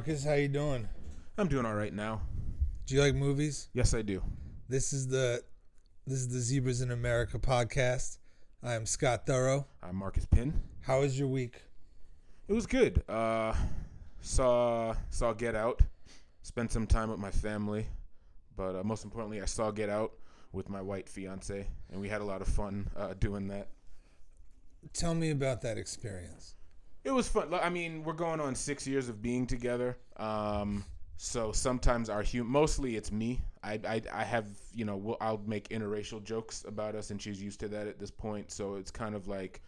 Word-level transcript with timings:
Marcus? 0.00 0.24
How 0.24 0.32
you 0.32 0.48
doing? 0.48 0.88
I'm 1.36 1.46
doing 1.46 1.66
all 1.66 1.74
right 1.74 1.92
now. 1.92 2.22
Do 2.86 2.94
you 2.94 3.02
like 3.02 3.14
movies? 3.14 3.68
Yes, 3.74 3.92
I 3.92 4.00
do. 4.00 4.22
This 4.66 4.94
is 4.94 5.06
the 5.08 5.44
this 6.06 6.20
is 6.20 6.28
the 6.28 6.38
Zebras 6.38 6.80
in 6.80 6.90
America 6.90 7.38
podcast. 7.38 8.16
I 8.62 8.72
am 8.72 8.86
Scott 8.86 9.26
Thorough. 9.26 9.66
I'm 9.82 9.96
Marcus 9.96 10.24
Pin. 10.24 10.58
How 10.80 11.00
was 11.00 11.18
your 11.18 11.28
week? 11.28 11.64
It 12.48 12.54
was 12.54 12.66
good. 12.66 13.02
Uh, 13.10 13.52
saw 14.22 14.94
saw 15.10 15.34
Get 15.34 15.54
Out. 15.54 15.82
Spent 16.40 16.72
some 16.72 16.86
time 16.86 17.10
with 17.10 17.18
my 17.18 17.30
family, 17.30 17.86
but 18.56 18.76
uh, 18.76 18.82
most 18.82 19.04
importantly, 19.04 19.42
I 19.42 19.44
saw 19.44 19.70
Get 19.70 19.90
Out 19.90 20.12
with 20.50 20.70
my 20.70 20.80
white 20.80 21.10
fiance, 21.10 21.66
and 21.92 22.00
we 22.00 22.08
had 22.08 22.22
a 22.22 22.24
lot 22.24 22.40
of 22.40 22.48
fun 22.48 22.88
uh, 22.96 23.12
doing 23.20 23.48
that. 23.48 23.68
Tell 24.94 25.14
me 25.14 25.28
about 25.30 25.60
that 25.60 25.76
experience. 25.76 26.54
It 27.04 27.10
was 27.10 27.28
fun. 27.28 27.52
I 27.54 27.70
mean, 27.70 28.04
we're 28.04 28.12
going 28.12 28.40
on 28.40 28.54
six 28.54 28.86
years 28.86 29.08
of 29.08 29.22
being 29.22 29.46
together. 29.46 29.96
Um, 30.18 30.84
so 31.16 31.52
sometimes 31.52 32.08
our 32.08 32.22
hum- 32.22 32.46
mostly 32.46 32.96
it's 32.96 33.10
me. 33.10 33.40
I, 33.62 33.80
I, 33.86 34.02
I 34.12 34.24
have 34.24 34.46
you 34.74 34.84
know 34.84 34.96
we'll, 34.96 35.16
I'll 35.20 35.42
make 35.46 35.68
interracial 35.68 36.22
jokes 36.22 36.64
about 36.66 36.94
us, 36.94 37.10
and 37.10 37.20
she's 37.20 37.42
used 37.42 37.60
to 37.60 37.68
that 37.68 37.86
at 37.86 37.98
this 37.98 38.10
point. 38.10 38.50
So 38.50 38.74
it's 38.74 38.90
kind 38.90 39.14
of 39.14 39.28
like, 39.28 39.62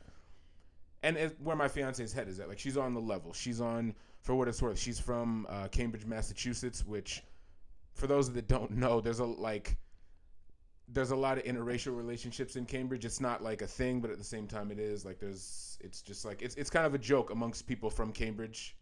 and 1.02 1.16
it, 1.16 1.36
where 1.40 1.56
my 1.56 1.68
fiance's 1.68 2.12
head 2.12 2.28
is 2.28 2.38
at, 2.40 2.48
like 2.48 2.58
she's 2.58 2.76
on 2.76 2.94
the 2.94 3.00
level. 3.00 3.32
She's 3.32 3.60
on 3.60 3.94
for 4.20 4.34
what 4.34 4.48
it's 4.48 4.62
worth. 4.62 4.78
She's 4.78 5.00
from 5.00 5.46
uh, 5.48 5.68
Cambridge, 5.68 6.06
Massachusetts, 6.06 6.86
which 6.86 7.22
for 7.94 8.06
those 8.06 8.32
that 8.32 8.48
don't 8.48 8.72
know, 8.72 9.00
there's 9.00 9.18
a 9.18 9.24
like 9.24 9.76
there's 10.92 11.10
a 11.10 11.16
lot 11.16 11.38
of 11.38 11.44
interracial 11.44 11.96
relationships 11.96 12.56
in 12.56 12.64
Cambridge. 12.66 13.04
It's 13.04 13.20
not 13.20 13.42
like 13.42 13.62
a 13.62 13.66
thing, 13.66 14.00
but 14.00 14.10
at 14.10 14.18
the 14.18 14.24
same 14.24 14.46
time, 14.46 14.70
it 14.70 14.78
is. 14.78 15.04
Like 15.04 15.18
there's, 15.18 15.78
it's 15.80 16.02
just 16.02 16.24
like 16.24 16.42
it's 16.42 16.54
it's 16.56 16.70
kind 16.70 16.86
of 16.86 16.94
a 16.94 16.98
joke 16.98 17.30
amongst 17.30 17.66
people 17.66 17.90
from 17.90 18.12
Cambridge. 18.12 18.76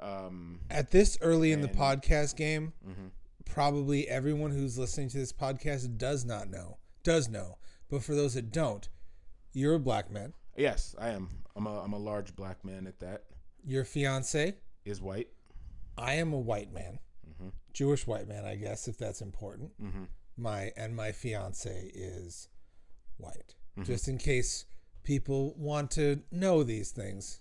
Um, 0.00 0.60
At 0.70 0.90
this 0.90 1.16
early 1.22 1.52
in 1.52 1.62
the 1.62 1.68
And- 1.68 1.76
podcast 1.78 2.36
game, 2.36 2.72
mhm. 2.86 3.10
probably 3.46 4.06
everyone 4.08 4.50
who's 4.50 4.76
listening 4.78 5.08
to 5.10 5.18
this 5.18 5.32
podcast 5.32 5.96
does 5.96 6.24
not 6.24 6.48
know, 6.50 6.76
does 7.02 7.28
know. 7.28 7.58
But 7.88 8.02
for 8.02 8.14
those 8.14 8.34
that 8.34 8.50
don't, 8.52 8.88
you're 9.52 9.74
a 9.74 9.80
black 9.80 10.10
man. 10.10 10.34
Yes, 10.56 10.94
I 10.98 11.10
am. 11.10 11.28
I'm 11.54 11.66
a 11.66 11.80
I'm 11.82 11.92
a 11.94 11.98
large 11.98 12.34
black 12.36 12.64
man 12.64 12.86
at 12.86 12.98
that. 13.00 13.24
Your 13.64 13.84
fiance, 13.84 14.54
Is 14.84 15.00
white. 15.00 15.28
I 15.96 16.14
am 16.14 16.32
a 16.34 16.38
white 16.38 16.72
man, 16.72 16.98
Mhm. 17.26 17.52
Jewish 17.72 18.06
white 18.06 18.28
man, 18.28 18.44
I 18.44 18.56
guess, 18.56 18.86
if 18.88 18.98
that's 18.98 19.22
important. 19.22 19.72
Mm-hmm. 19.82 20.04
My 20.36 20.72
and 20.76 20.94
my 20.94 21.12
fiance 21.12 21.90
is 21.94 22.48
white. 23.16 23.54
Mhm. 23.78 23.84
Just 23.86 24.08
in 24.08 24.18
case 24.18 24.66
people 25.02 25.54
want 25.56 25.90
to 25.92 26.22
know 26.30 26.62
these 26.62 26.90
things. 26.90 27.40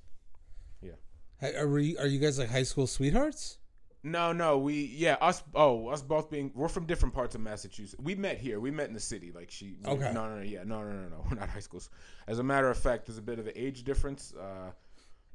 Yeah. 0.81 0.93
Are 1.41 1.67
we, 1.67 1.97
are 1.97 2.07
you 2.07 2.19
guys 2.19 2.39
like 2.39 2.49
high 2.49 2.63
school 2.63 2.87
sweethearts? 2.87 3.57
No, 4.03 4.31
no, 4.33 4.59
we 4.59 4.83
yeah 4.95 5.17
us. 5.19 5.41
Oh, 5.55 5.87
us 5.87 6.03
both 6.03 6.29
being 6.29 6.51
we're 6.53 6.67
from 6.67 6.85
different 6.85 7.15
parts 7.15 7.33
of 7.33 7.41
Massachusetts. 7.41 7.99
We 7.99 8.13
met 8.13 8.37
here. 8.37 8.59
We 8.59 8.69
met 8.69 8.87
in 8.87 8.93
the 8.93 8.99
city. 8.99 9.31
Like 9.31 9.49
she. 9.49 9.77
Okay. 9.83 10.13
No, 10.13 10.29
no, 10.29 10.35
no. 10.35 10.43
Yeah, 10.43 10.63
no, 10.63 10.83
no, 10.83 10.91
no, 10.91 11.07
no. 11.09 11.25
We're 11.29 11.39
not 11.39 11.49
high 11.49 11.59
schools. 11.59 11.89
As 12.27 12.37
a 12.37 12.43
matter 12.43 12.69
of 12.69 12.77
fact, 12.77 13.07
there's 13.07 13.17
a 13.17 13.21
bit 13.23 13.39
of 13.39 13.47
an 13.47 13.53
age 13.55 13.83
difference. 13.83 14.31
Uh, 14.39 14.69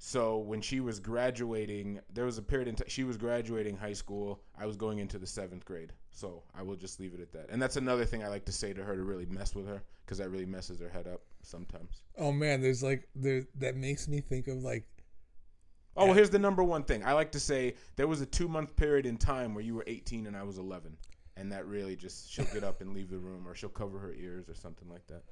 so 0.03 0.39
when 0.39 0.63
she 0.63 0.81
was 0.81 0.99
graduating, 0.99 2.01
there 2.11 2.25
was 2.25 2.39
a 2.39 2.43
period 2.43 2.69
in 2.69 2.75
t- 2.75 2.85
she 2.89 3.05
was 3.05 3.19
graduating 3.19 3.77
high 3.77 3.93
school. 3.93 4.41
I 4.59 4.65
was 4.65 4.75
going 4.75 4.99
into 4.99 5.19
the 5.19 5.27
seventh 5.27 5.67
grade. 5.67 5.93
So 6.11 6.43
I 6.57 6.63
will 6.63 6.75
just 6.75 6.99
leave 7.01 7.13
it 7.13 7.21
at 7.21 7.31
that. 7.33 7.51
And 7.51 7.61
that's 7.61 7.77
another 7.77 8.07
thing 8.07 8.25
I 8.25 8.29
like 8.29 8.47
to 8.47 8.53
say 8.53 8.73
to 8.73 8.83
her 8.83 8.97
to 8.97 9.03
really 9.03 9.27
mess 9.27 9.55
with 9.55 9.69
her 9.69 9.83
because 10.07 10.17
that 10.17 10.31
really 10.31 10.47
messes 10.47 10.81
her 10.81 10.89
head 10.89 11.07
up 11.07 11.21
sometimes. 11.43 12.01
Oh 12.17 12.33
man, 12.33 12.63
there's 12.63 12.83
like 12.83 13.07
there 13.15 13.45
that 13.57 13.77
makes 13.77 14.09
me 14.09 14.21
think 14.23 14.49
of 14.49 14.63
like 14.63 14.89
Oh, 15.99 16.07
well, 16.07 16.15
here's 16.15 16.31
the 16.31 16.39
number 16.39 16.65
one 16.65 16.85
thing. 16.85 17.05
I 17.05 17.13
like 17.13 17.33
to 17.33 17.41
say 17.41 17.75
there 17.97 18.09
was 18.09 18.23
a 18.23 18.27
two 18.27 18.49
month 18.49 18.75
period 18.77 19.05
in 19.05 19.19
time 19.19 19.55
where 19.55 19.63
you 19.63 19.75
were 19.75 19.85
18 19.87 20.27
and 20.29 20.35
I 20.35 20.45
was 20.45 20.57
11. 20.57 20.97
And 21.37 21.53
that 21.53 21.67
really 21.67 21.95
just, 21.95 22.31
she'll 22.33 22.47
get 22.47 22.65
up 22.65 22.81
and 22.81 22.95
leave 22.95 23.11
the 23.11 23.19
room 23.19 23.47
or 23.47 23.55
she'll 23.55 23.69
cover 23.69 23.99
her 23.99 24.15
ears 24.15 24.49
or 24.49 24.55
something 24.55 24.89
like 24.89 25.07
that. 25.09 25.25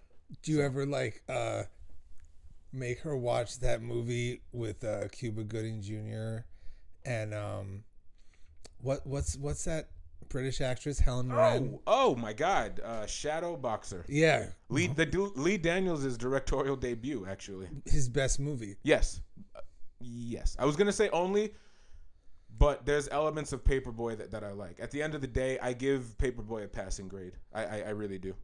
do 0.43 0.53
you 0.53 0.61
ever 0.61 0.85
like 0.85 1.23
uh 1.29 1.63
make 2.73 3.01
her 3.01 3.17
watch 3.17 3.61
that 3.61 3.83
movie 3.83 4.43
with 4.53 4.85
uh 4.85 5.09
Cuba 5.09 5.45
Gooding 5.45 5.81
Jr. 5.81 6.45
and 7.05 7.35
um 7.35 7.85
what 8.81 9.07
what's 9.07 9.37
what's 9.37 9.65
that 9.65 9.89
British 10.29 10.61
actress 10.61 10.99
Helen 10.99 11.29
Mirren? 11.29 11.79
Oh, 11.87 12.11
oh 12.11 12.17
my 12.17 12.33
God. 12.33 12.81
Uh, 12.85 13.07
Shadow 13.07 13.57
Boxer. 13.57 14.05
Yeah, 14.09 14.49
Lee, 14.69 14.89
the, 14.89 15.07
Lee 15.37 15.57
Daniels' 15.57 16.17
directorial 16.17 16.77
debut, 16.77 17.27
actually. 17.29 17.69
his 17.87 18.09
best 18.09 18.39
movie. 18.39 18.77
Yes. 18.83 19.21
Uh, 19.57 19.61
yes. 20.01 20.57
I 20.59 20.65
was 20.65 20.77
going 20.77 20.87
to 20.87 20.93
say 20.93 21.09
only, 21.11 21.55
but 22.59 22.85
there's 22.85 23.09
elements 23.09 23.53
of 23.53 23.65
Paperboy 23.65 24.19
that, 24.19 24.31
that 24.33 24.45
I 24.45 24.53
like. 24.53 24.79
At 24.81 24.91
the 24.91 25.03
end 25.03 25.15
of 25.15 25.21
the 25.21 25.27
day, 25.27 25.59
I 25.61 25.73
give 25.73 26.15
Paperboy 26.19 26.65
a 26.65 26.69
passing 26.69 27.09
grade. 27.09 27.33
I, 27.55 27.65
I, 27.65 27.79
I 27.87 27.91
really 27.91 28.19
do. 28.19 28.35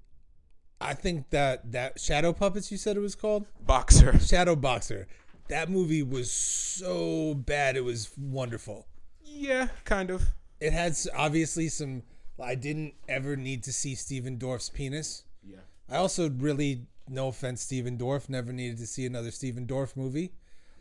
I 0.85 0.95
think 0.95 1.31
that 1.31 1.73
that 1.73 2.01
Shadow 2.01 2.33
Puppets 2.33 2.71
you 2.71 2.77
said 2.77 2.97
it 2.97 3.01
was 3.01 3.15
called 3.15 3.47
Boxer. 3.65 4.19
Shadow 4.21 4.57
Boxer. 4.57 5.07
That 5.49 5.71
movie 5.71 6.03
was 6.03 6.33
so 6.33 7.35
bad 7.35 7.77
it 7.77 7.85
was 7.85 8.11
wonderful. 8.19 8.87
Yeah, 9.25 9.69
kind 9.85 10.11
of. 10.11 10.33
It 10.61 10.73
had 10.73 10.97
obviously 11.15 11.69
some. 11.69 12.03
I 12.43 12.55
didn't 12.55 12.95
ever 13.09 13.37
need 13.37 13.63
to 13.65 13.73
see 13.73 13.95
Stephen 13.95 14.39
Dorff's 14.39 14.71
penis. 14.71 15.25
Yeah. 15.43 15.59
I 15.89 15.97
also 15.97 16.31
really, 16.31 16.87
no 17.09 17.29
offense, 17.29 17.61
Stephen 17.63 17.97
Dorff, 17.97 18.29
never 18.29 18.53
needed 18.53 18.79
to 18.79 18.87
see 18.87 19.07
another 19.07 19.31
Stephen 19.31 19.67
Dorff 19.67 19.97
movie. 19.97 20.33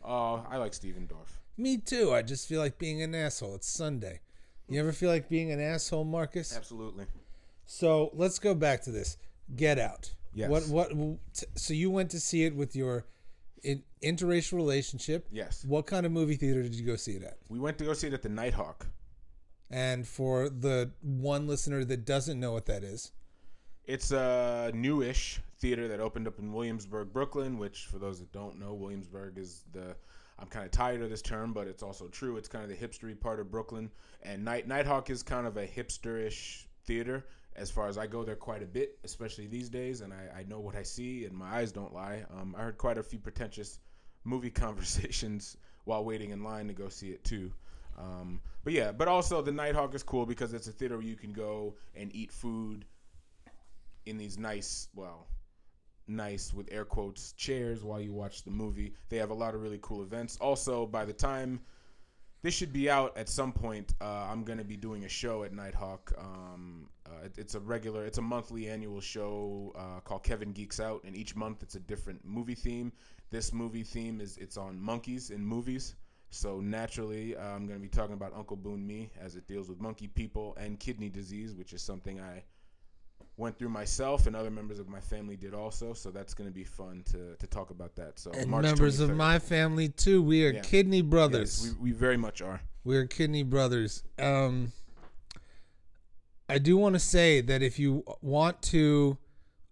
Oh, 0.02 0.44
I 0.50 0.56
like 0.56 0.74
Stephen 0.74 1.06
Dorff. 1.06 1.38
Me 1.56 1.76
too. 1.76 2.12
I 2.12 2.22
just 2.22 2.48
feel 2.48 2.60
like 2.60 2.78
being 2.78 3.02
an 3.02 3.14
asshole. 3.14 3.54
It's 3.54 3.68
Sunday. 3.68 4.20
You 4.68 4.80
ever 4.80 4.92
feel 4.92 5.10
like 5.10 5.28
being 5.28 5.52
an 5.52 5.60
asshole, 5.60 6.04
Marcus? 6.04 6.56
Absolutely. 6.56 7.04
So 7.66 8.10
let's 8.14 8.38
go 8.38 8.54
back 8.54 8.82
to 8.82 8.90
this. 8.90 9.16
Get 9.56 9.78
Out. 9.78 10.12
Yes. 10.34 10.68
What? 10.68 10.92
What? 10.92 11.18
So 11.54 11.74
you 11.74 11.90
went 11.90 12.10
to 12.10 12.20
see 12.20 12.44
it 12.44 12.54
with 12.54 12.74
your 12.74 13.06
in, 13.62 13.82
interracial 14.02 14.54
relationship. 14.54 15.26
Yes. 15.30 15.64
What 15.64 15.86
kind 15.86 16.04
of 16.06 16.12
movie 16.12 16.36
theater 16.36 16.62
did 16.62 16.74
you 16.74 16.84
go 16.84 16.96
see 16.96 17.12
it 17.12 17.22
at? 17.22 17.38
We 17.48 17.58
went 17.58 17.78
to 17.78 17.84
go 17.84 17.92
see 17.92 18.08
it 18.08 18.14
at 18.14 18.22
the 18.22 18.28
Nitehawk. 18.28 18.86
And 19.70 20.06
for 20.06 20.48
the 20.48 20.90
one 21.00 21.46
listener 21.46 21.84
that 21.84 22.04
doesn't 22.04 22.38
know 22.38 22.52
what 22.52 22.66
that 22.66 22.84
is, 22.84 23.12
It's 23.86 24.12
a 24.12 24.70
newish 24.74 25.40
theater 25.58 25.88
that 25.88 26.00
opened 26.00 26.26
up 26.26 26.38
in 26.38 26.52
Williamsburg, 26.52 27.12
Brooklyn, 27.12 27.58
which 27.58 27.86
for 27.86 27.98
those 27.98 28.18
that 28.18 28.32
don't 28.32 28.58
know, 28.58 28.72
Williamsburg 28.72 29.38
is 29.38 29.64
the 29.72 29.94
I'm 30.38 30.48
kind 30.48 30.64
of 30.64 30.72
tired 30.72 31.00
of 31.00 31.10
this 31.10 31.22
term, 31.22 31.52
but 31.52 31.68
it's 31.68 31.82
also 31.82 32.08
true. 32.08 32.36
It's 32.36 32.48
kind 32.48 32.64
of 32.64 32.70
the 32.70 32.86
hipstery 32.86 33.18
part 33.18 33.38
of 33.38 33.50
Brooklyn, 33.50 33.90
and 34.22 34.44
Night 34.44 34.68
Nitehawk 34.68 35.10
is 35.10 35.22
kind 35.22 35.46
of 35.46 35.56
a 35.56 35.66
hipsterish 35.66 36.64
theater. 36.86 37.24
As 37.56 37.70
far 37.70 37.88
as 37.88 37.96
I 37.96 38.06
go 38.06 38.24
there 38.24 38.34
quite 38.34 38.62
a 38.62 38.66
bit, 38.66 38.98
especially 39.04 39.46
these 39.46 39.68
days, 39.68 40.00
and 40.00 40.12
I, 40.12 40.40
I 40.40 40.42
know 40.44 40.58
what 40.58 40.74
I 40.74 40.82
see, 40.82 41.24
and 41.24 41.34
my 41.34 41.58
eyes 41.58 41.70
don't 41.70 41.94
lie. 41.94 42.24
Um, 42.36 42.54
I 42.58 42.62
heard 42.62 42.78
quite 42.78 42.98
a 42.98 43.02
few 43.02 43.18
pretentious 43.18 43.78
movie 44.24 44.50
conversations 44.66 45.56
while 45.84 46.04
waiting 46.04 46.30
in 46.30 46.42
line 46.42 46.66
to 46.68 46.72
go 46.74 46.88
see 46.88 47.10
it 47.10 47.22
too. 47.24 47.52
Um, 47.96 48.40
but 48.64 48.72
yeah, 48.72 48.90
but 48.90 49.06
also 49.06 49.40
the 49.40 49.52
Nitehawk 49.52 49.94
is 49.94 50.02
cool 50.02 50.26
because 50.26 50.52
it's 50.52 50.66
a 50.66 50.72
theater 50.72 50.96
where 50.96 51.06
you 51.06 51.16
can 51.16 51.32
go 51.32 51.76
and 51.94 52.14
eat 52.14 52.32
food 52.32 52.84
in 54.06 54.18
these 54.18 54.38
nice, 54.38 54.88
well, 54.94 55.28
nice 56.06 56.52
with 56.52 56.68
air 56.72 56.84
quotes 56.84 57.32
chairs 57.32 57.82
while 57.82 58.00
you 58.00 58.12
watch 58.12 58.42
the 58.42 58.50
movie. 58.50 58.94
They 59.08 59.16
have 59.18 59.30
a 59.30 59.34
lot 59.34 59.54
of 59.54 59.62
really 59.62 59.78
cool 59.80 60.02
events. 60.02 60.36
Also, 60.40 60.86
by 60.86 61.04
the 61.04 61.12
time 61.12 61.60
this 62.44 62.52
should 62.52 62.74
be 62.74 62.90
out 62.90 63.16
at 63.16 63.26
some 63.30 63.52
point, 63.52 63.94
uh, 64.02 64.28
I'm 64.30 64.44
going 64.44 64.58
to 64.58 64.64
be 64.64 64.76
doing 64.76 65.04
a 65.06 65.08
show 65.08 65.44
at 65.44 65.52
Nitehawk. 65.54 66.12
Um, 66.18 66.90
uh, 67.06 67.24
it- 67.24 67.38
it's 67.38 67.54
a 67.54 67.60
regular, 67.60 68.04
it's 68.04 68.18
a 68.18 68.22
monthly 68.22 68.68
annual 68.68 69.00
show 69.00 69.72
uh, 69.74 70.00
called 70.00 70.24
Kevin 70.24 70.52
Geeks 70.52 70.78
Out, 70.78 71.04
and 71.04 71.16
each 71.16 71.34
month 71.34 71.62
it's 71.62 71.74
a 71.74 71.80
different 71.80 72.22
movie 72.22 72.54
theme. 72.54 72.92
This 73.30 73.54
movie 73.54 73.82
theme 73.82 74.20
is 74.20 74.36
it's 74.36 74.58
on 74.58 74.78
monkeys 74.78 75.30
in 75.30 75.42
movies. 75.42 75.94
So 76.28 76.60
naturally, 76.60 77.34
uh, 77.34 77.40
I'm 77.42 77.66
going 77.66 77.78
to 77.78 77.82
be 77.82 77.88
talking 77.88 78.12
about 78.12 78.34
Uncle 78.36 78.58
Boonmee 78.58 79.08
as 79.18 79.36
it 79.36 79.46
deals 79.46 79.70
with 79.70 79.80
monkey 79.80 80.08
people 80.08 80.54
and 80.60 80.78
kidney 80.78 81.08
disease, 81.08 81.54
which 81.54 81.72
is 81.72 81.80
something 81.80 82.20
I 82.20 82.42
went 83.36 83.58
through 83.58 83.68
myself 83.68 84.26
and 84.26 84.36
other 84.36 84.50
members 84.50 84.78
of 84.78 84.88
my 84.88 85.00
family 85.00 85.36
did 85.36 85.54
also. 85.54 85.92
So 85.92 86.10
that's 86.10 86.34
going 86.34 86.48
to 86.48 86.54
be 86.54 86.62
fun 86.64 87.02
to, 87.10 87.34
to 87.36 87.46
talk 87.48 87.70
about 87.70 87.96
that. 87.96 88.18
So 88.18 88.30
and 88.30 88.48
March 88.48 88.62
members 88.64 89.00
of 89.00 89.14
my 89.16 89.38
family 89.38 89.88
too. 89.88 90.22
We 90.22 90.46
are 90.46 90.52
Yeah. 90.52 90.60
kidney 90.60 91.02
brothers. 91.02 91.64
Yes, 91.66 91.74
we, 91.80 91.90
we 91.90 91.96
very 91.96 92.16
much 92.16 92.40
are. 92.42 92.60
we 92.84 92.96
are 92.96 93.06
kidney 93.06 93.42
brothers. 93.42 94.04
Um, 94.18 94.72
I 96.48 96.58
do 96.58 96.76
want 96.76 96.94
to 96.94 96.98
say 97.00 97.40
that 97.40 97.62
if 97.62 97.78
you 97.78 98.04
want 98.20 98.60
to 98.62 99.16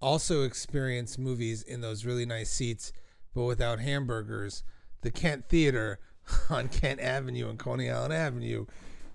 also 0.00 0.43
experience 0.43 1.19
movies 1.19 1.62
in 1.62 1.81
those 1.82 2.05
really 2.05 2.26
nice 2.26 2.50
seats, 2.50 2.93
but 3.35 3.44
without 3.44 3.79
hamburgers, 3.79 4.62
the 5.03 5.11
Kent 5.11 5.49
Theater 5.49 6.00
on 6.50 6.69
Kent 6.69 7.00
Avenue 7.00 7.49
and 7.49 7.58
Coney 7.58 7.91
Island 7.91 8.12
Avenue 8.15 8.67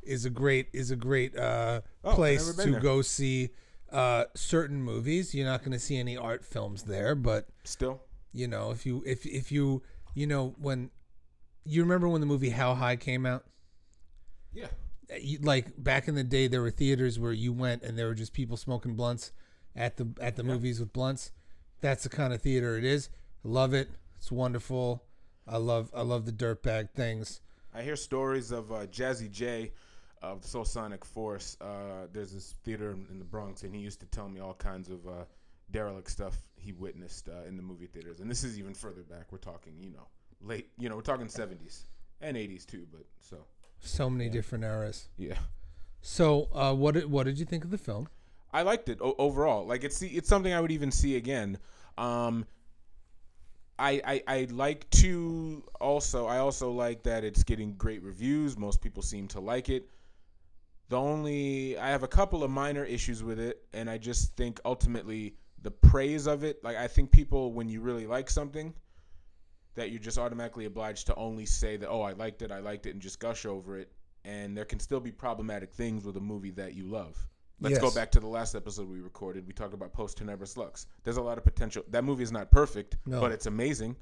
is 0.04 0.24
a 0.24 0.30
great 0.30 0.68
is 0.72 0.90
a 0.92 0.96
great 0.96 1.38
uh, 1.38 1.82
Oh, 2.04 2.14
place 2.14 2.56
to 2.56 2.72
there. 2.72 2.80
go 2.80 3.02
see 3.02 3.50
uh, 3.92 4.25
certain 4.36 4.81
movies. 4.81 5.34
You're 5.36 5.45
not 5.45 5.62
going 5.62 5.72
to 5.74 5.80
see 5.80 5.98
any 5.98 6.18
art 6.18 6.44
films 6.44 6.84
there, 6.84 7.16
but 7.16 7.48
Still, 7.63 8.01
you 8.34 8.48
know 8.48 8.72
if 8.72 8.86
you 8.86 9.04
if 9.06 9.25
if 9.25 9.51
you 9.51 9.81
you 10.13 10.28
know 10.28 10.56
when 10.60 10.89
you 11.66 11.81
remember 11.81 12.07
when 12.07 12.22
the 12.22 12.28
movie 12.28 12.50
How 12.50 12.75
High 12.75 12.95
came 12.95 13.25
out. 13.25 13.44
Yeah. 14.54 14.68
You- 15.22 15.39
Like 15.39 15.81
back 15.81 16.07
in 16.07 16.16
the 16.16 16.24
day, 16.24 16.48
there 16.48 16.62
were 16.62 16.72
theaters 16.72 17.19
where 17.19 17.34
you 17.34 17.54
went 17.54 17.84
and 17.84 17.98
there 17.98 18.07
were 18.07 18.16
just 18.16 18.34
people 18.34 18.57
smoking 18.57 18.95
blunts 18.95 19.31
at 19.75 19.98
the 19.98 20.07
at 20.19 20.36
the 20.36 20.44
movies 20.44 20.80
with 20.80 20.92
blunts. 20.94 21.31
That's 21.81 22.04
the 22.04 22.10
kind 22.10 22.33
of 22.33 22.42
theater 22.42 22.78
it 22.78 22.83
is. 22.83 23.10
I 23.45 23.48
love 23.50 23.74
it. 23.74 23.90
It's 24.18 24.31
wonderful. 24.31 25.04
I 25.48 25.57
love 25.57 25.92
I 25.95 26.01
love 26.01 26.25
the 26.25 26.31
dirtbag 26.33 26.92
things. 26.92 27.40
I 27.74 27.83
hear 27.83 27.95
stories 27.95 28.51
of 28.51 28.72
uh, 28.72 28.88
Jazzy 28.88 29.30
Jay 29.31 29.72
of 30.22 30.42
the 30.42 30.48
Soulsonic 30.48 31.04
Force. 31.04 31.58
Uh, 31.62 32.08
there's 32.12 32.31
this 32.34 32.56
theater 32.64 32.92
in 33.10 33.19
the 33.19 33.25
Bronx, 33.25 33.64
and 33.64 33.74
he 33.74 33.81
used 33.81 34.00
to 34.02 34.06
tell 34.08 34.28
me 34.30 34.40
all 34.40 34.54
kinds 34.54 34.90
of 34.90 35.06
uh, 35.08 35.12
derelict 35.72 36.10
stuff 36.10 36.36
he 36.56 36.72
witnessed 36.72 37.30
uh, 37.30 37.48
in 37.48 37.56
the 37.58 37.64
movie 37.64 37.88
theaters. 37.88 38.19
And 38.19 38.30
this 38.30 38.44
is 38.44 38.58
even 38.58 38.74
further 38.74 39.04
back. 39.04 39.31
We're 39.31 39.38
talking, 39.38 39.74
you 39.80 39.92
know, 39.92 40.08
late, 40.42 40.69
you 40.78 40.90
know, 40.90 40.96
we're 40.96 41.02
talking 41.02 41.28
70s 41.28 41.84
and 42.22 42.36
80s 42.38 42.66
too. 42.66 42.86
But 42.92 43.06
so, 43.19 43.38
So 43.80 44.10
many 44.10 44.30
different 44.30 44.64
eras. 44.64 45.10
yeah. 45.18 45.38
So, 46.02 46.48
uh, 46.54 46.74
what 46.74 46.94
did, 46.94 47.10
what 47.10 47.25
did 47.25 47.38
you 47.40 47.46
think 47.46 47.64
of 47.66 47.72
the 47.72 47.78
film? 47.78 48.08
I 48.54 48.62
liked 48.62 48.88
it 48.88 49.00
o- 49.02 49.16
overall. 49.18 49.66
Like 49.66 49.84
it's 49.84 50.02
it's 50.02 50.30
something 50.30 50.54
I 50.54 50.62
would 50.62 50.72
even 50.72 50.90
see 50.90 51.18
again. 51.18 51.58
Um, 51.98 52.46
I, 53.78 54.02
I 54.06 54.24
I 54.28 54.48
like 54.52 54.90
to 54.92 55.64
also 55.81 56.25
I 56.25 56.38
also 56.38 56.72
like 56.72 57.04
that 57.04 57.24
it's 57.24 57.44
getting 57.44 57.74
great 57.74 58.02
reviews. 58.02 58.58
Most 58.58 58.80
people 58.81 59.04
seem 59.04 59.28
to 59.30 59.40
like 59.40 59.69
it. 59.69 59.90
The 60.89 60.98
only 60.98 61.78
I 61.78 61.89
have 61.89 62.04
a 62.04 62.07
couple 62.07 62.44
of 62.44 62.51
minor 62.51 62.84
issues 62.86 63.22
with 63.24 63.39
it, 63.39 63.63
and 63.74 63.89
I 63.89 63.98
just 63.98 64.36
think 64.36 64.60
ultimately 64.63 65.36
the 65.62 65.72
praise 65.72 66.28
of 66.28 66.44
it. 66.44 66.63
Like 66.63 66.78
I 66.78 66.88
think 66.88 67.12
people 67.12 67.51
when 67.54 67.68
you 67.68 67.81
really 67.81 68.07
like 68.07 68.30
something, 68.30 68.74
that 69.75 69.92
you're 69.92 70.00
just 70.00 70.18
automatically 70.18 70.66
obliged 70.66 71.07
to 71.07 71.16
only 71.16 71.45
say 71.45 71.78
that 71.78 71.89
oh 71.89 72.01
I 72.01 72.13
liked 72.13 72.42
it 72.42 72.51
I 72.51 72.60
liked 72.60 72.86
it 72.86 72.92
and 72.92 73.01
just 73.01 73.19
gush 73.19 73.45
over 73.45 73.78
it. 73.78 73.92
And 74.25 74.57
there 74.57 74.66
can 74.66 74.80
still 74.80 75.00
be 75.00 75.12
problematic 75.12 75.72
things 75.72 76.04
with 76.04 76.18
a 76.18 76.22
movie 76.22 76.51
that 76.51 76.74
you 76.74 76.86
love. 76.86 77.16
Let's 77.60 77.80
go 77.80 77.90
back 77.90 78.12
to 78.12 78.19
the 78.19 78.28
last 78.28 78.54
episode 78.56 78.88
we 78.90 79.00
recorded. 79.00 79.48
We 79.48 79.54
talked 79.54 79.74
about 79.74 79.92
Post 79.94 80.19
Tenebras 80.19 80.57
Lux. 80.57 80.86
There's 81.04 81.18
a 81.18 81.22
lot 81.22 81.38
of 81.40 81.44
potential. 81.44 81.83
That 81.90 82.04
movie 82.04 82.24
is 82.24 82.31
not 82.31 82.51
perfect, 82.51 82.98
No. 83.06 83.19
but 83.19 83.31
it's 83.31 83.45
amazing, 83.48 83.95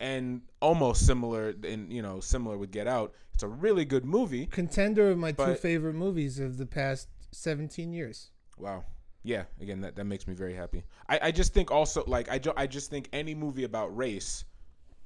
and 0.00 0.42
almost 0.60 1.06
similar. 1.06 1.54
In 1.64 1.90
you 1.90 2.02
know, 2.02 2.20
similar 2.20 2.56
with 2.56 2.70
Get 2.70 2.86
Out. 2.86 3.14
It's 3.34 3.42
a 3.42 3.48
really 3.48 3.84
good 3.84 4.04
movie. 4.04 4.46
Contender 4.46 5.10
of 5.10 5.18
my 5.18 5.32
two 5.32 5.54
favorite 5.54 5.94
movies 5.94 6.40
of 6.40 6.58
the 6.58 6.66
past 6.66 7.08
17 7.30 7.92
years. 7.92 8.30
Wow. 8.56 8.84
Yeah. 9.22 9.44
Again, 9.60 9.80
that, 9.82 9.94
that 9.96 10.06
makes 10.06 10.26
me 10.26 10.34
very 10.34 10.54
happy. 10.54 10.82
I, 11.08 11.20
I 11.24 11.30
just 11.30 11.54
think 11.54 11.70
also 11.70 12.02
like 12.06 12.28
I, 12.30 12.38
ju- 12.38 12.52
I 12.56 12.66
just 12.66 12.90
think 12.90 13.08
any 13.12 13.34
movie 13.34 13.64
about 13.64 13.96
race 13.96 14.44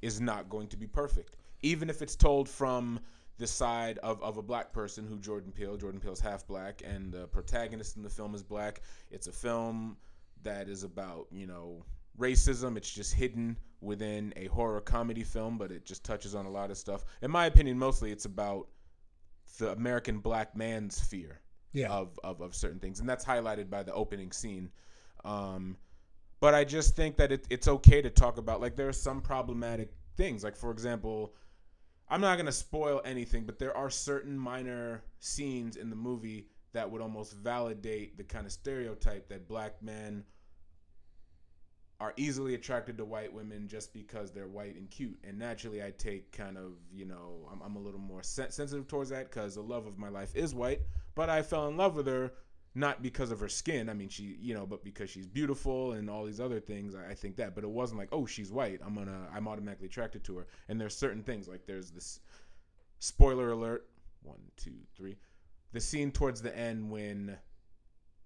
is 0.01 0.19
not 0.19 0.49
going 0.49 0.67
to 0.67 0.77
be 0.77 0.87
perfect, 0.87 1.37
even 1.61 1.89
if 1.89 2.01
it's 2.01 2.15
told 2.15 2.49
from 2.49 2.99
the 3.37 3.47
side 3.47 3.97
of, 3.99 4.21
of 4.21 4.37
a 4.37 4.41
black 4.41 4.71
person 4.71 5.07
who 5.07 5.17
Jordan 5.17 5.51
Peele. 5.51 5.77
Jordan 5.77 5.99
Peele's 5.99 6.19
half 6.19 6.45
black, 6.47 6.81
and 6.85 7.11
the 7.11 7.27
protagonist 7.27 7.97
in 7.97 8.03
the 8.03 8.09
film 8.09 8.35
is 8.35 8.43
black. 8.43 8.81
It's 9.11 9.27
a 9.27 9.31
film 9.31 9.97
that 10.43 10.67
is 10.67 10.83
about 10.83 11.27
you 11.31 11.47
know 11.47 11.83
racism. 12.19 12.77
It's 12.77 12.89
just 12.91 13.13
hidden 13.13 13.57
within 13.81 14.33
a 14.35 14.45
horror 14.47 14.81
comedy 14.81 15.23
film, 15.23 15.57
but 15.57 15.71
it 15.71 15.85
just 15.85 16.03
touches 16.03 16.35
on 16.35 16.45
a 16.45 16.49
lot 16.51 16.71
of 16.71 16.77
stuff. 16.77 17.05
In 17.21 17.31
my 17.31 17.45
opinion, 17.47 17.77
mostly 17.77 18.11
it's 18.11 18.25
about 18.25 18.67
the 19.57 19.71
American 19.71 20.19
black 20.19 20.55
man's 20.55 20.99
fear 20.99 21.41
Yeah. 21.73 21.91
of, 21.91 22.17
of, 22.23 22.41
of 22.41 22.55
certain 22.55 22.79
things, 22.79 22.99
and 22.99 23.09
that's 23.09 23.25
highlighted 23.25 23.69
by 23.69 23.83
the 23.83 23.93
opening 23.93 24.31
scene. 24.31 24.71
Um, 25.25 25.77
but 26.39 26.53
I 26.53 26.63
just 26.63 26.95
think 26.95 27.17
that 27.17 27.31
it, 27.31 27.45
it's 27.49 27.67
okay 27.67 28.01
to 28.01 28.09
talk 28.09 28.37
about 28.37 28.61
like 28.61 28.75
there 28.75 28.87
are 28.89 28.93
some 28.93 29.21
problematic 29.21 29.91
things. 30.17 30.43
Like 30.43 30.55
for 30.55 30.71
example, 30.71 31.33
I'm 32.09 32.21
not 32.21 32.37
gonna 32.37 32.51
spoil 32.51 33.01
anything, 33.05 33.45
but 33.45 33.59
there 33.59 33.75
are 33.75 33.89
certain 33.89 34.37
minor 34.37 35.03
scenes 35.19 35.77
in 35.77 35.89
the 35.89 35.95
movie 35.95 36.47
that 36.73 36.89
would 36.89 37.01
almost 37.01 37.33
validate 37.33 38.17
the 38.17 38.23
kind 38.23 38.45
of 38.45 38.51
stereotype 38.51 39.29
that 39.29 39.47
black 39.47 39.81
men 39.81 40.23
are 42.03 42.13
easily 42.17 42.53
attracted 42.53 42.97
to 42.97 43.05
white 43.05 43.33
women 43.33 43.65
just 43.65 43.93
because 43.93 44.29
they're 44.29 44.49
white 44.49 44.75
and 44.75 44.89
cute. 44.91 45.17
And 45.23 45.39
naturally, 45.39 45.81
I 45.81 45.91
take 45.97 46.33
kind 46.33 46.57
of, 46.57 46.73
you 46.93 47.05
know, 47.05 47.47
I'm, 47.49 47.61
I'm 47.61 47.77
a 47.77 47.79
little 47.79 47.99
more 47.99 48.21
sen- 48.21 48.51
sensitive 48.51 48.89
towards 48.89 49.09
that 49.11 49.31
because 49.31 49.55
the 49.55 49.61
love 49.61 49.87
of 49.87 49.97
my 49.97 50.09
life 50.09 50.35
is 50.35 50.53
white. 50.53 50.81
But 51.15 51.29
I 51.29 51.41
fell 51.41 51.69
in 51.69 51.77
love 51.77 51.95
with 51.95 52.07
her 52.07 52.33
not 52.75 53.01
because 53.01 53.31
of 53.31 53.39
her 53.39 53.47
skin. 53.47 53.87
I 53.87 53.93
mean, 53.93 54.09
she, 54.09 54.35
you 54.41 54.53
know, 54.53 54.65
but 54.65 54.83
because 54.83 55.09
she's 55.09 55.27
beautiful 55.27 55.93
and 55.93 56.09
all 56.09 56.25
these 56.25 56.41
other 56.41 56.59
things. 56.59 56.93
I, 56.93 57.11
I 57.11 57.13
think 57.13 57.37
that. 57.37 57.55
But 57.55 57.63
it 57.63 57.69
wasn't 57.69 57.99
like, 57.99 58.09
oh, 58.11 58.25
she's 58.25 58.51
white. 58.51 58.81
I'm 58.85 58.95
gonna, 58.95 59.25
I'm 59.33 59.47
automatically 59.47 59.87
attracted 59.87 60.25
to 60.25 60.39
her. 60.39 60.47
And 60.67 60.81
there's 60.81 60.97
certain 60.97 61.23
things 61.23 61.47
like 61.47 61.65
there's 61.65 61.89
this 61.89 62.19
spoiler 62.99 63.51
alert. 63.51 63.87
One, 64.23 64.41
two, 64.57 64.75
three. 64.97 65.15
The 65.71 65.79
scene 65.79 66.11
towards 66.11 66.41
the 66.41 66.57
end 66.57 66.91
when 66.91 67.37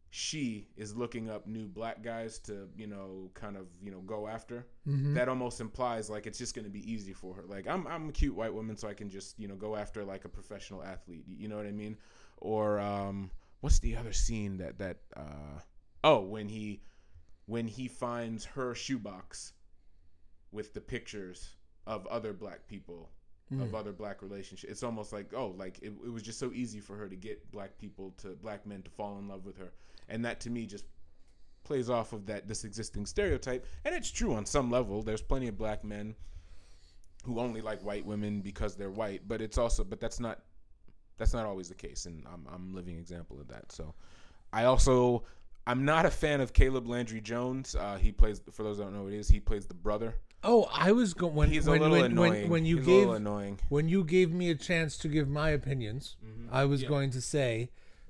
she 0.09 0.67
is 0.77 0.95
looking 0.95 1.29
up 1.29 1.47
new 1.47 1.67
black 1.67 2.01
guys 2.01 2.39
to 2.39 2.69
you 2.77 2.87
know 2.87 3.29
kind 3.33 3.57
of 3.57 3.67
you 3.81 3.91
know 3.91 3.99
go 4.01 4.27
after. 4.27 4.65
Mhm. 4.87 5.13
that 5.15 5.27
almost 5.29 5.59
implies 5.61 6.09
like 6.09 6.25
it's 6.27 6.37
just 6.37 6.55
going 6.55 6.65
to 6.65 6.71
be 6.71 6.89
easy 6.91 7.13
for 7.13 7.33
her. 7.35 7.43
Like 7.47 7.67
I'm, 7.67 7.85
I'm 7.87 8.09
a 8.09 8.11
cute 8.11 8.35
white 8.35 8.53
woman 8.53 8.77
so 8.77 8.87
i 8.87 8.93
can 8.93 9.09
just 9.09 9.37
you 9.39 9.47
know 9.47 9.55
go 9.55 9.75
after 9.75 10.03
like 10.05 10.25
a 10.25 10.29
professional 10.29 10.83
athlete. 10.83 11.25
You 11.27 11.47
know 11.49 11.57
what 11.57 11.65
i 11.65 11.71
mean? 11.71 11.97
Or 12.37 12.79
um 12.79 13.31
what's 13.61 13.79
the 13.79 13.95
other 13.95 14.13
scene 14.13 14.57
that 14.57 14.77
that 14.79 14.97
uh 15.15 15.59
oh 16.03 16.19
when 16.21 16.47
he 16.47 16.81
when 17.47 17.67
he 17.67 17.87
finds 17.87 18.45
her 18.45 18.73
shoebox 18.75 19.53
with 20.51 20.73
the 20.73 20.81
pictures 20.81 21.53
of 21.85 22.05
other 22.07 22.33
black 22.33 22.67
people 22.67 23.09
of 23.61 23.73
other 23.73 23.93
black 23.93 24.21
relationships 24.21 24.69
it's 24.69 24.83
almost 24.83 25.13
like 25.13 25.33
oh 25.33 25.55
like 25.57 25.79
it, 25.79 25.93
it 26.05 26.11
was 26.11 26.21
just 26.21 26.37
so 26.37 26.51
easy 26.53 26.79
for 26.79 26.95
her 26.95 27.07
to 27.07 27.15
get 27.15 27.49
black 27.51 27.77
people 27.77 28.13
to 28.17 28.29
black 28.41 28.65
men 28.65 28.81
to 28.81 28.89
fall 28.89 29.17
in 29.19 29.27
love 29.27 29.45
with 29.45 29.57
her. 29.57 29.71
And 30.09 30.23
that 30.25 30.39
to 30.41 30.49
me 30.49 30.65
just 30.65 30.85
plays 31.63 31.89
off 31.89 32.13
of 32.13 32.25
that 32.27 32.47
this 32.47 32.63
existing 32.63 33.05
stereotype. 33.05 33.65
And 33.85 33.93
it's 33.95 34.11
true 34.11 34.33
on 34.33 34.45
some 34.45 34.71
level. 34.71 35.01
There's 35.01 35.21
plenty 35.21 35.47
of 35.47 35.57
black 35.57 35.83
men 35.83 36.15
who 37.23 37.39
only 37.39 37.61
like 37.61 37.81
white 37.81 38.05
women 38.05 38.41
because 38.41 38.75
they're 38.75 38.91
white. 38.91 39.21
But 39.27 39.41
it's 39.41 39.57
also 39.57 39.83
but 39.83 39.99
that's 39.99 40.19
not 40.19 40.39
that's 41.17 41.33
not 41.33 41.45
always 41.45 41.69
the 41.69 41.75
case. 41.75 42.05
And 42.05 42.25
i'm 42.31 42.47
i'm 42.53 42.71
a 42.71 42.75
living 42.75 42.97
example 42.97 43.39
of 43.39 43.47
that. 43.49 43.71
So 43.71 43.93
i 44.53 44.65
also 44.65 45.23
i'm 45.65 45.83
not 45.83 46.05
a 46.05 46.11
fan 46.11 46.41
of 46.41 46.53
caleb 46.53 46.87
landry 46.87 47.21
jones. 47.21 47.75
Uh, 47.75 47.97
he 47.97 48.11
plays 48.11 48.41
for 48.51 48.63
those 48.63 48.77
that 48.77 48.83
don't 48.83 48.93
know 48.93 49.01
who 49.03 49.07
it 49.07 49.13
is 49.13 49.27
he 49.27 49.39
plays 49.39 49.65
the 49.65 49.73
brother 49.73 50.15
Oh, 50.49 50.67
I 50.71 50.91
was 50.93 51.13
going 51.13 51.35
when 51.35 51.49
he's 51.51 51.67
when 51.67 51.79
a 51.79 51.83
little 51.83 51.97
when, 51.97 52.11
annoying 52.11 52.41
when 52.43 52.49
when 52.49 52.65
you 52.65 52.77
He's 52.77 52.85
a 52.85 52.89
gave 52.89 52.99
little 52.99 53.13
annoying 53.15 53.59
when 53.69 53.89
you 53.89 54.03
gave 54.03 54.31
me 54.31 54.49
a 54.49 54.55
chance 54.55 54.97
to 54.99 55.07
give 55.09 55.27
my 55.27 55.49
opinions, 55.49 56.15
mm-hmm. 56.25 56.47
I 56.51 56.63
was 56.65 56.81
Yeah. 56.83 56.87
going 56.89 57.11
to 57.11 57.21
say 57.21 57.69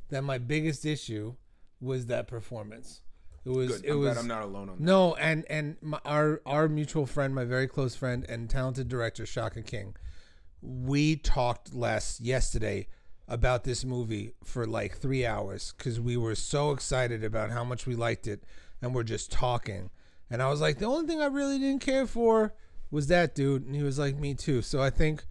that 0.09 0.23
my 0.23 0.37
biggest 0.37 0.85
issue 0.85 1.35
was 1.81 2.05
that 2.05 2.27
performance. 2.27 3.01
It 3.43 3.49
was 3.49 3.77
Good. 3.81 3.85
it 3.85 3.91
I'm 3.91 3.99
was 3.99 4.17
I'm 4.17 4.27
not 4.27 4.43
alone 4.43 4.69
on 4.69 4.77
that. 4.77 4.83
no, 4.83 5.15
and 5.15 5.45
and 5.49 5.77
my, 5.81 5.99
our 6.05 6.41
our 6.45 6.67
mutual 6.67 7.05
friend, 7.05 7.33
my 7.33 7.43
very 7.45 7.67
close 7.67 7.95
friend 7.95 8.23
and 8.29 8.49
talented 8.49 8.87
director 8.87 9.25
Shaka 9.25 9.63
King, 9.63 9.95
we 10.61 11.15
talked 11.15 11.73
last 11.73 12.19
yesterday 12.21 12.87
about 13.27 13.63
this 13.63 13.83
movie 13.83 14.33
for 14.43 14.65
like 14.65 14.97
three 14.97 15.25
hours 15.25 15.73
because 15.77 15.99
we 15.99 16.15
were 16.17 16.35
so 16.35 16.71
excited 16.71 17.23
about 17.23 17.51
how 17.51 17.63
much 17.63 17.85
we 17.87 17.95
liked 17.95 18.27
it, 18.27 18.43
and 18.81 18.93
we're 18.93 19.03
just 19.03 19.31
talking. 19.31 19.89
And 20.29 20.41
I 20.41 20.49
was 20.49 20.59
like, 20.61 20.77
the 20.77 20.85
only 20.85 21.07
thing 21.07 21.21
I 21.21 21.27
really 21.27 21.57
didn't 21.57 21.81
care 21.81 22.05
for 22.05 22.53
was 22.91 23.07
that 23.07 23.35
dude, 23.35 23.65
and 23.65 23.75
he 23.75 23.83
was 23.83 23.97
like, 23.99 24.17
me 24.17 24.33
too. 24.33 24.61
So 24.61 24.81
I 24.81 24.89
think 24.89 25.25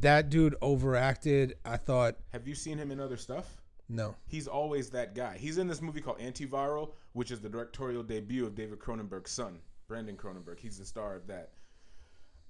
that 0.00 0.28
dude 0.30 0.54
overacted. 0.62 1.56
I 1.64 1.76
thought, 1.76 2.16
Have 2.32 2.46
you 2.48 2.54
seen 2.54 2.78
him 2.78 2.90
in 2.90 3.00
other 3.00 3.16
stuff? 3.16 3.62
no, 3.88 4.16
He's 4.26 4.48
always 4.48 4.90
that 4.90 5.14
guy. 5.14 5.36
He's 5.38 5.58
in 5.58 5.68
this 5.68 5.80
movie 5.80 6.00
called 6.00 6.18
Antiviral, 6.18 6.90
which 7.12 7.30
is 7.30 7.40
the 7.40 7.48
directorial 7.48 8.02
debut 8.02 8.44
of 8.46 8.54
David 8.54 8.78
Cronenberg's 8.78 9.30
son, 9.30 9.60
Brandon 9.88 10.16
Cronenberg. 10.16 10.58
He's 10.58 10.78
the 10.78 10.84
star 10.84 11.14
of 11.14 11.26
that. 11.28 11.50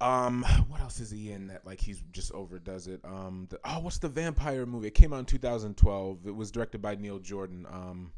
Um, 0.01 0.45
what 0.69 0.81
else 0.81 1.01
is 1.01 1.11
he 1.11 1.33
in 1.33 1.47
that 1.49 1.65
like 1.67 1.81
he's 1.81 2.03
just 2.13 2.33
overdoes 2.33 2.87
it? 2.87 3.01
Um, 3.05 3.47
the, 3.51 3.59
oh, 3.65 3.81
what's 3.81 3.99
the 3.99 4.09
vampire 4.09 4.67
movie? 4.67 4.89
It 4.89 4.95
came 4.95 5.13
out 5.13 5.21
in 5.21 5.25
2012. 5.25 6.27
It 6.27 6.35
was 6.35 6.51
directed 6.51 6.83
by 6.83 6.97
Neil 6.97 7.19
Jordan. 7.19 7.67
Um, 7.71 8.13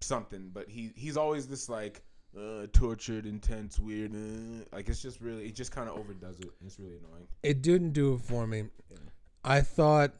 something, 0.00 0.50
but 0.52 0.68
he 0.68 0.92
he's 0.96 1.16
always 1.16 1.46
this 1.46 1.68
like 1.68 2.02
uh, 2.38 2.66
tortured, 2.72 3.26
intense, 3.26 3.78
weird. 3.78 4.14
Uh, 4.14 4.64
like 4.72 4.88
it's 4.88 5.02
just 5.02 5.20
really, 5.20 5.46
it 5.46 5.54
just 5.54 5.72
kind 5.72 5.88
of 5.88 5.96
overdoes 5.96 6.38
it. 6.40 6.50
It's 6.64 6.78
really 6.78 6.96
annoying. 6.96 7.26
it 7.42 7.62
didn't 7.62 7.92
do 7.92 8.14
it 8.14 8.20
for 8.20 8.46
me. 8.46 8.64
I 9.44 9.60
thought 9.60 10.12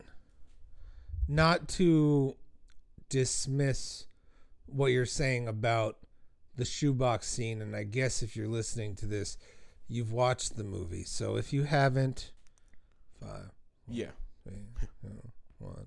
not 1.28 1.68
to 1.68 2.36
dismiss 3.08 4.06
what 4.66 4.86
you're 4.86 5.06
saying 5.06 5.48
about 5.48 5.98
the 6.56 6.64
shoebox 6.64 7.28
scene, 7.28 7.62
and 7.62 7.74
I 7.74 7.84
guess 7.84 8.22
if 8.22 8.36
you're 8.36 8.48
listening 8.48 8.94
to 8.96 9.06
this, 9.06 9.38
you've 9.88 10.12
watched 10.12 10.56
the 10.56 10.64
movie. 10.64 11.04
So 11.04 11.36
if 11.36 11.52
you 11.52 11.62
haven't, 11.64 12.32
five, 13.20 13.50
Yeah, 13.88 14.10
three, 14.44 14.66
two, 15.02 15.32
one. 15.58 15.86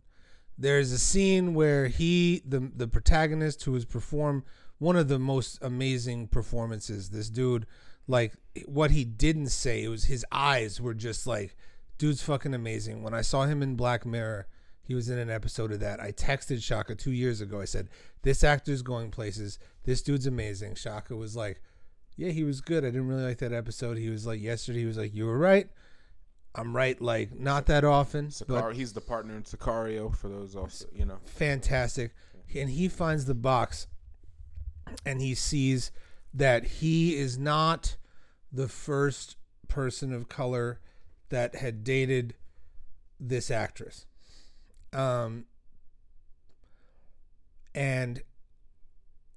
There's 0.58 0.92
a 0.92 0.98
scene 0.98 1.54
where 1.54 1.88
he, 1.88 2.42
the 2.46 2.72
the 2.76 2.88
protagonist, 2.88 3.64
who 3.64 3.74
has 3.74 3.84
performed 3.86 4.44
one 4.80 4.96
of 4.96 5.08
the 5.08 5.20
most 5.20 5.58
amazing 5.62 6.28
performances. 6.28 7.10
This 7.10 7.30
dude, 7.30 7.66
like 8.08 8.34
what 8.66 8.92
he 8.92 9.04
didn't 9.04 9.50
say, 9.50 9.84
it 9.84 9.88
was 9.90 10.06
his 10.06 10.26
eyes 10.32 10.80
were 10.82 10.94
just 10.94 11.26
like, 11.28 11.56
dude's 11.98 12.22
fucking 12.22 12.54
amazing. 12.54 13.04
When 13.04 13.14
I 13.14 13.22
saw 13.22 13.46
him 13.46 13.62
in 13.64 13.76
Black 13.76 14.06
Mirror, 14.06 14.48
He 14.84 14.94
was 14.94 15.10
in 15.10 15.18
an 15.18 15.30
episode 15.32 15.72
of 15.72 15.80
that. 15.80 16.00
I 16.00 16.12
texted 16.12 16.62
Shaka 16.62 16.94
two 16.96 17.12
years 17.12 17.42
ago. 17.42 17.60
I 17.62 17.66
said, 17.66 17.90
This 18.22 18.44
actor's 18.44 18.82
going 18.84 19.12
places. 19.12 19.58
This 19.84 20.02
dude's 20.04 20.28
amazing. 20.28 20.76
Shaka 20.76 21.16
was 21.16 21.36
like, 21.36 21.62
Yeah, 22.18 22.30
he 22.32 22.44
was 22.44 22.62
good. 22.62 22.84
I 22.84 22.88
didn't 22.92 23.08
really 23.08 23.24
like 23.24 23.40
that 23.40 23.54
episode. 23.54 23.98
He 23.98 24.10
was 24.10 24.28
like, 24.28 24.42
Yesterday, 24.42 24.80
he 24.80 24.86
was 24.86 24.98
like, 24.98 25.16
You 25.16 25.26
were 25.26 25.40
right. 25.40 25.68
I'm 26.58 26.74
right, 26.76 27.02
like, 27.02 27.38
not 27.38 27.66
that 27.66 27.84
often. 27.84 28.30
but 28.48 28.76
he's 28.76 28.94
the 28.94 29.02
partner 29.02 29.36
in 29.36 29.44
Sicario 29.44 30.16
for 30.16 30.30
those 30.30 30.56
also, 30.56 30.86
you 30.96 31.04
know. 31.04 31.18
fantastic. 31.26 32.14
And 32.56 32.70
he 32.70 32.88
finds 32.88 33.26
the 33.26 33.34
box 33.34 33.88
and 35.06 35.22
he 35.22 35.36
sees 35.36 35.92
that 36.34 36.66
he 36.66 37.16
is 37.16 37.38
not 37.38 37.96
the 38.52 38.68
first 38.68 39.38
person 39.68 40.14
of 40.14 40.30
color 40.30 40.80
that 41.30 41.56
had 41.56 41.84
dated 41.84 42.36
this 43.20 43.50
actress. 43.50 44.06
Um 44.94 45.46
and 47.74 48.22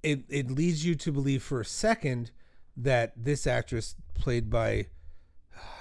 it 0.03 0.23
it 0.29 0.49
leads 0.51 0.85
you 0.85 0.95
to 0.95 1.11
believe 1.11 1.43
for 1.43 1.61
a 1.61 1.65
second 1.65 2.31
that 2.77 3.11
this 3.15 3.45
actress 3.45 3.95
played 4.13 4.49
by 4.49 4.87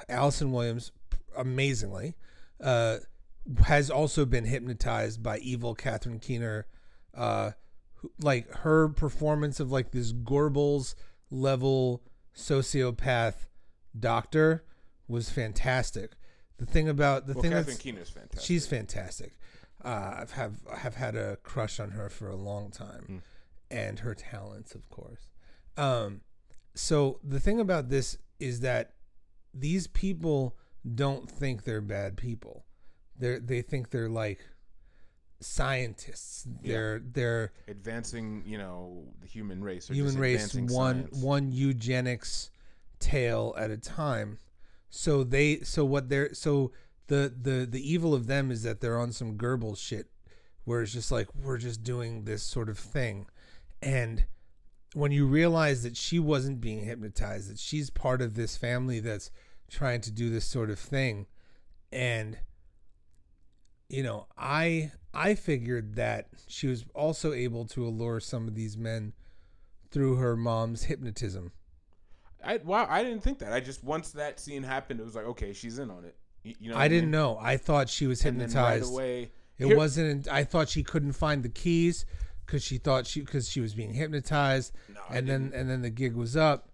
Allison 0.09 0.51
Williams 0.51 0.91
amazingly 1.37 2.17
uh 2.61 2.99
has 3.65 3.91
also 3.91 4.25
been 4.25 4.45
hypnotized 4.45 5.23
by 5.23 5.39
evil 5.39 5.75
Catherine 5.75 6.19
Keener. 6.19 6.67
Uh, 7.15 7.53
like 8.21 8.53
her 8.59 8.89
performance 8.89 9.61
of 9.61 9.71
like 9.73 9.91
this 9.91 10.13
Goebbels 10.13 10.95
level 11.31 12.03
sociopath 12.37 13.47
doctor 13.99 14.65
was 15.07 15.31
fantastic. 15.31 16.13
The 16.59 16.67
thing 16.67 16.89
about 16.89 17.27
the 17.27 17.35
Well, 17.35 17.43
thing 17.43 17.53
Catherine 17.53 17.77
Keener's 17.77 18.11
fantastic. 18.11 18.41
she's 18.47 18.67
fantastic. 18.67 19.39
Uh, 19.85 20.17
I've 20.19 20.33
have 20.33 20.57
have 20.77 20.95
had 20.97 21.15
a 21.15 21.37
crush 21.37 21.79
on 21.79 21.91
her 21.93 22.09
for 22.09 22.29
a 22.29 22.37
long 22.37 22.71
time, 22.71 23.05
Mm. 23.09 23.21
and 23.71 23.99
her 24.01 24.15
talents, 24.15 24.75
of 24.75 24.89
course. 24.89 25.29
Um, 25.77 26.23
so 26.75 27.21
the 27.23 27.39
thing 27.39 27.61
about 27.61 27.89
this 27.89 28.19
is 28.41 28.61
that 28.61 28.95
these 29.55 29.87
people 29.87 30.57
don't 30.95 31.31
think 31.31 31.63
they're 31.65 31.81
bad 31.81 32.17
people. 32.17 32.65
They 33.17 33.39
they 33.39 33.63
think 33.63 33.91
they're 33.91 34.09
like 34.09 34.41
scientists. 35.41 36.47
They're 36.63 37.01
they're 37.01 37.53
advancing, 37.69 38.43
you 38.47 38.59
know, 38.59 39.05
the 39.21 39.27
human 39.27 39.63
race. 39.63 39.91
Or 39.91 39.95
human 39.95 40.19
race 40.19 40.55
one 40.55 40.69
science. 40.69 41.23
one 41.23 41.53
eugenics 41.53 42.51
tale 42.99 43.55
at 43.59 43.71
a 43.71 43.77
time. 43.77 44.39
So 44.91 45.25
they 45.25 45.61
so 45.61 45.85
what 45.85 46.09
they're 46.09 46.35
so 46.35 46.73
the 47.07 47.33
the 47.41 47.67
the 47.67 47.93
evil 47.93 48.15
of 48.15 48.27
them 48.27 48.51
is 48.51 48.63
that 48.63 48.81
they're 48.81 48.99
on 48.99 49.13
some 49.13 49.37
Goebbels 49.37 49.79
shit 49.79 50.07
where 50.65 50.83
it's 50.83 50.93
just 50.93 51.11
like 51.11 51.29
we're 51.35 51.59
just 51.59 51.83
doing 51.83 52.25
this 52.25 52.43
sort 52.43 52.69
of 52.69 52.79
thing. 52.79 53.27
And 53.81 54.25
when 54.95 55.13
you 55.13 55.27
realize 55.27 55.83
that 55.83 55.97
she 55.97 56.19
wasn't 56.19 56.61
being 56.61 56.85
hypnotized, 56.85 57.51
that 57.51 57.59
she's 57.59 57.91
part 57.91 58.21
of 58.21 58.35
this 58.35 58.57
family 58.57 59.01
that's 59.01 59.31
trying 59.71 60.01
to 60.01 60.11
do 60.11 60.31
this 60.31 60.45
sort 60.45 60.71
of 60.71 60.79
thing 60.79 61.27
and 61.93 62.39
you 63.89 64.03
know, 64.03 64.27
I 64.37 64.93
I 65.19 65.35
figured 65.35 65.97
that 65.97 66.29
she 66.47 66.67
was 66.69 66.85
also 66.95 67.33
able 67.33 67.65
to 67.67 67.87
allure 67.87 68.21
some 68.21 68.47
of 68.49 68.55
these 68.55 68.77
men 68.77 69.13
through 69.91 70.17
her 70.17 70.37
mom's 70.37 70.85
hypnotism. 70.85 71.53
I 72.45 72.59
wow, 72.59 72.87
I 72.89 73.03
didn't 73.03 73.23
think 73.23 73.41
that. 73.41 73.53
I 73.53 73.61
just 73.61 73.83
once 73.83 74.13
that 74.13 74.39
scene 74.39 74.63
happened, 74.63 75.01
it 75.01 75.05
was 75.05 75.15
like, 75.17 75.25
okay, 75.27 75.53
she's 75.53 75.79
in 75.79 75.91
on 75.91 76.05
it. 76.05 76.17
You, 76.45 76.55
you 76.61 76.71
know, 76.71 76.77
I 76.77 76.87
didn't 76.89 77.07
mean? 77.07 77.11
know. 77.13 77.39
I 77.41 77.57
thought 77.57 77.89
she 77.89 78.07
was 78.07 78.21
then 78.21 78.35
right 78.35 78.43
hypnotized. 78.43 78.93
away, 78.93 79.33
it 79.59 79.67
here- 79.67 79.77
wasn't. 79.77 80.29
I 80.29 80.45
thought 80.45 80.69
she 80.69 80.83
couldn't 80.85 81.13
find 81.15 81.43
the 81.43 81.49
keys 81.49 82.07
because 82.47 82.63
she 82.63 82.79
thought 82.79 83.07
she 83.07 83.21
because 83.23 83.49
she 83.51 83.61
was 83.61 83.75
being 83.75 83.93
hypnotized, 83.93 84.73
No, 84.95 85.01
and 85.11 85.29
then 85.29 85.53
and 85.55 85.69
then 85.69 85.83
the 85.83 85.91
gig 85.91 86.15
was 86.15 86.37
up. 86.37 86.69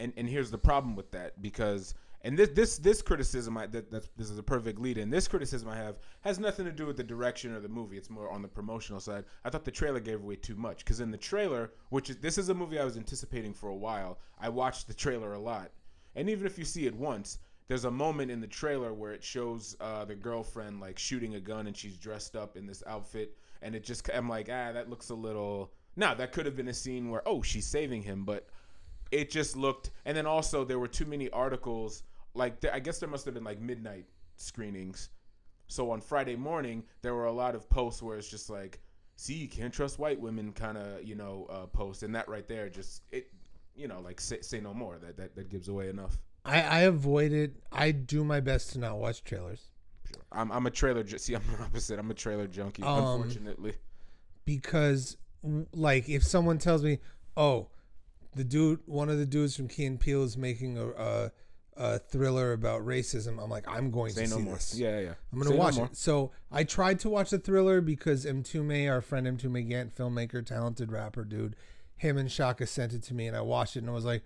and 0.00 0.12
and 0.16 0.28
here's 0.28 0.50
the 0.50 0.58
problem 0.58 0.96
with 0.96 1.12
that 1.12 1.40
because 1.40 1.94
and 2.22 2.36
this 2.38 2.50
this 2.50 2.78
this 2.78 3.00
criticism 3.00 3.56
I 3.56 3.66
that 3.68 3.90
that's, 3.90 4.08
this 4.16 4.30
is 4.30 4.38
a 4.38 4.42
perfect 4.42 4.80
lead 4.80 4.98
in. 4.98 5.10
This 5.10 5.28
criticism 5.28 5.68
I 5.68 5.76
have 5.76 5.98
has 6.22 6.38
nothing 6.38 6.64
to 6.64 6.72
do 6.72 6.86
with 6.86 6.96
the 6.96 7.04
direction 7.04 7.54
of 7.54 7.62
the 7.62 7.68
movie. 7.68 7.96
It's 7.96 8.10
more 8.10 8.30
on 8.30 8.42
the 8.42 8.48
promotional 8.48 9.00
side. 9.00 9.24
I 9.44 9.50
thought 9.50 9.64
the 9.64 9.70
trailer 9.70 10.00
gave 10.00 10.22
away 10.22 10.36
too 10.36 10.56
much 10.56 10.84
because 10.84 11.00
in 11.00 11.10
the 11.10 11.16
trailer, 11.16 11.72
which 11.90 12.10
is 12.10 12.16
this 12.16 12.38
is 12.38 12.48
a 12.48 12.54
movie 12.54 12.78
I 12.78 12.84
was 12.84 12.96
anticipating 12.96 13.54
for 13.54 13.68
a 13.68 13.76
while. 13.76 14.18
I 14.40 14.48
watched 14.48 14.88
the 14.88 14.94
trailer 14.94 15.34
a 15.34 15.38
lot, 15.38 15.70
and 16.16 16.28
even 16.28 16.46
if 16.46 16.58
you 16.58 16.64
see 16.64 16.86
it 16.86 16.94
once. 16.94 17.38
There's 17.68 17.84
a 17.84 17.90
moment 17.90 18.30
in 18.30 18.40
the 18.40 18.46
trailer 18.46 18.94
where 18.94 19.12
it 19.12 19.22
shows 19.22 19.76
uh, 19.78 20.06
the 20.06 20.14
girlfriend 20.14 20.80
like 20.80 20.98
shooting 20.98 21.34
a 21.34 21.40
gun 21.40 21.66
and 21.66 21.76
she's 21.76 21.98
dressed 21.98 22.34
up 22.34 22.56
in 22.56 22.66
this 22.66 22.82
outfit, 22.86 23.36
and 23.60 23.74
it 23.74 23.84
just 23.84 24.08
I'm 24.14 24.26
like, 24.26 24.48
ah, 24.50 24.72
that 24.72 24.88
looks 24.88 25.10
a 25.10 25.14
little. 25.14 25.74
Now 25.94 26.14
that 26.14 26.32
could 26.32 26.46
have 26.46 26.56
been 26.56 26.68
a 26.68 26.72
scene 26.72 27.10
where 27.10 27.20
oh 27.26 27.42
she's 27.42 27.66
saving 27.66 28.00
him, 28.00 28.24
but 28.24 28.48
it 29.10 29.30
just 29.30 29.56
looked 29.56 29.90
and 30.04 30.16
then 30.16 30.26
also 30.26 30.64
there 30.64 30.78
were 30.78 30.88
too 30.88 31.06
many 31.06 31.28
articles 31.30 32.02
like 32.34 32.64
i 32.72 32.78
guess 32.78 32.98
there 32.98 33.08
must 33.08 33.24
have 33.24 33.34
been 33.34 33.44
like 33.44 33.60
midnight 33.60 34.06
screenings 34.36 35.10
so 35.66 35.90
on 35.90 36.00
friday 36.00 36.36
morning 36.36 36.82
there 37.02 37.14
were 37.14 37.26
a 37.26 37.32
lot 37.32 37.54
of 37.54 37.68
posts 37.68 38.02
where 38.02 38.16
it's 38.16 38.30
just 38.30 38.50
like 38.50 38.80
see 39.16 39.34
you 39.34 39.48
can't 39.48 39.72
trust 39.72 39.98
white 39.98 40.20
women 40.20 40.52
kind 40.52 40.78
of 40.78 41.02
you 41.04 41.14
know 41.14 41.46
uh, 41.50 41.66
post 41.66 42.02
and 42.02 42.14
that 42.14 42.28
right 42.28 42.46
there 42.46 42.68
just 42.68 43.02
it 43.10 43.30
you 43.74 43.88
know 43.88 44.00
like 44.00 44.20
say, 44.20 44.40
say 44.40 44.60
no 44.60 44.72
more 44.72 44.98
that, 44.98 45.16
that 45.16 45.34
that 45.34 45.48
gives 45.48 45.68
away 45.68 45.88
enough 45.88 46.18
I, 46.44 46.62
I 46.62 46.78
it. 47.32 47.56
I 47.70 47.90
do 47.90 48.24
my 48.24 48.40
best 48.40 48.72
to 48.72 48.78
not 48.78 48.98
watch 48.98 49.22
trailers 49.24 49.70
Sure. 50.10 50.22
I'm, 50.32 50.50
I'm 50.50 50.64
a 50.66 50.70
trailer 50.70 51.06
see 51.06 51.34
i'm 51.34 51.42
the 51.56 51.62
opposite 51.64 51.98
i'm 51.98 52.10
a 52.10 52.14
trailer 52.14 52.46
junkie 52.46 52.82
Um, 52.82 53.22
unfortunately 53.22 53.74
because, 54.48 55.18
like, 55.74 56.08
if 56.08 56.24
someone 56.24 56.56
tells 56.56 56.82
me, 56.82 57.00
"Oh, 57.36 57.68
the 58.34 58.44
dude, 58.44 58.80
one 58.86 59.08
of 59.08 59.18
the 59.18 59.26
dudes 59.26 59.56
from 59.56 59.68
Key 59.68 59.86
and 59.86 59.98
Peele 60.00 60.22
is 60.24 60.36
making 60.36 60.78
a, 60.78 60.88
a, 60.90 61.32
a 61.76 61.98
thriller 61.98 62.52
about 62.52 62.84
racism," 62.84 63.42
I'm 63.42 63.50
like, 63.50 63.66
I'm 63.68 63.90
going 63.90 64.12
say 64.12 64.24
to 64.24 64.30
no 64.30 64.36
see 64.36 64.42
more 64.42 64.54
this. 64.54 64.74
yeah 64.78 65.00
yeah 65.00 65.14
I'm 65.32 65.38
gonna 65.38 65.50
Say 65.50 65.56
no 65.56 65.60
watch 65.60 65.76
more. 65.76 65.86
it. 65.86 65.96
So 65.96 66.30
I 66.52 66.64
tried 66.64 66.98
to 67.00 67.08
watch 67.08 67.30
the 67.30 67.38
thriller 67.38 67.80
because 67.80 68.24
M2May, 68.26 68.90
our 68.90 69.00
friend 69.00 69.26
M2May 69.26 69.68
Gant, 69.68 69.96
filmmaker, 69.96 70.44
talented 70.44 70.92
rapper 70.92 71.24
dude, 71.24 71.56
him 71.96 72.16
and 72.16 72.30
Shaka 72.30 72.66
sent 72.66 72.92
it 72.92 73.02
to 73.04 73.14
me, 73.14 73.26
and 73.26 73.36
I 73.36 73.40
watched 73.40 73.76
it, 73.76 73.80
and 73.80 73.90
I 73.90 73.92
was 73.92 74.04
like, 74.04 74.22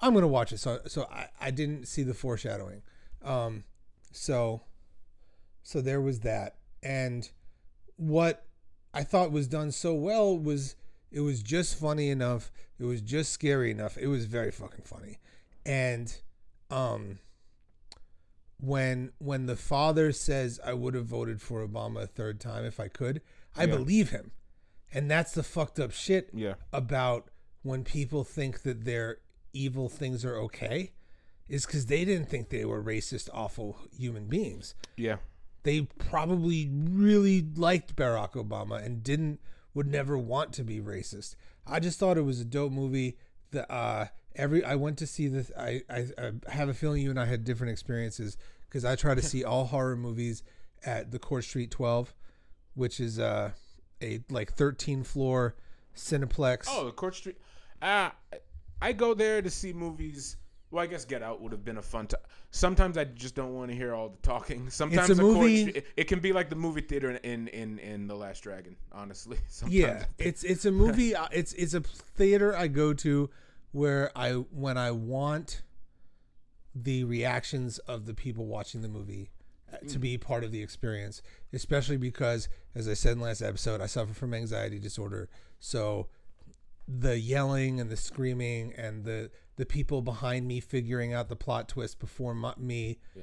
I'm 0.00 0.14
gonna 0.14 0.28
watch 0.28 0.52
it. 0.52 0.58
So 0.58 0.80
so 0.86 1.08
I, 1.12 1.28
I 1.40 1.50
didn't 1.50 1.86
see 1.86 2.02
the 2.02 2.14
foreshadowing. 2.14 2.82
Um, 3.22 3.64
so 4.10 4.62
so 5.62 5.80
there 5.80 6.00
was 6.00 6.20
that, 6.20 6.56
and 6.82 7.30
what 7.96 8.44
I 8.92 9.04
thought 9.04 9.30
was 9.30 9.46
done 9.46 9.70
so 9.70 9.94
well 9.94 10.36
was 10.36 10.74
it 11.12 11.20
was 11.20 11.42
just 11.42 11.78
funny 11.78 12.08
enough. 12.10 12.50
It 12.78 12.84
was 12.84 13.00
just 13.00 13.32
scary 13.32 13.70
enough. 13.70 13.96
It 13.98 14.06
was 14.08 14.24
very 14.24 14.50
fucking 14.50 14.84
funny, 14.84 15.18
and 15.64 16.14
um 16.70 17.18
when 18.60 19.12
when 19.18 19.46
the 19.46 19.56
father 19.56 20.12
says 20.12 20.60
I 20.64 20.72
would 20.74 20.94
have 20.94 21.06
voted 21.06 21.40
for 21.42 21.66
Obama 21.66 22.02
a 22.02 22.06
third 22.06 22.40
time 22.40 22.64
if 22.64 22.78
I 22.78 22.88
could, 22.88 23.20
I 23.56 23.64
Yeah. 23.64 23.76
believe 23.76 24.10
him. 24.10 24.32
And 24.92 25.10
that's 25.10 25.32
the 25.32 25.42
fucked 25.42 25.80
up 25.80 25.90
shit 25.92 26.30
yeah 26.32 26.54
about 26.72 27.30
when 27.62 27.84
people 27.84 28.24
think 28.24 28.62
that 28.62 28.84
their 28.84 29.18
evil 29.52 29.88
things 29.88 30.24
are 30.24 30.36
okay 30.36 30.92
is 31.48 31.66
cuz 31.66 31.86
they 31.86 32.04
didn't 32.04 32.28
think 32.28 32.48
they 32.50 32.64
were 32.64 32.82
racist 32.82 33.28
awful 33.32 33.78
human 33.96 34.26
beings. 34.26 34.74
yeah 34.96 35.18
They 35.64 35.82
probably 35.82 36.68
really 36.72 37.42
liked 37.42 37.94
Barack 37.96 38.32
Obama 38.32 38.82
and 38.84 39.02
didn't 39.02 39.40
would 39.74 39.86
never 39.86 40.18
want 40.18 40.52
to 40.54 40.64
be 40.64 40.80
racist. 40.80 41.36
I 41.66 41.80
just 41.80 41.98
thought 41.98 42.18
it 42.18 42.22
was 42.22 42.40
a 42.40 42.44
dope 42.44 42.72
movie. 42.72 43.16
The 43.50 43.70
uh 43.70 44.06
every 44.34 44.64
I 44.64 44.74
went 44.76 44.98
to 44.98 45.06
see 45.06 45.28
this 45.28 45.50
I 45.58 45.82
I, 45.90 46.06
I 46.18 46.50
have 46.50 46.68
a 46.68 46.74
feeling 46.74 47.02
you 47.02 47.10
and 47.10 47.20
I 47.20 47.26
had 47.26 47.44
different 47.44 47.72
experiences 47.72 48.36
because 48.68 48.84
I 48.84 48.96
try 48.96 49.14
to 49.14 49.22
see 49.22 49.44
all 49.44 49.66
horror 49.66 49.96
movies 49.96 50.42
at 50.84 51.10
the 51.10 51.18
Court 51.18 51.44
Street 51.44 51.70
12, 51.70 52.14
which 52.74 53.00
is 53.00 53.18
uh 53.18 53.52
a 54.02 54.20
like 54.30 54.52
13 54.52 55.04
floor 55.04 55.54
Cineplex. 55.96 56.66
Oh, 56.68 56.86
the 56.86 56.92
Court 56.92 57.14
Street. 57.14 57.38
Uh, 57.80 58.10
I 58.80 58.92
go 58.92 59.14
there 59.14 59.42
to 59.42 59.50
see 59.50 59.72
movies. 59.72 60.36
Well, 60.72 60.82
I 60.82 60.86
guess 60.86 61.04
Get 61.04 61.22
Out 61.22 61.42
would 61.42 61.52
have 61.52 61.66
been 61.66 61.76
a 61.76 61.82
fun 61.82 62.06
time. 62.06 62.20
Sometimes 62.50 62.96
I 62.96 63.04
just 63.04 63.34
don't 63.34 63.54
want 63.54 63.70
to 63.70 63.76
hear 63.76 63.94
all 63.94 64.08
the 64.08 64.16
talking. 64.26 64.70
Sometimes 64.70 65.10
a 65.10 65.14
the 65.14 65.22
Court 65.22 65.36
movie- 65.36 65.60
Street- 65.60 65.76
it, 65.76 65.86
it 65.98 66.04
can 66.04 66.18
be 66.18 66.32
like 66.32 66.48
the 66.48 66.56
movie 66.56 66.80
theater 66.80 67.10
in 67.10 67.48
in 67.48 67.78
in, 67.78 68.06
the 68.06 68.16
Last 68.16 68.42
Dragon. 68.42 68.74
Honestly, 68.90 69.36
Sometimes 69.48 69.74
Yeah, 69.78 70.04
it's 70.18 70.42
it's 70.44 70.64
a 70.64 70.72
movie. 70.72 71.14
uh, 71.14 71.28
it's 71.30 71.52
it's 71.52 71.74
a 71.74 71.82
theater 71.82 72.56
I 72.56 72.68
go 72.68 72.94
to 72.94 73.28
where 73.72 74.10
I 74.16 74.32
when 74.32 74.78
I 74.78 74.92
want 74.92 75.60
the 76.74 77.04
reactions 77.04 77.78
of 77.80 78.06
the 78.06 78.14
people 78.14 78.46
watching 78.46 78.80
the 78.80 78.88
movie 78.88 79.30
uh, 79.70 79.76
to 79.88 79.98
be 79.98 80.16
part 80.16 80.42
of 80.42 80.52
the 80.52 80.62
experience, 80.62 81.20
especially 81.52 81.98
because, 81.98 82.48
as 82.74 82.88
I 82.88 82.94
said 82.94 83.12
in 83.12 83.20
last 83.20 83.42
episode, 83.42 83.82
I 83.82 83.86
suffer 83.86 84.14
from 84.14 84.32
anxiety 84.32 84.78
disorder. 84.78 85.28
So 85.60 86.08
the 86.88 87.18
yelling 87.18 87.78
and 87.78 87.90
the 87.90 87.96
screaming 87.96 88.72
and 88.74 89.04
the 89.04 89.30
the 89.62 89.66
people 89.66 90.02
behind 90.02 90.44
me 90.48 90.58
figuring 90.58 91.14
out 91.14 91.28
the 91.28 91.36
plot 91.36 91.68
twist 91.68 92.00
before 92.00 92.34
my, 92.34 92.52
me 92.56 92.98
Yeah. 93.14 93.22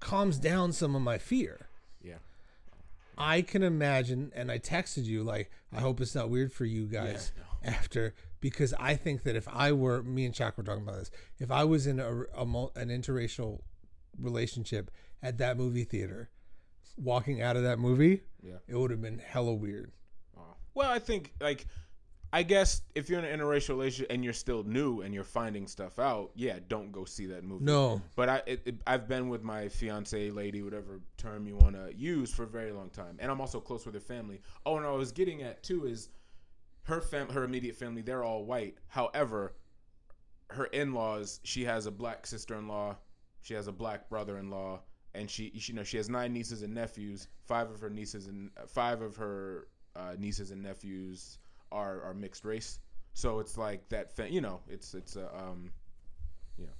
calms 0.00 0.36
down 0.36 0.72
some 0.72 0.96
of 0.96 1.02
my 1.02 1.16
fear. 1.16 1.68
yeah. 2.02 2.16
I 3.16 3.42
can 3.42 3.62
imagine, 3.62 4.32
and 4.34 4.50
I 4.50 4.58
texted 4.58 5.04
you 5.04 5.22
like, 5.22 5.48
I 5.72 5.78
hope 5.78 6.00
it's 6.00 6.12
not 6.14 6.28
weird 6.28 6.52
for 6.52 6.64
you 6.64 6.86
guys 6.86 7.30
after 7.62 8.14
because 8.40 8.74
I 8.80 8.96
think 8.96 9.22
that 9.22 9.36
if 9.36 9.46
I 9.46 9.70
were 9.70 10.02
me 10.02 10.24
and 10.24 10.34
Chuck 10.34 10.56
were 10.56 10.64
talking 10.64 10.82
about 10.82 10.96
this, 10.96 11.12
if 11.38 11.52
I 11.52 11.62
was 11.62 11.86
in 11.86 12.00
a, 12.00 12.22
a 12.34 12.42
an 12.42 12.88
interracial 12.88 13.60
relationship 14.18 14.90
at 15.22 15.38
that 15.38 15.56
movie 15.56 15.84
theater, 15.84 16.30
walking 16.96 17.40
out 17.40 17.54
of 17.56 17.62
that 17.62 17.78
movie, 17.78 18.22
Yeah. 18.42 18.54
it 18.66 18.74
would 18.74 18.90
have 18.90 19.00
been 19.02 19.20
hella 19.20 19.54
weird. 19.54 19.92
Well, 20.74 20.90
I 20.90 20.98
think 20.98 21.34
like 21.40 21.66
I 22.32 22.44
guess 22.44 22.82
if 22.94 23.10
you're 23.10 23.18
in 23.18 23.24
an 23.24 23.38
interracial 23.38 23.70
relationship 23.70 24.12
and 24.12 24.22
you're 24.22 24.32
still 24.32 24.62
new 24.62 25.00
and 25.00 25.12
you're 25.12 25.24
finding 25.24 25.66
stuff 25.66 25.98
out, 25.98 26.30
yeah, 26.36 26.58
don't 26.68 26.92
go 26.92 27.04
see 27.04 27.26
that 27.26 27.42
movie. 27.44 27.64
No, 27.64 28.00
But 28.14 28.28
I, 28.28 28.42
it, 28.46 28.62
it, 28.64 28.74
I've 28.86 29.08
been 29.08 29.28
with 29.28 29.42
my 29.42 29.68
fiance, 29.68 30.30
lady, 30.30 30.62
whatever 30.62 31.00
term 31.16 31.46
you 31.46 31.56
want 31.56 31.74
to 31.74 31.92
use, 31.96 32.32
for 32.32 32.44
a 32.44 32.48
very 32.48 32.70
long 32.70 32.90
time, 32.90 33.16
and 33.18 33.30
I'm 33.30 33.40
also 33.40 33.60
close 33.60 33.84
with 33.84 33.94
her 33.94 34.00
family. 34.00 34.40
Oh, 34.64 34.76
and 34.76 34.86
I 34.86 34.92
was 34.92 35.10
getting 35.10 35.42
at 35.42 35.62
too 35.62 35.86
is 35.86 36.10
her 36.82 37.00
fam, 37.00 37.28
her 37.30 37.42
immediate 37.42 37.76
family, 37.76 38.02
they're 38.02 38.24
all 38.24 38.44
white. 38.44 38.76
However, 38.86 39.56
her 40.50 40.66
in-laws, 40.66 41.40
she 41.42 41.64
has 41.64 41.86
a 41.86 41.90
black 41.90 42.26
sister-in-law, 42.26 42.96
she 43.42 43.54
has 43.54 43.66
a 43.66 43.72
black 43.72 44.08
brother-in-law, 44.08 44.80
and 45.14 45.28
she, 45.28 45.50
you 45.54 45.74
know, 45.74 45.82
she 45.82 45.96
has 45.96 46.08
nine 46.08 46.32
nieces 46.32 46.62
and 46.62 46.72
nephews. 46.72 47.26
Five 47.44 47.70
of 47.70 47.80
her 47.80 47.90
nieces 47.90 48.28
and 48.28 48.50
five 48.68 49.02
of 49.02 49.16
her 49.16 49.66
uh, 49.96 50.14
nieces 50.16 50.52
and 50.52 50.62
nephews 50.62 51.38
are 51.72 52.02
are 52.02 52.14
mixed 52.14 52.44
race. 52.44 52.80
So 53.12 53.40
it's 53.40 53.58
like 53.58 53.88
that, 53.88 54.14
thing, 54.14 54.32
you 54.32 54.40
know, 54.40 54.60
it's 54.68 54.94
it's 54.94 55.16
a 55.16 55.26
um, 55.36 55.70
you 56.56 56.66
know, 56.66 56.72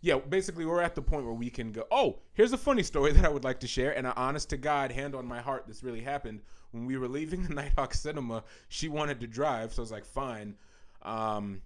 yeah. 0.00 0.18
Basically, 0.18 0.64
we're 0.64 0.82
at 0.82 0.94
the 0.94 1.02
point 1.02 1.24
where 1.24 1.34
we 1.34 1.50
can 1.50 1.72
go. 1.72 1.86
Oh, 1.90 2.20
here's 2.34 2.52
a 2.52 2.58
funny 2.58 2.82
story 2.82 3.12
that 3.14 3.24
I 3.24 3.28
would 3.28 3.44
like 3.44 3.60
to 3.60 3.66
share, 3.66 3.96
and 3.96 4.06
an 4.06 4.12
honest 4.16 4.50
to 4.50 4.56
God, 4.56 4.92
hand 4.92 5.14
on 5.14 5.26
my 5.26 5.40
heart, 5.40 5.64
this 5.66 5.82
really 5.82 6.00
happened 6.00 6.40
when 6.70 6.86
we 6.86 6.96
were 6.96 7.08
leaving 7.08 7.42
the 7.48 7.54
Nitehawk 7.54 7.94
Cinema. 7.94 8.44
She 8.68 8.88
wanted 8.88 9.20
to 9.20 9.26
drive, 9.26 9.72
so 9.72 9.82
I 9.82 9.84
was 9.84 9.92
like, 9.92 10.04
fine. 10.04 10.54
Um, 11.02 11.62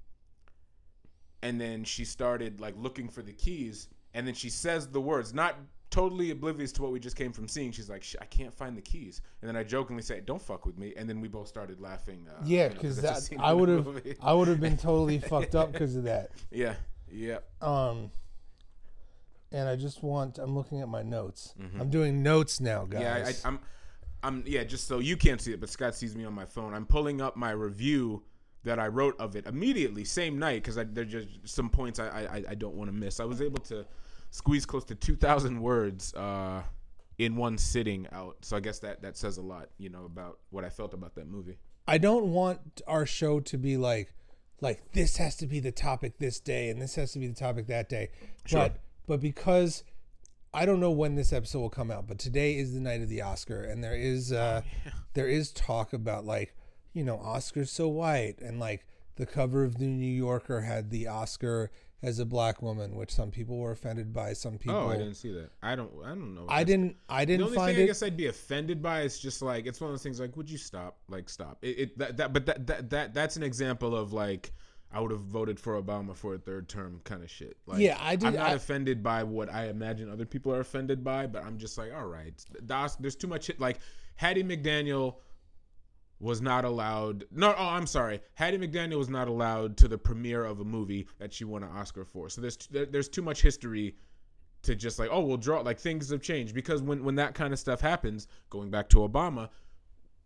and 1.43 1.61
then 1.61 1.85
she 1.85 2.05
started 2.05 2.61
like 2.61 2.75
looking 2.77 3.09
for 3.09 3.23
the 3.23 3.33
keys, 3.33 3.89
and 4.15 4.27
then 4.27 4.35
she 4.35 4.49
says 4.49 4.89
the 4.89 5.01
words, 5.01 5.35
not 5.35 5.57
totally 5.91 6.31
oblivious 6.31 6.73
to 6.73 6.83
what 6.83 6.93
we 6.93 7.01
just 7.01 7.17
came 7.17 7.33
from 7.33 7.49
seeing. 7.49 7.73
She's 7.73 7.89
like, 7.89 8.05
I 8.21 8.25
can't 8.27 8.53
find 8.53 8.77
the 8.77 8.83
keys, 8.83 9.21
and 9.41 9.49
then 9.49 9.57
I 9.57 9.63
jokingly 9.63 10.03
say, 10.03 10.21
"Don't 10.21 10.41
fuck 10.41 10.67
with 10.67 10.79
me," 10.79 10.95
and 10.97 11.09
then 11.09 11.21
we 11.21 11.29
both 11.29 11.49
started 11.49 11.81
laughing. 11.81 12.27
Uh, 12.29 12.43
yeah, 12.45 12.65
you 12.65 12.69
know, 12.69 12.75
because 12.75 13.01
that 13.03 13.29
I 13.39 13.53
would 13.53 13.69
have. 13.69 14.03
I 14.21 14.33
would 14.33 14.49
have 14.49 14.61
been 14.61 14.77
totally 14.77 15.19
fucked 15.33 15.55
up 15.55 15.73
because 15.73 15.97
of 15.97 16.05
that. 16.05 16.31
Yeah, 16.51 16.75
yeah. 17.11 17.39
Um, 17.61 18.11
and 19.53 19.69
I 19.69 19.77
just 19.77 20.03
want 20.03 20.39
I'm 20.39 20.55
looking 20.55 20.81
at 20.81 20.89
my 20.89 21.03
notes. 21.03 21.55
I'm 21.81 21.91
doing 21.91 22.23
notes 22.23 22.61
now, 22.61 22.85
guys. 22.85 23.03
Mm-hmm. 23.03 23.03
Yeah, 23.03 23.33
I, 23.45 23.49
I'm, 23.49 23.61
I'm. 24.23 24.45
Yeah, 24.47 24.65
just 24.65 24.89
so 24.89 24.99
you 24.99 25.17
can't 25.17 25.41
see 25.41 25.53
it, 25.53 25.61
but 25.61 25.69
Scott 25.69 25.95
sees 25.95 26.17
me 26.17 26.25
on 26.25 26.35
my 26.35 26.45
phone. 26.45 26.75
I'm 26.75 26.87
pulling 26.87 27.21
up 27.21 27.37
my 27.37 27.53
review 27.53 28.23
that 28.65 28.81
I 28.81 28.89
wrote 28.89 29.19
of 29.21 29.37
it 29.37 29.47
immediately, 29.47 30.05
same 30.05 30.39
night, 30.41 30.65
because 30.65 30.75
there's 30.93 31.11
just 31.11 31.29
some 31.45 31.71
points 31.71 32.01
I, 32.01 32.09
I, 32.09 32.43
I 32.51 32.55
don't 32.57 32.75
want 32.75 32.89
to 32.89 32.93
miss. 32.93 33.21
I 33.21 33.25
was 33.25 33.41
able 33.41 33.61
to 33.61 33.87
squeeze 34.37 34.67
close 34.67 34.85
to 34.85 34.95
2,000 34.95 35.61
words 35.61 36.13
uh, 36.15 36.63
in 37.19 37.37
one 37.37 37.57
sitting 37.57 38.07
out. 38.13 38.37
So 38.43 38.57
I 38.57 38.61
guess 38.61 38.79
that 38.81 39.01
that 39.01 39.17
says 39.17 39.39
a 39.39 39.43
lot, 39.43 39.71
you 39.79 39.89
know, 39.89 40.05
about 40.05 40.39
what 40.51 40.63
I 40.63 40.69
felt 40.69 40.93
about 40.93 41.15
that 41.15 41.27
movie. 41.27 41.59
I 41.89 41.99
don't 41.99 42.27
want 42.33 42.83
our 42.87 43.07
show 43.07 43.41
to 43.41 43.57
be 43.57 43.77
like 43.79 44.13
like 44.61 44.93
this 44.93 45.17
has 45.17 45.37
to 45.37 45.47
be 45.47 45.61
the 45.61 45.73
topic 45.73 46.19
this 46.19 46.39
day 46.41 46.69
and 46.69 46.81
this 46.81 46.97
has 46.97 47.13
to 47.13 47.19
be 47.19 47.27
the 47.27 47.35
topic 47.35 47.67
that 47.69 47.89
day. 47.89 48.11
Sure. 48.45 48.61
But 48.61 48.77
but 49.07 49.21
because 49.21 49.85
I 50.53 50.67
don't 50.67 50.81
know 50.81 50.91
when 50.91 51.15
this 51.15 51.33
episode 51.33 51.61
will 51.61 51.71
come 51.71 51.91
out, 51.91 52.07
but 52.07 52.19
today 52.19 52.57
is 52.57 52.75
the 52.75 52.81
night 52.81 53.01
of 53.01 53.09
the 53.09 53.23
Oscar 53.23 53.63
and 53.63 53.83
there 53.83 53.97
is 53.97 54.33
uh 54.33 54.61
there 55.15 55.29
is 55.29 55.51
talk 55.51 55.95
about 55.95 56.27
like, 56.27 56.55
you 56.93 57.05
know, 57.05 57.17
Oscar's 57.17 57.71
so 57.71 57.89
white 57.89 58.37
and 58.43 58.61
like 58.61 58.87
the 59.17 59.25
cover 59.25 59.65
of 59.65 59.79
the 59.79 59.87
New 59.87 60.13
Yorker 60.13 60.61
had 60.61 60.91
the 60.91 61.07
Oscar 61.07 61.71
as 62.03 62.19
a 62.19 62.25
black 62.27 62.63
woman, 62.63 62.95
which 62.95 63.11
some 63.11 63.31
people 63.31 63.59
were 63.59 63.73
offended 63.73 64.13
by, 64.13 64.33
some 64.33 64.59
people 64.59 64.77
Oh, 64.77 64.91
I 64.91 64.97
didn't 64.97 65.15
see 65.15 65.33
that. 65.33 65.51
I 65.63 65.75
don't. 65.75 65.91
I 66.05 66.09
don't 66.11 66.35
know. 66.35 66.47
I 66.49 66.63
didn't 66.63 66.97
I 67.09 67.25
didn't 67.25 67.41
The 67.41 67.45
only 67.47 67.57
find 67.57 67.75
thing 67.75 67.85
I 67.85 67.87
guess 67.87 68.03
I'd 68.03 68.17
be 68.17 68.27
offended 68.27 68.83
by 68.83 69.03
is 69.03 69.19
just 69.19 69.43
like 69.43 69.67
it's 69.67 69.81
one 69.81 69.89
of 69.89 69.93
those 69.95 70.03
things 70.03 70.21
like 70.21 70.37
would 70.37 70.51
you 70.51 70.59
stop 70.59 70.99
like 71.09 71.29
stop 71.29 71.59
it, 71.63 71.79
it 71.79 71.99
that, 71.99 72.17
that 72.19 72.33
but 72.33 72.47
that, 72.47 72.67
that 72.67 72.91
that 72.91 73.15
that's 73.15 73.37
an 73.37 73.43
example 73.43 73.97
of 73.97 74.13
like 74.13 74.53
I 74.93 75.01
would 75.01 75.11
have 75.11 75.21
voted 75.23 75.59
for 75.59 75.81
Obama 75.83 76.15
for 76.15 76.35
a 76.35 76.39
third 76.39 76.69
term 76.69 77.01
kind 77.05 77.23
of 77.25 77.31
shit. 77.31 77.57
Like, 77.67 77.81
Yeah, 77.81 77.99
I 78.01 78.15
did- 78.15 78.29
I'm 78.29 78.35
not 78.35 78.51
I- 78.51 78.53
offended 78.53 79.03
by 79.03 79.25
what 79.25 79.53
I 79.53 79.69
imagine 79.69 80.09
other 80.09 80.25
people 80.25 80.53
are 80.55 80.61
offended 80.61 81.03
by, 81.03 81.27
but 81.27 81.45
I'm 81.45 81.59
just 81.59 81.77
like, 81.77 81.93
all 81.93 82.07
right, 82.07 82.33
that's, 82.63 82.95
there's 82.97 83.17
too 83.17 83.27
much. 83.27 83.51
Like 83.59 83.81
Hattie 84.15 84.45
McDaniel 84.45 85.17
was 86.19 86.41
not 86.41 86.65
allowed. 86.65 87.25
No, 87.31 87.55
oh, 87.57 87.69
I'm 87.69 87.87
sorry. 87.87 88.21
Hattie 88.35 88.59
McDaniel 88.59 88.99
was 88.99 89.09
not 89.09 89.29
allowed 89.29 89.77
to 89.79 89.89
the 89.89 89.99
premiere 89.99 90.45
of 90.45 90.61
a 90.61 90.65
movie 90.65 91.09
that 91.19 91.33
she 91.33 91.45
won 91.45 91.63
an 91.63 91.71
Oscar 91.71 92.05
for. 92.05 92.29
So 92.29 92.41
there's 92.41 92.57
there, 92.69 92.87
there's 92.87 93.09
too 93.09 93.23
much 93.23 93.43
history 93.43 93.97
to 94.63 94.75
just 94.75 94.99
like, 94.99 95.11
oh, 95.13 95.21
we'll 95.21 95.37
draw. 95.37 95.61
Like 95.61 95.79
things 95.79 96.11
have 96.11 96.23
changed 96.23 96.55
because 96.55 96.83
when 96.83 97.05
when 97.05 97.17
that 97.17 97.35
kind 97.35 97.53
of 97.53 97.59
stuff 97.59 97.81
happens, 97.81 98.29
going 98.51 98.71
back 98.71 98.89
to 98.91 98.99
Obama, 98.99 99.51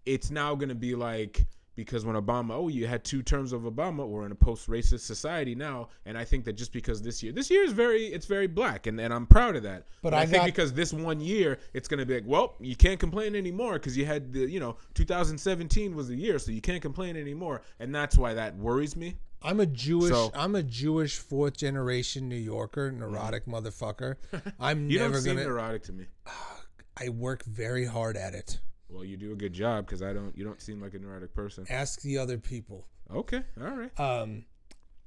it's 0.06 0.30
now 0.30 0.54
going 0.54 0.68
to 0.68 0.74
be 0.74 0.94
like 0.94 1.46
because 1.76 2.04
when 2.04 2.16
Obama, 2.16 2.52
oh, 2.52 2.68
you 2.68 2.86
had 2.86 3.04
two 3.04 3.22
terms 3.22 3.52
of 3.52 3.62
Obama, 3.62 4.06
we're 4.06 4.26
in 4.26 4.32
a 4.32 4.34
post-racist 4.36 5.00
society 5.00 5.54
now, 5.54 5.88
and 6.04 6.18
I 6.18 6.24
think 6.24 6.44
that 6.44 6.54
just 6.54 6.72
because 6.72 7.00
this 7.00 7.22
year, 7.22 7.32
this 7.32 7.50
year 7.50 7.62
is 7.64 7.72
very, 7.72 8.06
it's 8.06 8.26
very 8.26 8.46
black, 8.46 8.86
and, 8.86 9.00
and 9.00 9.12
I'm 9.14 9.26
proud 9.26 9.56
of 9.56 9.62
that. 9.62 9.86
But 10.02 10.10
But 10.10 10.14
I 10.14 10.22
I, 10.22 10.26
think 10.26 10.40
got- 10.42 10.46
because 10.46 10.72
this 10.72 10.92
one 10.92 11.20
year, 11.20 11.58
it's 11.72 11.88
going 11.88 11.98
to 12.00 12.06
be 12.06 12.14
like, 12.14 12.24
well, 12.26 12.56
you 12.60 12.76
can't 12.76 12.98
complain 13.00 13.34
anymore 13.34 13.74
because 13.74 13.96
you 13.96 14.04
had 14.04 14.32
the, 14.32 14.40
you 14.40 14.60
know, 14.60 14.76
2017 14.94 15.94
was 15.94 16.08
the 16.08 16.16
year, 16.16 16.38
so 16.38 16.50
you 16.52 16.60
can't 16.60 16.82
complain 16.82 17.16
anymore, 17.16 17.62
and 17.78 17.94
that's 17.94 18.18
why 18.18 18.34
that 18.34 18.56
worries 18.56 18.96
me. 18.96 19.16
I'm 19.42 19.60
a 19.60 19.66
Jewish. 19.66 20.10
So- 20.10 20.30
I'm 20.34 20.54
a 20.54 20.62
Jewish 20.62 21.16
fourth 21.18 21.56
generation 21.56 22.28
New 22.28 22.36
Yorker, 22.36 22.92
neurotic 22.92 23.46
motherfucker. 23.46 24.16
I'm 24.60 24.80
Mm-hmm. 24.80 24.90
You 24.90 24.98
never 24.98 25.12
don't 25.14 25.22
seem 25.22 25.36
gonna. 25.36 25.46
neurotic 25.46 25.82
to 25.84 25.92
me. 25.92 26.04
I 26.96 27.08
work 27.08 27.42
very 27.44 27.86
hard 27.86 28.16
at 28.18 28.34
it. 28.34 28.58
Well, 28.92 29.04
you 29.04 29.16
do 29.16 29.32
a 29.32 29.36
good 29.36 29.52
job 29.52 29.86
because 29.86 30.02
I 30.02 30.12
don't. 30.12 30.36
You 30.36 30.44
don't 30.44 30.60
seem 30.60 30.80
like 30.80 30.94
a 30.94 30.98
neurotic 30.98 31.34
person. 31.34 31.64
Ask 31.70 32.00
the 32.02 32.18
other 32.18 32.38
people. 32.38 32.86
Okay, 33.12 33.42
all 33.60 33.70
right. 33.70 34.00
Um, 34.00 34.44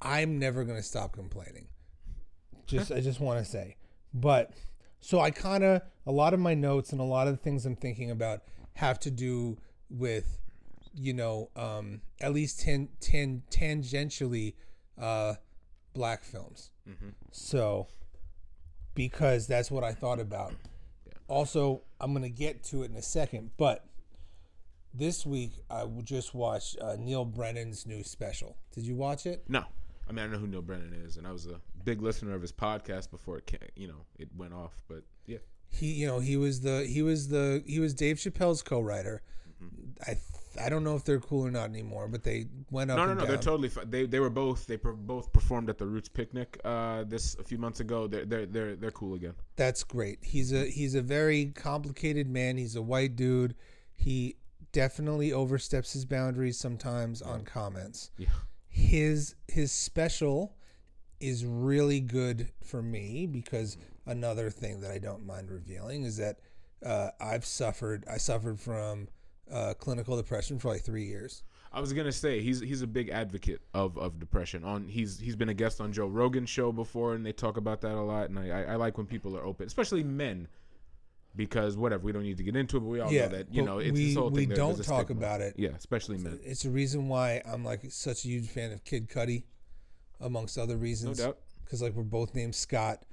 I'm 0.01 0.39
never 0.39 0.63
gonna 0.63 0.83
stop 0.83 1.13
complaining. 1.13 1.67
Just 2.65 2.91
I 2.91 3.01
just 3.01 3.19
want 3.19 3.43
to 3.43 3.45
say, 3.45 3.75
but 4.13 4.51
so 4.99 5.19
I 5.19 5.31
kind 5.31 5.63
of 5.63 5.81
a 6.05 6.11
lot 6.11 6.33
of 6.33 6.39
my 6.39 6.53
notes 6.53 6.91
and 6.91 7.01
a 7.01 7.05
lot 7.05 7.27
of 7.27 7.33
the 7.33 7.43
things 7.43 7.65
I'm 7.65 7.75
thinking 7.75 8.09
about 8.11 8.41
have 8.75 8.99
to 9.01 9.11
do 9.11 9.57
with, 9.89 10.39
you 10.93 11.13
know, 11.13 11.49
um, 11.55 12.01
at 12.21 12.33
least 12.33 12.61
ten, 12.61 12.89
ten, 12.99 13.43
tangentially, 13.51 14.55
uh, 14.99 15.35
black 15.93 16.23
films. 16.23 16.71
So, 17.31 17.87
because 18.95 19.47
that's 19.47 19.71
what 19.71 19.83
I 19.83 19.93
thought 19.93 20.19
about. 20.19 20.53
Also, 21.27 21.81
I'm 22.03 22.13
gonna 22.13 22.29
get 22.29 22.63
to 22.65 22.83
it 22.83 22.91
in 22.91 22.97
a 22.97 23.01
second, 23.01 23.51
but 23.57 23.85
this 24.93 25.25
week 25.25 25.53
I 25.69 25.85
just 26.03 26.33
watched 26.35 26.77
uh, 26.79 26.97
Neal 26.99 27.25
Brennan's 27.25 27.85
new 27.87 28.03
special. 28.03 28.57
Did 28.75 28.83
you 28.83 28.95
watch 28.95 29.25
it? 29.25 29.43
No, 29.47 29.63
I 30.07 30.11
mean 30.11 30.25
I 30.25 30.27
know 30.27 30.37
who 30.37 30.47
Neal 30.47 30.61
Brennan 30.61 30.93
is, 31.05 31.15
and 31.17 31.25
I 31.25 31.31
was 31.31 31.47
a 31.47 31.61
big 31.85 32.01
listener 32.01 32.35
of 32.35 32.41
his 32.41 32.51
podcast 32.51 33.09
before 33.09 33.37
it, 33.37 33.47
ca- 33.49 33.67
you 33.75 33.87
know, 33.87 34.05
it 34.19 34.27
went 34.35 34.53
off. 34.53 34.73
But 34.87 35.03
yeah, 35.25 35.37
He, 35.69 35.93
you 35.93 36.07
know, 36.07 36.19
he 36.19 36.35
was 36.35 36.59
the 36.61 36.85
he 36.85 37.01
was 37.01 37.29
the 37.29 37.63
he 37.65 37.79
was 37.79 37.93
Dave 37.93 38.17
Chappelle's 38.17 38.61
co-writer. 38.61 39.21
I 40.05 40.17
I 40.59 40.69
don't 40.69 40.83
know 40.83 40.95
if 40.95 41.03
they're 41.03 41.19
cool 41.19 41.45
or 41.47 41.51
not 41.51 41.69
anymore, 41.69 42.07
but 42.07 42.23
they 42.23 42.45
went 42.69 42.91
up. 42.91 42.97
no, 42.97 43.05
no, 43.05 43.13
no, 43.13 43.25
they're 43.25 43.37
totally. 43.37 43.69
Fi- 43.69 43.85
they 43.85 44.05
they 44.05 44.19
were 44.19 44.29
both 44.29 44.67
they 44.67 44.77
per- 44.77 44.93
both 44.93 45.31
performed 45.33 45.69
at 45.69 45.77
the 45.77 45.85
Roots 45.85 46.09
picnic 46.09 46.59
uh, 46.63 47.03
this 47.05 47.35
a 47.39 47.43
few 47.43 47.57
months 47.57 47.79
ago. 47.79 48.07
They're 48.07 48.25
they're 48.25 48.45
they're 48.45 48.75
they're 48.75 48.91
cool 48.91 49.15
again. 49.15 49.33
That's 49.55 49.83
great. 49.83 50.19
He's 50.21 50.53
a 50.53 50.65
he's 50.65 50.95
a 50.95 51.01
very 51.01 51.47
complicated 51.47 52.29
man. 52.29 52.57
He's 52.57 52.75
a 52.75 52.81
white 52.81 53.15
dude. 53.15 53.55
He 53.95 54.35
definitely 54.71 55.31
oversteps 55.31 55.93
his 55.93 56.05
boundaries 56.05 56.57
sometimes 56.59 57.21
on 57.21 57.43
comments. 57.43 58.11
Yeah. 58.17 58.27
His 58.67 59.35
his 59.47 59.71
special 59.71 60.55
is 61.19 61.45
really 61.45 62.01
good 62.01 62.51
for 62.63 62.81
me 62.81 63.25
because 63.25 63.77
another 64.05 64.49
thing 64.49 64.81
that 64.81 64.91
I 64.91 64.97
don't 64.97 65.25
mind 65.25 65.49
revealing 65.49 66.03
is 66.03 66.17
that 66.17 66.39
uh, 66.85 67.09
I've 67.19 67.45
suffered 67.45 68.03
I 68.11 68.17
suffered 68.17 68.59
from 68.59 69.07
uh, 69.53 69.73
clinical 69.75 70.17
depression 70.17 70.57
for 70.59 70.69
like 70.69 70.81
three 70.81 71.05
years. 71.05 71.43
I 71.71 71.79
was 71.79 71.93
gonna 71.93 72.11
say 72.11 72.41
he's 72.41 72.59
he's 72.59 72.81
a 72.81 72.87
big 72.87 73.09
advocate 73.09 73.61
of, 73.73 73.97
of 73.97 74.19
depression. 74.19 74.63
On 74.63 74.87
he's 74.87 75.19
he's 75.19 75.35
been 75.35 75.49
a 75.49 75.53
guest 75.53 75.79
on 75.81 75.91
Joe 75.93 76.07
Rogan's 76.07 76.49
show 76.49 76.71
before, 76.71 77.15
and 77.15 77.25
they 77.25 77.31
talk 77.31 77.57
about 77.57 77.81
that 77.81 77.93
a 77.93 78.01
lot. 78.01 78.29
And 78.29 78.37
I, 78.39 78.63
I, 78.63 78.75
like 78.75 78.97
when 78.97 79.07
people 79.07 79.35
are 79.37 79.43
open, 79.43 79.65
especially 79.65 80.03
men, 80.03 80.47
because 81.35 81.75
whatever 81.75 82.03
we 82.03 82.11
don't 82.11 82.21
need 82.23 82.37
to 82.37 82.43
get 82.43 82.55
into 82.55 82.77
it, 82.77 82.81
but 82.81 82.85
we 82.89 82.99
all 82.99 83.11
Yeah, 83.11 83.23
know 83.23 83.37
that 83.37 83.53
you 83.53 83.63
know 83.63 83.79
it's 83.79 83.91
we- 83.91 84.05
this 84.07 84.15
whole 84.15 84.29
we 84.29 84.41
thing. 84.41 84.49
there- 84.49 84.57
don't 84.57 84.83
talk 84.83 85.05
stigma. 85.07 85.17
about 85.25 85.41
it. 85.41 85.55
Yeah, 85.57 85.69
especially 85.75 86.17
men. 86.19 86.39
It's 86.43 86.63
a 86.65 86.69
reason 86.69 87.07
why 87.07 87.41
I'm 87.45 87.63
like 87.65 87.81
such 87.89 88.23
a 88.25 88.27
huge 88.27 88.49
fan 88.49 88.71
of 88.71 88.83
Kid 88.83 89.09
Cudi, 89.09 89.43
amongst 90.19 90.57
other 90.59 90.77
reasons. 90.77 91.17
No 91.19 91.25
doubt. 91.25 91.37
because 91.65 91.81
like 91.81 91.93
we're 91.93 92.03
both 92.03 92.35
named 92.35 92.53
Scott. 92.55 93.03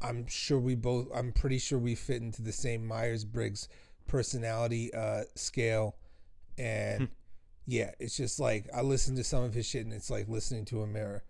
I'm 0.00 0.28
sure 0.28 0.60
we 0.60 0.76
both. 0.76 1.08
I'm 1.12 1.32
pretty 1.32 1.58
sure 1.58 1.76
we 1.76 1.96
fit 1.96 2.22
into 2.22 2.40
the 2.40 2.52
same 2.52 2.86
Myers 2.86 3.24
Briggs 3.24 3.68
personality 4.08 4.92
uh, 4.92 5.22
scale, 5.36 5.94
and 6.58 7.02
Hmm. 7.02 7.12
yeah, 7.66 7.92
it's 8.00 8.16
just 8.16 8.40
like 8.40 8.66
I 8.74 8.82
listen 8.82 9.14
to 9.16 9.22
some 9.24 9.44
of 9.44 9.54
his 9.54 9.66
shit, 9.66 9.84
and 9.84 9.92
it's 9.94 10.10
like 10.10 10.26
listening 10.28 10.64
to 10.66 10.82
a 10.82 10.86
mirror. 10.86 11.22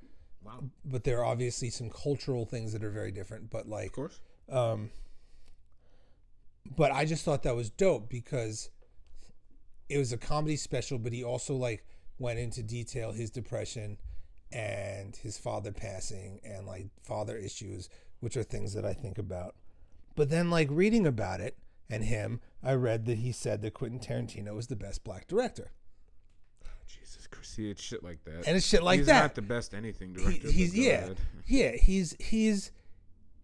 Wow. 0.42 0.64
But 0.84 1.04
there 1.04 1.18
are 1.18 1.24
obviously 1.24 1.68
some 1.68 1.90
cultural 1.90 2.46
things 2.46 2.72
that 2.72 2.82
are 2.82 2.90
very 2.90 3.10
different. 3.10 3.50
But 3.50 3.68
like, 3.68 3.88
Of 3.88 3.92
course. 3.92 4.20
um, 4.48 4.90
but 6.76 6.92
I 6.92 7.04
just 7.04 7.24
thought 7.24 7.42
that 7.42 7.56
was 7.56 7.70
dope 7.70 8.08
because 8.08 8.70
it 9.88 9.98
was 9.98 10.12
a 10.12 10.18
comedy 10.18 10.56
special, 10.56 10.98
but 10.98 11.12
he 11.12 11.24
also 11.24 11.54
like 11.54 11.84
went 12.18 12.38
into 12.38 12.62
detail 12.62 13.12
his 13.12 13.30
depression 13.30 13.98
and 14.52 15.16
his 15.16 15.38
father 15.38 15.72
passing 15.72 16.40
and 16.44 16.66
like 16.66 16.88
father 17.02 17.36
issues, 17.36 17.88
which 18.20 18.36
are 18.36 18.42
things 18.42 18.74
that 18.74 18.84
I 18.84 18.92
think 18.92 19.18
about. 19.18 19.54
But 20.14 20.30
then 20.30 20.50
like 20.50 20.68
reading 20.70 21.06
about 21.06 21.40
it 21.40 21.56
and 21.90 22.04
him, 22.04 22.40
I 22.62 22.74
read 22.74 23.06
that 23.06 23.18
he 23.18 23.32
said 23.32 23.62
that 23.62 23.74
Quentin 23.74 23.98
Tarantino 24.00 24.54
was 24.54 24.66
the 24.66 24.76
best 24.76 25.04
black 25.04 25.26
director. 25.28 25.72
Jesus 26.86 27.26
Christ, 27.26 27.54
see, 27.54 27.70
it's 27.70 27.82
shit 27.82 28.02
like 28.02 28.24
that. 28.24 28.46
And 28.46 28.56
it's 28.56 28.66
shit 28.66 28.82
like 28.82 28.98
he's 28.98 29.06
that. 29.06 29.14
He's 29.14 29.22
not 29.22 29.34
the 29.34 29.42
best 29.42 29.74
anything 29.74 30.14
He- 30.14 30.22
director. 30.22 30.50
he's 30.50 30.76
yeah. 30.76 31.08
Yeah, 31.46 31.72
he's 31.72 32.16
he's 32.18 32.72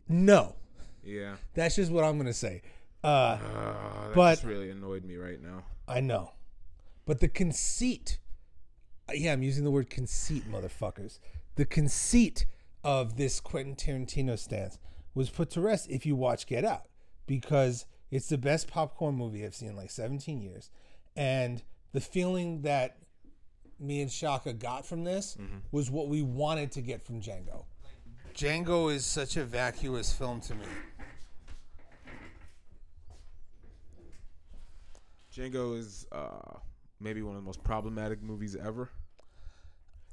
no. 0.08 0.56
Yeah. 1.02 1.36
That's 1.54 1.76
just 1.76 1.90
what 1.92 2.04
I'm 2.04 2.14
going 2.16 2.26
to 2.26 2.32
say. 2.32 2.62
Uh 3.02 3.06
Uh, 3.06 4.14
But- 4.14 4.42
really 4.44 4.70
annoyed 4.70 5.04
me 5.04 5.16
right 5.16 5.40
now. 5.42 5.64
I 5.86 6.00
know. 6.00 6.32
But 7.06 7.20
the 7.20 7.28
conceit, 7.28 8.18
uh, 9.08 9.12
yeah, 9.14 9.32
I'm 9.34 9.42
using 9.42 9.64
the 9.64 9.70
word 9.70 9.90
conceit, 9.90 10.50
motherfuckers. 10.50 11.18
The 11.56 11.66
conceit 11.66 12.46
of 12.82 13.16
this 13.18 13.40
Quentin 13.40 13.76
Tarantino 13.76 14.38
stance 14.38 14.78
was 15.14 15.28
put 15.28 15.50
to 15.50 15.60
rest 15.60 15.88
if 15.90 16.06
you 16.06 16.16
watch 16.16 16.46
Get 16.46 16.64
Out 16.64 16.86
because 17.26 17.84
it's 18.14 18.28
the 18.28 18.38
best 18.38 18.68
popcorn 18.68 19.16
movie 19.16 19.44
I've 19.44 19.54
seen 19.54 19.70
in 19.70 19.76
like 19.76 19.90
17 19.90 20.40
years. 20.40 20.70
And 21.16 21.62
the 21.92 22.00
feeling 22.00 22.62
that 22.62 22.96
me 23.80 24.00
and 24.02 24.10
Shaka 24.10 24.52
got 24.52 24.86
from 24.86 25.02
this 25.04 25.36
was 25.72 25.90
what 25.90 26.06
we 26.08 26.22
wanted 26.22 26.70
to 26.72 26.80
get 26.80 27.02
from 27.02 27.20
Django. 27.20 27.64
Django 28.34 28.92
is 28.92 29.04
such 29.04 29.36
a 29.36 29.44
vacuous 29.44 30.12
film 30.12 30.40
to 30.42 30.54
me. 30.54 30.64
Django 35.34 35.76
is 35.76 36.06
uh, 36.12 36.58
maybe 37.00 37.22
one 37.22 37.34
of 37.34 37.42
the 37.42 37.46
most 37.46 37.62
problematic 37.64 38.22
movies 38.22 38.54
ever. 38.56 38.90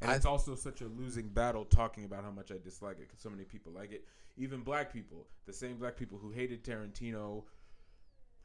And 0.02 0.10
I- 0.10 0.16
it's 0.16 0.26
also 0.26 0.56
such 0.56 0.82
a 0.82 0.88
losing 0.88 1.28
battle 1.30 1.66
talking 1.66 2.06
about 2.06 2.24
how 2.24 2.32
much 2.32 2.52
I 2.52 2.56
dislike 2.64 2.98
it 2.98 3.08
because 3.08 3.20
so 3.22 3.30
many 3.30 3.44
people 3.44 3.72
like 3.72 3.92
it. 3.92 4.06
Even 4.38 4.62
black 4.62 4.92
people, 4.92 5.28
the 5.46 5.54
same 5.54 5.76
black 5.78 5.96
people 5.98 6.18
who 6.18 6.32
hated 6.32 6.64
Tarantino, 6.64 7.44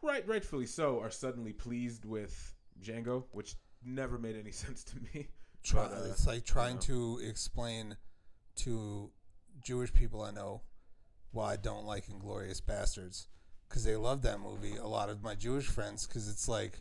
right, 0.03 0.27
rightfully 0.27 0.67
so, 0.67 1.01
are 1.01 1.11
suddenly 1.11 1.53
pleased 1.53 2.05
with 2.05 2.55
Django, 2.83 3.25
which 3.33 3.55
never 3.85 4.19
made 4.19 4.37
any 4.37 4.51
sense 4.53 4.85
to 4.85 4.97
me. 4.97 5.29
try, 5.63 5.85
uh, 5.85 6.07
it's 6.11 6.27
like 6.27 6.45
trying 6.45 6.77
know. 6.77 6.83
to 6.83 7.21
explain 7.25 7.97
to 8.57 9.11
Jewish 9.63 9.93
people 9.93 10.23
I 10.23 10.31
know 10.31 10.63
why 11.33 11.53
I 11.53 11.57
don't 11.57 11.85
like 11.85 12.07
Inglourious 12.07 12.63
Basterds 12.63 13.27
because 13.69 13.85
they 13.85 13.97
love 13.97 14.23
that 14.23 14.41
movie. 14.41 14.77
A 14.77 14.87
lot 14.87 15.09
of 15.09 15.23
my 15.23 15.35
Jewish 15.35 15.67
friends 15.67 16.07
because 16.07 16.29
it's 16.29 16.49
like 16.49 16.79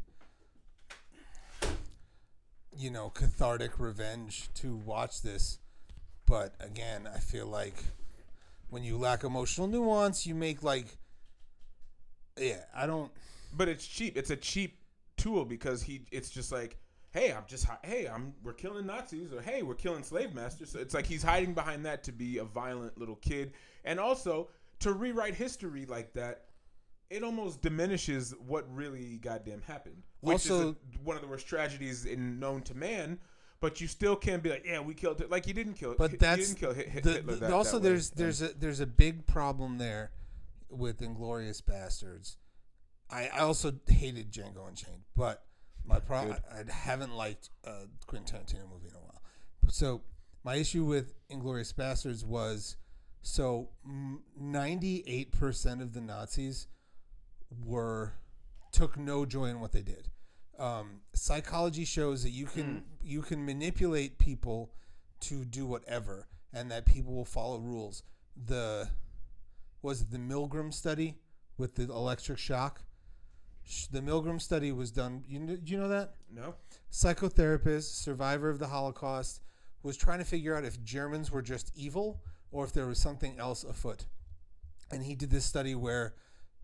you 2.78 2.90
know 2.90 3.10
cathartic 3.10 3.80
revenge 3.80 4.50
to 4.56 4.76
watch 4.76 5.22
this. 5.22 5.60
But 6.26 6.56
again, 6.60 7.08
I 7.14 7.20
feel 7.20 7.48
like 7.48 7.76
when 8.70 8.84
you 8.84 8.98
lack 8.98 9.24
emotional 9.24 9.68
nuance, 9.68 10.26
you 10.26 10.36
make 10.36 10.64
like 10.64 10.98
yeah, 12.40 12.64
I 12.76 12.86
don't. 12.86 13.12
But 13.56 13.70
it's 13.70 13.86
cheap. 13.86 14.18
It's 14.18 14.30
a 14.30 14.36
cheap 14.36 14.78
tool 15.18 15.46
because 15.46 15.82
he. 15.82 16.06
It's 16.12 16.30
just 16.30 16.52
like, 16.52 16.78
hey, 17.12 17.32
I'm 17.32 17.44
just 17.48 17.66
hey, 17.84 18.08
I'm 18.08 18.34
we're 18.44 18.54
killing 18.54 18.86
Nazis 18.86 19.32
or 19.34 19.42
hey, 19.42 19.62
we're 19.64 19.76
killing 19.76 20.04
slave 20.04 20.34
masters. 20.34 20.72
So 20.72 20.80
it's 20.80 20.94
like 20.94 21.06
he's 21.06 21.24
hiding 21.24 21.54
behind 21.54 21.86
that 21.86 22.04
to 22.04 22.12
be 22.12 22.38
a 22.40 22.44
violent 22.44 22.98
little 22.98 23.16
kid, 23.16 23.54
and 23.86 24.00
also 24.00 24.50
to 24.80 24.94
rewrite 24.94 25.36
history 25.36 25.86
like 25.86 26.14
that. 26.14 26.46
It 27.12 27.24
almost 27.24 27.62
diminishes 27.62 28.34
what 28.48 28.66
really 28.76 29.18
goddamn 29.18 29.62
happened, 29.62 30.02
which 30.22 30.46
is 30.46 30.52
Also- 30.52 30.72
a, 30.72 30.76
one 31.04 31.16
of 31.16 31.22
the 31.22 31.28
worst 31.28 31.48
tragedies 31.48 32.06
in 32.06 32.40
known 32.40 32.64
to 32.64 32.74
man. 32.76 33.20
But 33.62 33.80
you 33.80 33.88
still 33.88 34.16
can't 34.16 34.42
be 34.44 34.50
like, 34.50 34.66
yeah, 34.66 34.80
we 34.80 34.94
killed 34.96 35.22
it. 35.22 35.30
Like 35.32 35.48
you 35.48 35.54
didn't 35.54 35.76
kill. 35.76 35.96
But 35.98 36.12
Hit- 36.12 36.20
that's 36.20 36.40
you 36.40 36.46
didn't 36.48 36.60
kill 36.60 36.74
Hit- 36.74 36.90
Hit- 36.90 37.04
the, 37.04 37.12
Hitler. 37.14 37.34
the- 37.36 37.40
that, 37.42 37.52
also 37.54 37.78
that 37.78 37.88
there's 37.88 38.10
there's 38.10 38.42
a 38.42 38.48
there's 38.60 38.80
a 38.80 38.86
big 38.88 39.26
problem 39.28 39.78
there 39.78 40.12
with 40.76 41.00
Inglourious 41.02 41.62
Basterds. 41.62 42.36
I, 43.10 43.30
I 43.34 43.40
also 43.40 43.74
hated 43.88 44.32
Django 44.32 44.68
Unchained, 44.68 45.04
but 45.16 45.44
my 45.86 46.00
pro 46.00 46.26
Good. 46.26 46.38
I, 46.52 46.60
I 46.60 46.72
haven't 46.72 47.16
liked 47.16 47.50
a 47.64 47.84
Quentin 48.08 48.40
Tarantino 48.40 48.70
movie 48.70 48.88
in 48.90 48.96
a 48.96 49.00
while. 49.00 49.22
So 49.70 50.02
my 50.44 50.56
issue 50.56 50.86
with 50.86 51.14
Inglourious 51.30 51.74
Basterds 51.74 52.26
was 52.26 52.78
so 53.22 53.70
ninety 54.40 55.04
eight 55.08 55.32
percent 55.32 55.82
of 55.82 55.94
the 55.94 56.02
Nazis 56.02 56.68
were 57.64 58.14
took 58.72 58.98
no 58.98 59.26
joy 59.26 59.46
in 59.46 59.60
what 59.60 59.72
they 59.72 59.82
did. 59.82 60.10
Um, 60.58 61.02
psychology 61.14 61.86
shows 61.86 62.24
that 62.24 62.32
you 62.32 62.46
can 62.46 62.84
you 63.04 63.22
can 63.22 63.46
manipulate 63.46 64.18
people 64.18 64.72
to 65.22 65.46
do 65.46 65.66
whatever, 65.66 66.28
and 66.54 66.72
that 66.72 66.86
people 66.86 67.14
will 67.14 67.26
follow 67.26 67.60
rules. 67.60 68.04
The 68.36 68.90
was 69.86 70.02
it 70.02 70.10
the 70.10 70.18
Milgram 70.18 70.74
study 70.74 71.14
with 71.60 71.76
the 71.76 71.84
electric 71.84 72.40
shock? 72.40 72.82
The 73.92 74.02
Milgram 74.02 74.42
study 74.42 74.72
was 74.72 74.90
done. 74.90 75.24
You 75.28 75.40
kn- 75.40 75.62
do 75.64 75.72
you 75.72 75.80
know 75.80 75.88
that? 75.90 76.16
no. 76.34 76.56
psychotherapist, 76.92 78.02
survivor 78.02 78.50
of 78.50 78.58
the 78.58 78.68
Holocaust, 78.68 79.42
was 79.84 79.96
trying 79.96 80.18
to 80.18 80.26
figure 80.26 80.56
out 80.56 80.66
if 80.66 80.84
Germans 80.84 81.30
were 81.32 81.44
just 81.44 81.72
evil 81.76 82.24
or 82.52 82.66
if 82.66 82.74
there 82.74 82.88
was 82.88 82.98
something 82.98 83.38
else 83.38 83.64
afoot. 83.64 84.06
And 84.92 85.04
he 85.04 85.14
did 85.14 85.30
this 85.30 85.46
study 85.46 85.76
where 85.76 86.16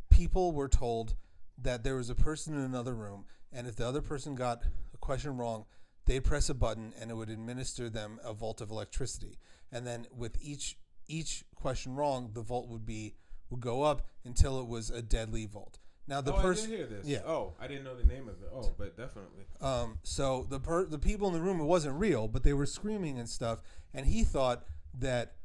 people 0.09 0.51
were 0.51 0.67
told 0.67 1.13
that 1.59 1.83
there 1.83 1.97
was 1.97 2.09
a 2.09 2.15
person 2.15 2.55
in 2.55 2.61
another 2.61 2.95
room, 2.95 3.25
and 3.53 3.67
if 3.67 3.75
the 3.75 3.87
other 3.87 4.01
person 4.01 4.33
got 4.33 4.63
a 4.95 4.97
question 4.97 5.37
wrong, 5.37 5.65
they'd 6.07 6.23
press 6.23 6.49
a 6.49 6.55
button 6.55 6.91
and 6.99 7.11
it 7.11 7.13
would 7.13 7.29
administer 7.29 7.87
them 7.87 8.19
a 8.23 8.33
volt 8.33 8.61
of 8.61 8.71
electricity. 8.71 9.37
And 9.71 9.85
then 9.85 10.07
with 10.11 10.37
each 10.41 10.77
each 11.11 11.43
question 11.55 11.95
wrong, 11.95 12.31
the 12.33 12.41
volt 12.41 12.67
would 12.69 12.85
be 12.85 13.15
would 13.49 13.59
go 13.59 13.83
up 13.83 14.07
until 14.23 14.59
it 14.61 14.67
was 14.67 14.89
a 14.89 15.01
deadly 15.01 15.45
volt. 15.45 15.77
Now 16.07 16.21
the 16.21 16.33
oh, 16.33 16.37
I 16.37 16.41
person 16.41 16.69
hear 16.71 16.85
this. 16.85 17.05
yeah. 17.05 17.19
Oh, 17.25 17.53
I 17.59 17.67
didn't 17.67 17.83
know 17.83 17.95
the 17.95 18.05
name 18.05 18.27
of 18.27 18.41
it. 18.41 18.49
Oh, 18.53 18.71
but 18.77 18.97
definitely. 18.97 19.45
um, 19.61 19.99
so 20.03 20.47
the 20.49 20.59
per- 20.59 20.85
the 20.85 20.99
people 20.99 21.27
in 21.27 21.33
the 21.33 21.41
room 21.41 21.59
it 21.59 21.65
wasn't 21.65 21.99
real, 21.99 22.27
but 22.27 22.43
they 22.43 22.53
were 22.53 22.65
screaming 22.65 23.19
and 23.19 23.29
stuff, 23.29 23.61
and 23.93 24.05
he 24.05 24.23
thought 24.23 24.65
that 24.97 25.35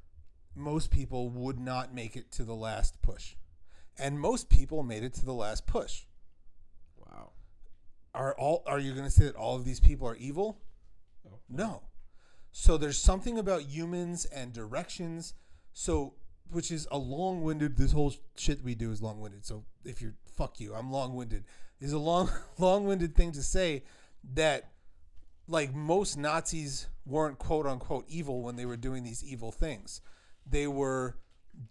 most 0.55 0.91
people 0.91 1.29
would 1.29 1.61
not 1.61 1.95
make 1.95 2.17
it 2.17 2.33
to 2.33 2.45
the 2.45 2.55
last 2.55 3.01
push, 3.03 3.35
and 3.99 4.19
most 4.19 4.49
people 4.49 4.83
made 4.83 5.03
it 5.05 5.15
to 5.15 5.25
the 5.25 5.35
last 5.35 5.67
push. 5.67 6.05
Wow. 6.97 7.33
Are 8.15 8.35
all 8.39 8.63
are 8.67 8.79
you 8.79 8.93
going 8.93 9.05
to 9.05 9.11
say 9.11 9.25
that 9.27 9.37
all 9.37 9.57
of 9.57 9.65
these 9.65 9.81
people 9.81 10.09
are 10.09 10.17
evil? 10.17 10.63
Oh. 11.27 11.39
No. 11.49 11.83
So 12.51 12.79
there's 12.79 12.99
something 12.99 13.39
about 13.39 13.63
humans 13.65 14.25
and 14.25 14.53
directions. 14.53 15.35
So 15.79 16.15
which 16.51 16.71
is 16.71 16.89
a 16.91 16.97
long-winded. 16.97 17.77
This 17.77 17.93
whole 17.93 18.15
shit 18.35 18.65
we 18.65 18.75
do 18.75 18.93
is 18.93 19.03
long-winded. 19.03 19.45
So 19.45 19.65
if 19.85 20.01
you're 20.01 20.15
fuck 20.25 20.59
you, 20.59 20.75
I'm 20.75 20.91
long-winded. 20.91 21.45
Is 21.81 21.93
a 21.93 21.99
long, 21.99 22.31
long-winded 22.59 23.15
thing 23.15 23.33
to 23.33 23.43
say 23.43 23.85
that 24.33 24.71
like 25.47 25.75
most 25.75 26.17
Nazis 26.17 26.87
weren't 27.05 27.39
quote 27.39 27.67
unquote 27.67 28.07
evil 28.09 28.41
when 28.41 28.57
they 28.57 28.65
were 28.65 28.79
doing 28.79 29.05
these 29.05 29.23
evil 29.23 29.53
things. 29.53 30.01
They 30.49 30.67
were 30.67 31.19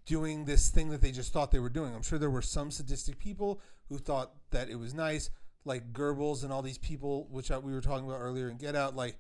doing 0.06 0.46
this 0.46 0.70
thing 0.70 0.90
that 0.90 1.02
they 1.02 1.12
just 1.12 1.34
thought 1.34 1.50
they 1.50 1.60
were 1.60 1.68
doing. 1.68 1.96
I'm 1.96 2.04
sure 2.04 2.20
there 2.20 2.30
were 2.30 2.44
some 2.44 2.70
sadistic 2.70 3.18
people 3.18 3.60
who 3.90 3.98
thought 3.98 4.34
that 4.52 4.70
it 4.70 4.76
was 4.76 4.94
nice, 4.94 5.32
like 5.64 5.94
Goebbels 5.94 6.44
and 6.44 6.54
all 6.54 6.62
these 6.62 6.78
people, 6.78 7.28
which 7.32 7.50
we 7.50 7.74
were 7.74 7.82
talking 7.82 8.06
about 8.06 8.20
earlier 8.20 8.50
in 8.50 8.58
Get 8.58 8.76
Out. 8.76 8.96
Like 8.96 9.18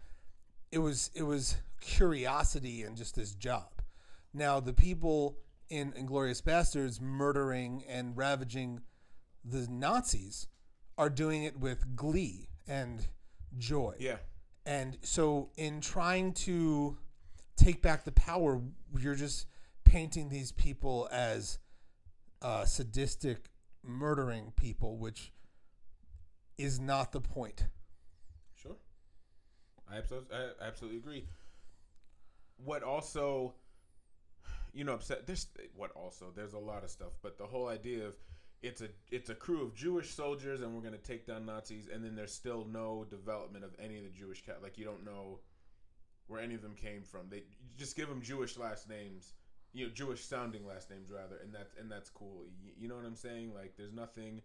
it 0.71 0.77
was, 0.77 1.09
it 1.15 1.23
was 1.23 1.57
curiosity 1.81 2.83
and 2.83 2.95
just 2.95 3.15
this 3.15 3.33
job. 3.33 3.74
Now 4.35 4.59
the 4.59 4.73
people 4.73 5.37
in 5.69 5.93
Inglourious 5.93 6.43
Basterds 6.43 6.99
murdering 6.99 7.83
and 7.87 8.15
ravaging 8.17 8.81
the 9.43 9.65
Nazis 9.69 10.47
are 10.97 11.09
doing 11.09 11.43
it 11.43 11.57
with 11.57 11.95
glee 11.95 12.49
and 12.67 13.07
joy. 13.57 13.95
Yeah. 13.97 14.17
And 14.65 14.97
so, 15.01 15.51
in 15.57 15.79
trying 15.79 16.33
to 16.33 16.97
take 17.55 17.81
back 17.81 18.03
the 18.03 18.11
power, 18.11 18.61
you're 18.99 19.15
just 19.15 19.47
painting 19.83 20.29
these 20.29 20.51
people 20.51 21.07
as 21.11 21.59
uh, 22.41 22.65
sadistic, 22.65 23.51
murdering 23.83 24.51
people, 24.55 24.97
which 24.97 25.31
is 26.57 26.79
not 26.79 27.11
the 27.11 27.21
point. 27.21 27.67
Sure. 28.55 28.75
I 29.89 29.97
absolutely, 29.97 30.35
I 30.35 30.67
absolutely 30.67 30.97
agree. 30.97 31.25
What 32.57 32.81
also, 32.81 33.53
you 34.75 34.83
know, 34.83 34.93
upset. 34.93 35.25
There's 35.25 35.47
what 35.75 35.91
also. 35.91 36.31
There's 36.35 36.53
a 36.53 36.59
lot 36.59 36.83
of 36.83 36.91
stuff, 36.91 37.13
but 37.23 37.37
the 37.37 37.45
whole 37.45 37.69
idea 37.69 38.05
of 38.05 38.13
it's 38.61 38.81
a 38.81 38.89
it's 39.09 39.29
a 39.29 39.35
crew 39.35 39.63
of 39.63 39.73
Jewish 39.73 40.13
soldiers 40.13 40.61
and 40.61 40.73
we're 40.75 40.81
gonna 40.81 40.97
take 40.97 41.25
down 41.25 41.45
Nazis 41.45 41.87
and 41.91 42.03
then 42.03 42.15
there's 42.15 42.33
still 42.33 42.65
no 42.71 43.05
development 43.09 43.63
of 43.63 43.75
any 43.79 43.97
of 43.97 44.03
the 44.03 44.09
Jewish 44.09 44.43
cat 44.43 44.59
like 44.63 44.77
you 44.77 44.85
don't 44.85 45.05
know 45.05 45.39
where 46.27 46.41
any 46.41 46.55
of 46.55 46.61
them 46.61 46.75
came 46.75 47.03
from. 47.03 47.29
They 47.29 47.43
just 47.77 47.95
give 47.95 48.09
them 48.09 48.21
Jewish 48.21 48.57
last 48.57 48.89
names, 48.89 49.33
you 49.73 49.85
know, 49.85 49.91
Jewish 49.93 50.25
sounding 50.25 50.65
last 50.65 50.89
names 50.89 51.09
rather, 51.11 51.37
and 51.43 51.53
that's 51.53 51.75
and 51.79 51.89
that's 51.89 52.09
cool. 52.09 52.45
You, 52.61 52.71
you 52.77 52.87
know 52.87 52.95
what 52.95 53.05
I'm 53.05 53.15
saying? 53.15 53.53
Like 53.53 53.75
there's 53.77 53.93
nothing. 53.93 54.41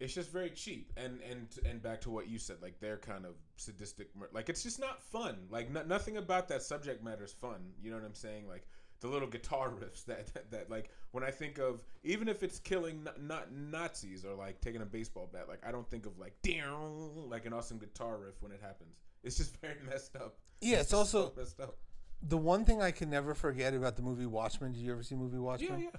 It's 0.00 0.12
just 0.12 0.32
very 0.32 0.50
cheap, 0.50 0.92
and 0.96 1.20
and 1.30 1.46
and 1.64 1.80
back 1.80 2.00
to 2.02 2.10
what 2.10 2.28
you 2.28 2.38
said, 2.38 2.56
like 2.60 2.80
they're 2.80 2.98
kind 2.98 3.24
of 3.24 3.36
sadistic. 3.56 4.08
Like 4.32 4.48
it's 4.48 4.64
just 4.64 4.80
not 4.80 5.02
fun. 5.02 5.36
Like 5.50 5.70
no, 5.70 5.82
nothing 5.84 6.16
about 6.16 6.48
that 6.48 6.62
subject 6.62 7.02
matter 7.02 7.24
is 7.24 7.32
fun. 7.32 7.72
You 7.80 7.90
know 7.90 7.96
what 7.96 8.04
I'm 8.04 8.14
saying? 8.14 8.48
Like 8.48 8.66
the 9.00 9.08
little 9.08 9.28
guitar 9.28 9.70
riffs 9.70 10.04
that, 10.06 10.32
that 10.34 10.50
that 10.50 10.70
like 10.70 10.90
when 11.12 11.22
I 11.24 11.30
think 11.30 11.58
of 11.58 11.82
even 12.02 12.28
if 12.28 12.42
it's 12.42 12.58
killing 12.58 13.04
not, 13.04 13.22
not 13.22 13.52
Nazis 13.52 14.24
or 14.24 14.34
like 14.34 14.60
taking 14.60 14.82
a 14.82 14.86
baseball 14.86 15.28
bat, 15.32 15.48
like 15.48 15.60
I 15.66 15.70
don't 15.72 15.88
think 15.90 16.06
of 16.06 16.18
like 16.18 16.34
down 16.42 17.10
like 17.30 17.46
an 17.46 17.52
awesome 17.52 17.78
guitar 17.78 18.16
riff 18.18 18.34
when 18.40 18.52
it 18.52 18.60
happens. 18.62 18.96
It's 19.22 19.36
just 19.36 19.56
very 19.60 19.76
messed 19.88 20.16
up. 20.16 20.36
Yeah, 20.60 20.78
it's 20.80 20.90
just 20.90 20.94
also 20.94 21.26
so 21.28 21.32
messed 21.40 21.60
up. 21.60 21.76
the 22.22 22.38
one 22.38 22.64
thing 22.64 22.80
I 22.82 22.90
can 22.90 23.10
never 23.10 23.34
forget 23.34 23.74
about 23.74 23.96
the 23.96 24.02
movie 24.02 24.26
Watchmen. 24.26 24.72
Did 24.72 24.80
you 24.82 24.92
ever 24.92 25.02
see 25.02 25.14
movie 25.14 25.36
Yeah, 25.36 25.42
Watchmen? 25.42 25.80
yeah. 25.80 25.90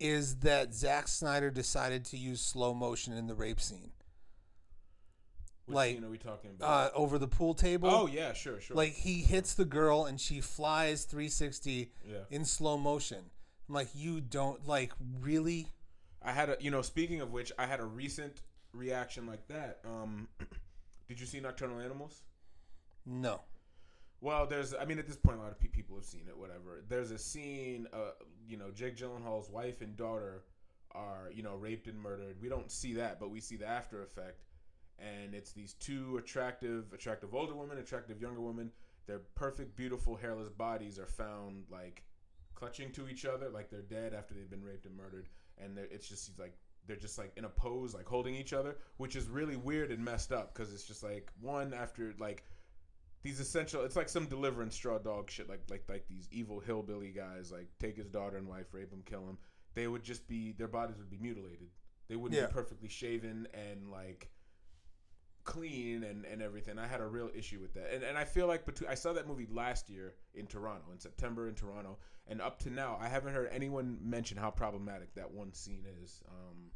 Is 0.00 0.36
that 0.36 0.74
Zack 0.74 1.06
Snyder 1.06 1.50
decided 1.50 2.04
to 2.06 2.16
use 2.16 2.40
slow 2.40 2.74
motion 2.74 3.12
in 3.12 3.26
the 3.28 3.34
rape 3.34 3.60
scene, 3.60 3.92
What 5.72 5.80
Like, 5.80 5.94
scene 5.96 6.04
are 6.04 6.10
we 6.10 6.18
talking 6.18 6.50
about? 6.50 6.92
uh, 6.94 6.96
over 6.96 7.18
the 7.18 7.28
pool 7.28 7.54
table. 7.54 7.88
oh 7.90 8.06
yeah, 8.06 8.32
sure, 8.32 8.60
sure. 8.60 8.76
Like 8.76 8.92
he 8.92 9.20
hits 9.22 9.54
the 9.54 9.64
girl 9.64 10.04
and 10.06 10.20
she 10.20 10.40
flies 10.40 11.04
360 11.04 11.90
yeah. 12.08 12.16
in 12.30 12.44
slow 12.44 12.76
motion. 12.78 13.18
I'm 13.68 13.74
like, 13.74 13.88
you 13.94 14.20
don't 14.20 14.66
like 14.66 14.92
really? 15.20 15.66
I 16.22 16.32
had 16.32 16.50
a 16.50 16.56
you 16.60 16.70
know 16.70 16.82
speaking 16.82 17.20
of 17.20 17.32
which, 17.32 17.52
I 17.58 17.66
had 17.66 17.80
a 17.80 17.84
recent 17.84 18.42
reaction 18.72 19.26
like 19.26 19.46
that. 19.48 19.80
Um, 19.84 20.28
did 21.08 21.18
you 21.20 21.26
see 21.26 21.40
Nocturnal 21.40 21.80
Animals? 21.80 22.22
No. 23.06 23.40
Well, 24.20 24.46
there's 24.46 24.72
I 24.74 24.84
mean 24.84 24.98
at 24.98 25.06
this 25.06 25.16
point 25.16 25.38
a 25.38 25.42
lot 25.42 25.50
of 25.50 25.58
people 25.72 25.96
have 25.96 26.04
seen 26.04 26.22
it. 26.28 26.36
Whatever. 26.36 26.84
There's 26.88 27.10
a 27.10 27.18
scene. 27.18 27.86
Uh, 27.92 28.12
you 28.46 28.56
know, 28.56 28.70
Jake 28.72 28.96
Gyllenhaal's 28.96 29.50
wife 29.50 29.80
and 29.80 29.96
daughter 29.96 30.42
are 30.92 31.30
you 31.34 31.42
know 31.42 31.54
raped 31.56 31.88
and 31.88 31.98
murdered. 31.98 32.36
We 32.40 32.48
don't 32.48 32.70
see 32.70 32.94
that, 32.94 33.18
but 33.18 33.30
we 33.30 33.40
see 33.40 33.56
the 33.56 33.66
after 33.66 34.02
effect. 34.02 34.42
And 35.02 35.34
it's 35.34 35.52
these 35.52 35.74
two 35.74 36.16
attractive, 36.16 36.92
attractive 36.92 37.34
older 37.34 37.54
women, 37.54 37.78
attractive 37.78 38.20
younger 38.20 38.40
women. 38.40 38.70
Their 39.06 39.18
perfect, 39.34 39.76
beautiful, 39.76 40.14
hairless 40.16 40.48
bodies 40.50 40.98
are 40.98 41.06
found 41.08 41.64
like 41.70 42.04
clutching 42.54 42.92
to 42.92 43.08
each 43.08 43.24
other, 43.24 43.48
like 43.50 43.68
they're 43.68 43.82
dead 43.82 44.14
after 44.14 44.32
they've 44.34 44.48
been 44.48 44.62
raped 44.64 44.86
and 44.86 44.96
murdered. 44.96 45.28
And 45.58 45.76
it's 45.76 46.08
just 46.08 46.38
like 46.38 46.54
they're 46.86 46.96
just 46.96 47.18
like 47.18 47.32
in 47.36 47.44
a 47.44 47.48
pose, 47.48 47.94
like 47.94 48.06
holding 48.06 48.34
each 48.36 48.52
other, 48.52 48.76
which 48.98 49.16
is 49.16 49.26
really 49.28 49.56
weird 49.56 49.90
and 49.90 50.04
messed 50.04 50.30
up 50.32 50.54
because 50.54 50.72
it's 50.72 50.84
just 50.84 51.02
like 51.02 51.32
one 51.40 51.74
after 51.74 52.14
like 52.20 52.44
these 53.24 53.40
essential. 53.40 53.82
It's 53.82 53.96
like 53.96 54.08
some 54.08 54.26
deliverance 54.26 54.74
straw 54.76 54.98
dog 54.98 55.30
shit, 55.30 55.48
like 55.48 55.62
like 55.68 55.82
like 55.88 56.06
these 56.08 56.28
evil 56.30 56.60
hillbilly 56.60 57.10
guys, 57.10 57.50
like 57.50 57.66
take 57.80 57.96
his 57.96 58.08
daughter 58.08 58.36
and 58.36 58.46
wife, 58.46 58.66
rape 58.72 58.92
him, 58.92 59.02
kill 59.04 59.22
him. 59.28 59.38
They 59.74 59.88
would 59.88 60.04
just 60.04 60.28
be 60.28 60.52
their 60.52 60.68
bodies 60.68 60.98
would 60.98 61.10
be 61.10 61.18
mutilated. 61.18 61.70
They 62.08 62.14
wouldn't 62.16 62.40
Yeah. 62.40 62.46
be 62.46 62.52
perfectly 62.52 62.88
shaven 62.88 63.48
and 63.52 63.90
like 63.90 64.30
clean 65.44 66.04
and, 66.04 66.24
and 66.24 66.40
everything. 66.42 66.78
I 66.78 66.86
had 66.86 67.00
a 67.00 67.06
real 67.06 67.30
issue 67.34 67.60
with 67.60 67.74
that. 67.74 67.92
And 67.92 68.02
and 68.02 68.16
I 68.16 68.24
feel 68.24 68.46
like 68.46 68.64
between 68.64 68.90
I 68.90 68.94
saw 68.94 69.12
that 69.12 69.26
movie 69.26 69.48
last 69.50 69.90
year 69.90 70.14
in 70.34 70.46
Toronto, 70.46 70.92
in 70.92 71.00
September 71.00 71.48
in 71.48 71.54
Toronto, 71.54 71.98
and 72.28 72.40
up 72.40 72.58
to 72.60 72.70
now 72.70 72.98
I 73.00 73.08
haven't 73.08 73.34
heard 73.34 73.48
anyone 73.52 73.98
mention 74.02 74.36
how 74.36 74.50
problematic 74.50 75.14
that 75.14 75.30
one 75.30 75.52
scene 75.52 75.84
is. 76.02 76.22
Um 76.28 76.70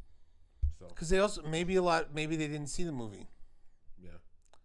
so 0.79 0.87
Because 0.89 1.09
they 1.09 1.19
also 1.21 1.43
maybe 1.43 1.77
a 1.77 1.83
lot 1.83 2.15
maybe 2.15 2.37
they 2.37 2.49
didn't 2.49 2.69
see 2.69 2.85
the 2.85 2.93
movie. 2.93 3.29
yeah. 4.03 4.11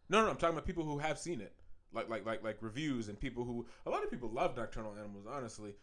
No, 0.10 0.24
no, 0.24 0.30
I'm 0.30 0.36
talking 0.36 0.56
about 0.56 0.66
people 0.66 0.84
who 0.84 0.98
have 1.00 1.18
seen 1.18 1.40
it. 1.42 1.54
Like 1.94 2.10
like 2.10 2.26
like 2.26 2.44
like 2.44 2.58
reviews 2.62 3.08
and 3.10 3.20
people 3.20 3.44
who 3.46 3.66
a 3.86 3.90
lot 3.90 4.04
of 4.04 4.10
people 4.10 4.30
love 4.30 4.56
Nocturnal 4.58 4.96
Animals, 4.98 5.26
honestly. 5.30 5.76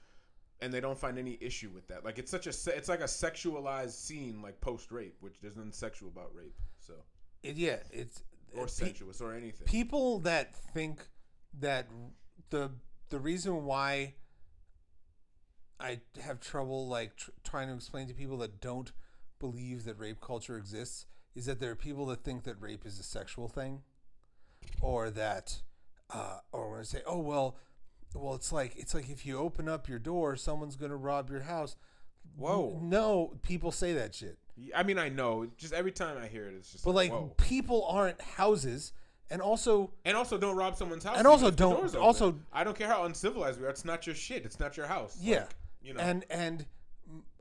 And 0.61 0.75
they 0.75 0.81
don't 0.81 0.99
find 0.99 1.19
any 1.19 1.39
issue 1.41 1.71
with 1.73 1.87
that. 1.87 2.05
Like 2.05 2.19
it's 2.19 2.31
such 2.33 2.47
a 2.47 2.77
it's 2.77 2.89
like 2.89 3.01
a 3.01 3.05
sexualized 3.05 3.93
scene 3.93 4.43
like 4.43 4.61
post 4.61 4.91
rape, 4.91 5.15
which 5.21 5.41
there's 5.41 5.55
nothing 5.57 5.71
sexual 5.73 6.09
about 6.09 6.35
rape. 6.35 6.57
So 6.81 6.95
It, 7.43 7.57
yeah, 7.57 7.77
it's 7.91 8.23
or 8.57 8.65
pe- 8.65 8.71
sensuous 8.71 9.21
or 9.21 9.35
anything. 9.35 9.67
people 9.67 10.19
that 10.21 10.55
think 10.55 11.07
that 11.61 11.87
the 12.51 12.71
the 13.11 13.19
reason 13.19 13.65
why 13.65 14.15
I 15.81 16.01
have 16.23 16.41
trouble 16.41 16.89
like 16.89 17.17
tr- 17.17 17.31
trying 17.45 17.69
to 17.69 17.75
explain 17.75 18.09
to 18.09 18.15
people 18.15 18.39
that 18.39 18.61
don't 18.61 18.93
believe 19.39 19.85
that 19.85 19.99
rape 19.99 20.21
culture 20.21 20.57
exists 20.57 21.07
is 21.35 21.47
that 21.47 21.61
there 21.61 21.71
are 21.71 21.77
people 21.77 22.07
that 22.07 22.25
think 22.25 22.43
that 22.45 22.61
rape 22.61 22.85
is 22.85 22.99
a 22.99 23.05
sexual 23.05 23.47
thing, 23.49 23.83
or 24.81 25.09
that, 25.11 25.63
uh, 26.11 26.39
or 26.51 26.73
when 26.73 26.81
I 26.81 26.83
say, 26.83 27.03
oh 27.07 27.19
well, 27.21 27.57
well 28.15 28.35
it's 28.35 28.51
like 28.51 28.75
it's 28.77 28.95
like 28.95 29.09
if 29.09 29.25
you 29.25 29.39
open 29.39 29.69
up 29.69 29.89
your 29.89 30.01
door, 30.01 30.35
someone's 30.35 30.75
gonna 30.75 30.97
rob 30.97 31.31
your 31.31 31.43
house. 31.43 31.77
Whoa. 32.37 32.79
No, 32.83 33.35
people 33.43 33.71
say 33.73 33.93
that 33.95 34.15
shit. 34.15 34.39
I 34.75 34.83
mean, 34.83 34.99
I 34.99 35.09
know. 35.09 35.47
Just 35.57 35.73
every 35.73 35.93
time 35.93 36.17
I 36.19 36.27
hear 36.27 36.47
it, 36.47 36.55
it's 36.55 36.73
just. 36.73 36.85
But 36.85 36.95
like 36.95 37.11
whoa. 37.11 37.33
people 37.37 37.85
aren't 37.85 38.21
houses, 38.21 38.93
and 39.31 39.41
also 39.41 39.91
and 40.05 40.17
also 40.17 40.39
don't 40.39 40.57
rob 40.57 40.77
someone's 40.77 41.05
house. 41.05 41.19
And 41.19 41.27
also 41.27 41.51
don't- 41.51 41.95
also- 41.97 42.39
I 42.53 42.65
don't 42.65 42.77
care 42.77 42.89
how 42.89 43.05
uncivilized 43.05 43.61
we 43.61 43.67
are. 43.67 43.71
It's 43.71 43.85
not 43.85 44.07
your 44.07 44.15
shit. 44.17 44.45
It's 44.45 44.59
not 44.61 44.77
your 44.77 44.87
house. 44.87 45.17
Yeah. 45.21 45.41
Like, 45.41 45.49
you 45.83 45.95
know. 45.95 46.01
and 46.01 46.25
and 46.31 46.67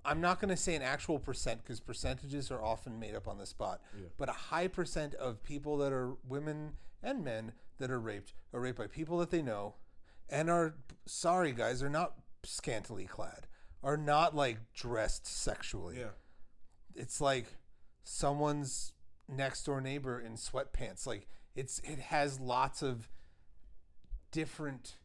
I'm 0.05 0.21
not 0.21 0.39
going 0.39 0.49
to 0.49 0.57
say 0.57 0.75
an 0.75 0.81
actual 0.81 1.19
percent 1.19 1.61
because 1.63 1.79
percentages 1.79 2.49
are 2.51 2.63
often 2.63 2.99
made 2.99 3.13
up 3.15 3.27
on 3.27 3.37
the 3.37 3.45
spot. 3.45 3.81
Yeah. 3.97 4.07
But 4.17 4.29
a 4.29 4.33
high 4.33 4.67
percent 4.67 5.13
of 5.15 5.43
people 5.43 5.77
that 5.77 5.91
are 5.91 6.13
women 6.27 6.73
and 7.03 7.23
men 7.23 7.51
that 7.79 7.91
are 7.91 7.99
raped 7.99 8.33
are 8.53 8.59
raped 8.61 8.77
by 8.77 8.87
people 8.87 9.17
that 9.19 9.31
they 9.31 9.41
know, 9.41 9.75
and 10.29 10.49
are 10.49 10.75
sorry 11.05 11.51
guys, 11.51 11.83
are 11.83 11.89
not 11.89 12.13
scantily 12.43 13.05
clad, 13.05 13.47
are 13.83 13.97
not 13.97 14.35
like 14.35 14.59
dressed 14.73 15.27
sexually. 15.27 15.99
yeah. 15.99 16.09
It's 16.97 17.21
like 17.21 17.45
someone's 18.03 18.93
next 19.29 19.63
door 19.63 19.79
neighbor 19.81 20.19
in 20.19 20.33
sweatpants. 20.33 21.05
Like 21.05 21.27
it's 21.55 21.79
it 21.79 21.99
has 21.99 22.39
lots 22.39 22.81
of 22.81 23.09
different 24.31 24.95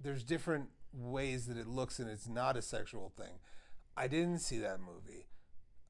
there's 0.00 0.22
different 0.22 0.68
ways 0.92 1.46
that 1.46 1.56
it 1.56 1.66
looks 1.66 1.98
and 1.98 2.08
it's 2.08 2.28
not 2.28 2.56
a 2.56 2.62
sexual 2.62 3.12
thing. 3.16 3.38
I 3.96 4.06
didn't 4.08 4.38
see 4.38 4.58
that 4.58 4.78
movie. 4.80 5.26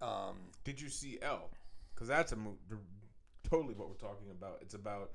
Um, 0.01 0.37
Did 0.65 0.81
you 0.81 0.89
see 0.89 1.19
Elle? 1.23 1.51
Because 1.95 2.09
that's 2.09 2.33
a 2.33 2.37
movie. 2.37 2.59
Totally 3.49 3.75
what 3.75 3.89
we're 3.89 3.95
talking 3.95 4.31
about. 4.31 4.59
It's 4.61 4.75
about 4.75 5.13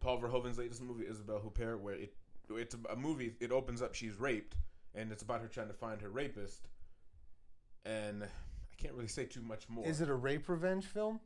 Paul 0.00 0.20
Verhoeven's 0.20 0.58
latest 0.58 0.82
movie, 0.82 1.04
Isabelle 1.08 1.40
Huppert, 1.40 1.80
where 1.80 1.94
it 1.94 2.14
it's 2.50 2.76
a, 2.90 2.96
movie. 2.96 3.34
It 3.40 3.52
opens 3.52 3.82
up. 3.82 3.94
She's 3.94 4.18
raped, 4.18 4.56
and 4.94 5.10
it's 5.10 5.22
about 5.22 5.40
her 5.40 5.48
trying 5.48 5.68
to 5.68 5.74
find 5.74 6.00
her 6.00 6.08
rapist. 6.08 6.68
And 7.84 8.26
can't 8.76 8.94
really 8.94 9.08
say 9.08 9.24
too 9.24 9.42
much 9.42 9.68
more. 9.68 9.86
is 9.86 10.00
it 10.00 10.08
a 10.08 10.14
rape 10.14 10.48
revenge 10.48 10.84
film? 10.86 11.20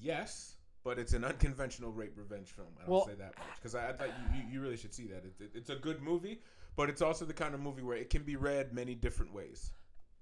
Yes, 0.00 0.56
but 0.82 0.98
it's 0.98 1.12
an 1.14 1.24
unconventional 1.24 1.92
rape 1.92 2.16
revenge 2.16 2.48
film. 2.48 2.68
I 2.78 2.80
don't 2.82 2.90
Well- 2.90 3.06
say 3.06 3.14
that 3.14 3.38
much 3.38 3.56
because 3.56 3.74
I, 3.74 3.90
I 3.90 3.92
thought 3.92 4.08
you, 4.08 4.38
you, 4.38 4.44
you 4.52 4.60
really 4.60 4.76
should 4.76 4.94
see 4.94 5.06
that. 5.08 5.24
It, 5.24 5.34
it, 5.40 5.50
it's 5.54 5.70
a 5.70 5.76
good 5.76 6.02
movie, 6.02 6.40
but 6.76 6.88
it's 6.90 7.02
also 7.02 7.24
the 7.24 7.32
kind 7.34 7.54
of 7.54 7.60
movie 7.60 7.82
where 7.82 7.96
it 7.96 8.10
can 8.10 8.22
be 8.22 8.36
read 8.36 8.72
many 8.72 8.94
different 8.94 9.32
ways. 9.32 9.72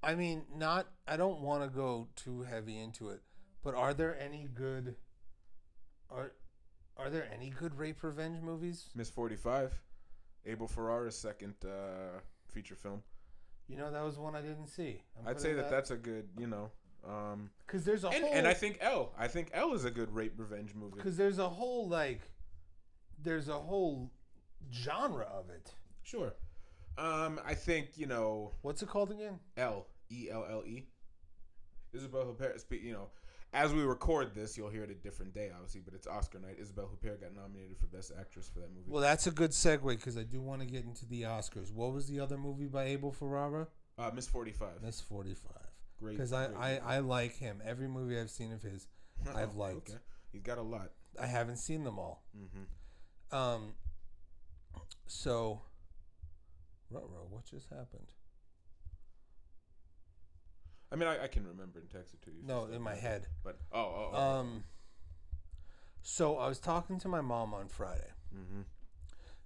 I 0.03 0.15
mean, 0.15 0.45
not. 0.55 0.89
I 1.07 1.17
don't 1.17 1.41
want 1.41 1.63
to 1.63 1.69
go 1.69 2.09
too 2.17 2.43
heavy 2.43 2.79
into 2.79 3.11
it, 3.11 3.23
but 3.63 3.75
are 3.75 3.95
there 3.95 4.19
any 4.21 4.49
good? 4.53 4.97
Are 6.11 6.33
are 6.97 7.09
there 7.09 7.29
any 7.33 7.51
good 7.51 7.77
rape 7.79 8.03
revenge 8.03 8.41
movies? 8.43 8.91
Miss 8.95 9.09
Forty 9.11 9.37
Five, 9.37 9.81
Abel 10.45 10.67
Ferrara's 10.69 11.17
second 11.17 11.55
uh, 11.65 12.19
feature 12.49 12.75
film. 12.75 13.03
You 13.73 13.79
know, 13.79 13.91
that 13.91 14.05
was 14.05 14.19
one 14.19 14.35
I 14.37 14.43
didn't 14.43 14.67
see. 14.67 15.01
I'm 15.19 15.29
I'd 15.29 15.41
say 15.41 15.55
that 15.55 15.71
that's 15.71 15.91
a 15.91 15.97
good, 15.97 16.29
you 16.39 16.47
know. 16.47 16.71
Um, 17.09 17.49
because 17.67 17.85
there's 17.85 18.05
a 18.05 18.09
and, 18.09 18.23
whole 18.23 18.35
and 18.35 18.47
I 18.47 18.53
think 18.53 18.77
Elle. 18.83 19.13
I 19.19 19.29
think 19.29 19.49
Elle 19.55 19.73
is 19.73 19.87
a 19.87 19.91
good 19.91 20.15
rape 20.15 20.35
revenge 20.37 20.75
movie. 20.75 20.97
because 20.97 21.17
there's 21.17 21.39
a 21.39 21.49
whole 21.49 21.89
like 21.89 22.21
there's 23.23 23.49
a 23.49 23.59
whole 23.59 24.11
genre 24.71 25.25
of 25.25 25.49
it. 25.49 25.73
Sure. 26.03 26.35
Um, 26.99 27.41
I 27.47 27.55
think 27.55 27.97
you 27.97 28.07
know 28.07 28.53
What's 28.61 28.83
it 28.83 28.89
called 28.91 29.11
again? 29.11 29.39
L 29.57 29.87
E 30.11 30.29
L 30.31 30.47
L 30.49 30.63
E. 30.67 30.85
Isabelle 31.95 32.27
Huppert. 32.27 32.61
spe- 32.61 32.83
You 32.83 32.93
know, 32.93 33.09
as 33.53 33.73
we 33.75 33.83
record 33.83 34.35
this, 34.35 34.57
you'll 34.57 34.71
hear 34.71 34.83
it 34.85 34.91
a 34.91 34.95
different 34.95 35.35
day, 35.35 35.51
obviously, 35.55 35.83
but 35.85 35.93
it's 35.95 36.07
Oscar 36.07 36.39
night. 36.39 36.57
Isabelle 36.59 36.89
Huppert 36.89 37.21
got 37.21 37.35
nominated 37.35 37.77
for 37.79 37.87
Best 37.87 38.13
Actress 38.19 38.49
for 38.53 38.61
that 38.61 38.71
movie. 38.71 38.87
Well, 38.89 39.03
that's 39.03 39.27
a 39.27 39.31
good 39.31 39.51
segue 39.51 39.87
because 39.89 40.17
I 40.17 40.23
do 40.23 40.41
want 40.41 40.61
to 40.63 40.67
get 40.67 40.85
into 40.85 41.07
the 41.07 41.23
Oscars. 41.23 41.73
What 41.73 41.93
was 41.93 42.07
the 42.09 42.21
other 42.21 42.39
movie 42.39 42.67
by 42.67 42.85
Abel 42.85 43.13
Ferrara? 43.13 43.69
uh, 43.99 44.11
Miss 44.15 44.27
Forty 44.27 44.53
Five. 44.53 44.83
Miss 44.83 45.01
Forty 45.01 45.35
Five. 45.35 45.67
Great. 46.01 46.17
Because 46.17 46.33
I, 46.33 46.47
I. 46.59 46.81
I 46.97 46.99
like 47.01 47.37
him. 47.37 47.61
Every 47.65 47.89
movie 47.89 48.19
I've 48.19 48.31
seen 48.31 48.53
of 48.53 48.63
his, 48.63 48.87
I've 49.35 49.55
liked. 49.55 49.91
Okay. 49.91 49.99
He's 50.33 50.43
got 50.43 50.57
a 50.59 50.63
lot. 50.63 50.91
I 51.21 51.27
haven't 51.27 51.59
seen 51.59 51.85
them 51.85 51.99
all. 51.99 52.25
hmm 52.35 53.37
Um. 53.37 53.75
So, 55.07 55.61
Ruh-roh, 56.91 57.27
what 57.29 57.45
just 57.45 57.69
happened? 57.69 58.13
I 60.93 60.97
mean, 60.97 61.09
I, 61.09 61.25
I 61.25 61.27
can 61.27 61.47
remember 61.47 61.79
and 61.79 61.91
text 61.91 62.15
it 62.15 62.23
to 62.23 62.31
you. 62.31 62.43
No, 62.47 62.67
in 62.67 62.83
my 62.83 62.95
head. 62.95 63.27
But 63.43 63.59
oh, 63.73 63.81
oh, 63.81 64.11
oh. 64.13 64.21
Um. 64.21 64.65
So 66.03 66.37
I 66.37 66.49
was 66.49 66.59
talking 66.59 66.99
to 67.01 67.09
my 67.09 67.21
mom 67.21 67.55
on 67.55 67.69
Friday, 67.69 68.11
mm-hmm. 68.35 68.63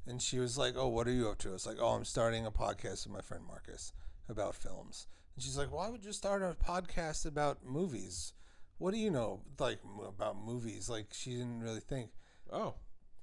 and 0.07 0.21
she 0.21 0.39
was 0.39 0.57
like, 0.59 0.75
"Oh, 0.77 0.89
what 0.89 1.07
are 1.07 1.13
you 1.13 1.29
up 1.29 1.39
to?" 1.39 1.51
I 1.51 1.53
was 1.53 1.67
like, 1.67 1.77
"Oh, 1.81 1.89
I'm 1.89 2.05
starting 2.05 2.47
a 2.47 2.51
podcast 2.51 3.07
with 3.07 3.15
my 3.15 3.21
friend 3.21 3.45
Marcus 3.47 3.93
about 4.29 4.55
films." 4.55 5.07
And 5.35 5.45
she's 5.45 5.59
like, 5.59 5.73
"Why 5.73 5.89
would 5.89 6.05
you 6.05 6.13
start 6.13 6.43
a 6.43 6.57
podcast 6.63 7.27
about 7.27 7.65
movies? 7.65 8.33
What 8.79 8.93
do 8.93 8.99
you 8.99 9.11
know 9.11 9.43
like 9.59 9.79
about 10.07 10.37
movies?" 10.37 10.89
Like 10.89 11.09
she 11.13 11.31
didn't 11.33 11.61
really 11.61 11.81
think. 11.81 12.11
Oh, 12.51 12.75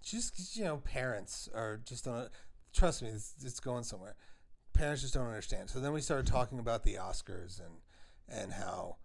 She's 0.04 0.52
you 0.56 0.66
know 0.66 0.78
parents 0.78 1.48
are 1.56 1.80
just 1.86 2.06
don't 2.06 2.30
trust 2.74 3.02
me. 3.02 3.10
It's, 3.10 3.34
it's 3.44 3.60
going 3.62 3.84
somewhere. 3.84 4.16
Parents 4.74 5.02
just 5.02 5.14
don't 5.14 5.28
understand. 5.28 5.70
So 5.70 5.80
then 5.80 5.94
we 5.94 6.02
started 6.02 6.28
talking 6.28 6.60
about 6.60 6.84
the 6.84 6.96
Oscars 6.96 7.60
and 7.60 7.76
and 8.28 8.54
how 8.54 8.98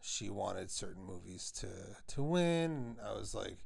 she 0.00 0.30
wanted 0.30 0.70
certain 0.70 1.04
movies 1.04 1.50
to 1.60 1.68
to 2.14 2.22
win. 2.22 2.70
And 2.70 2.96
I 3.04 3.12
was 3.12 3.34
like, 3.34 3.58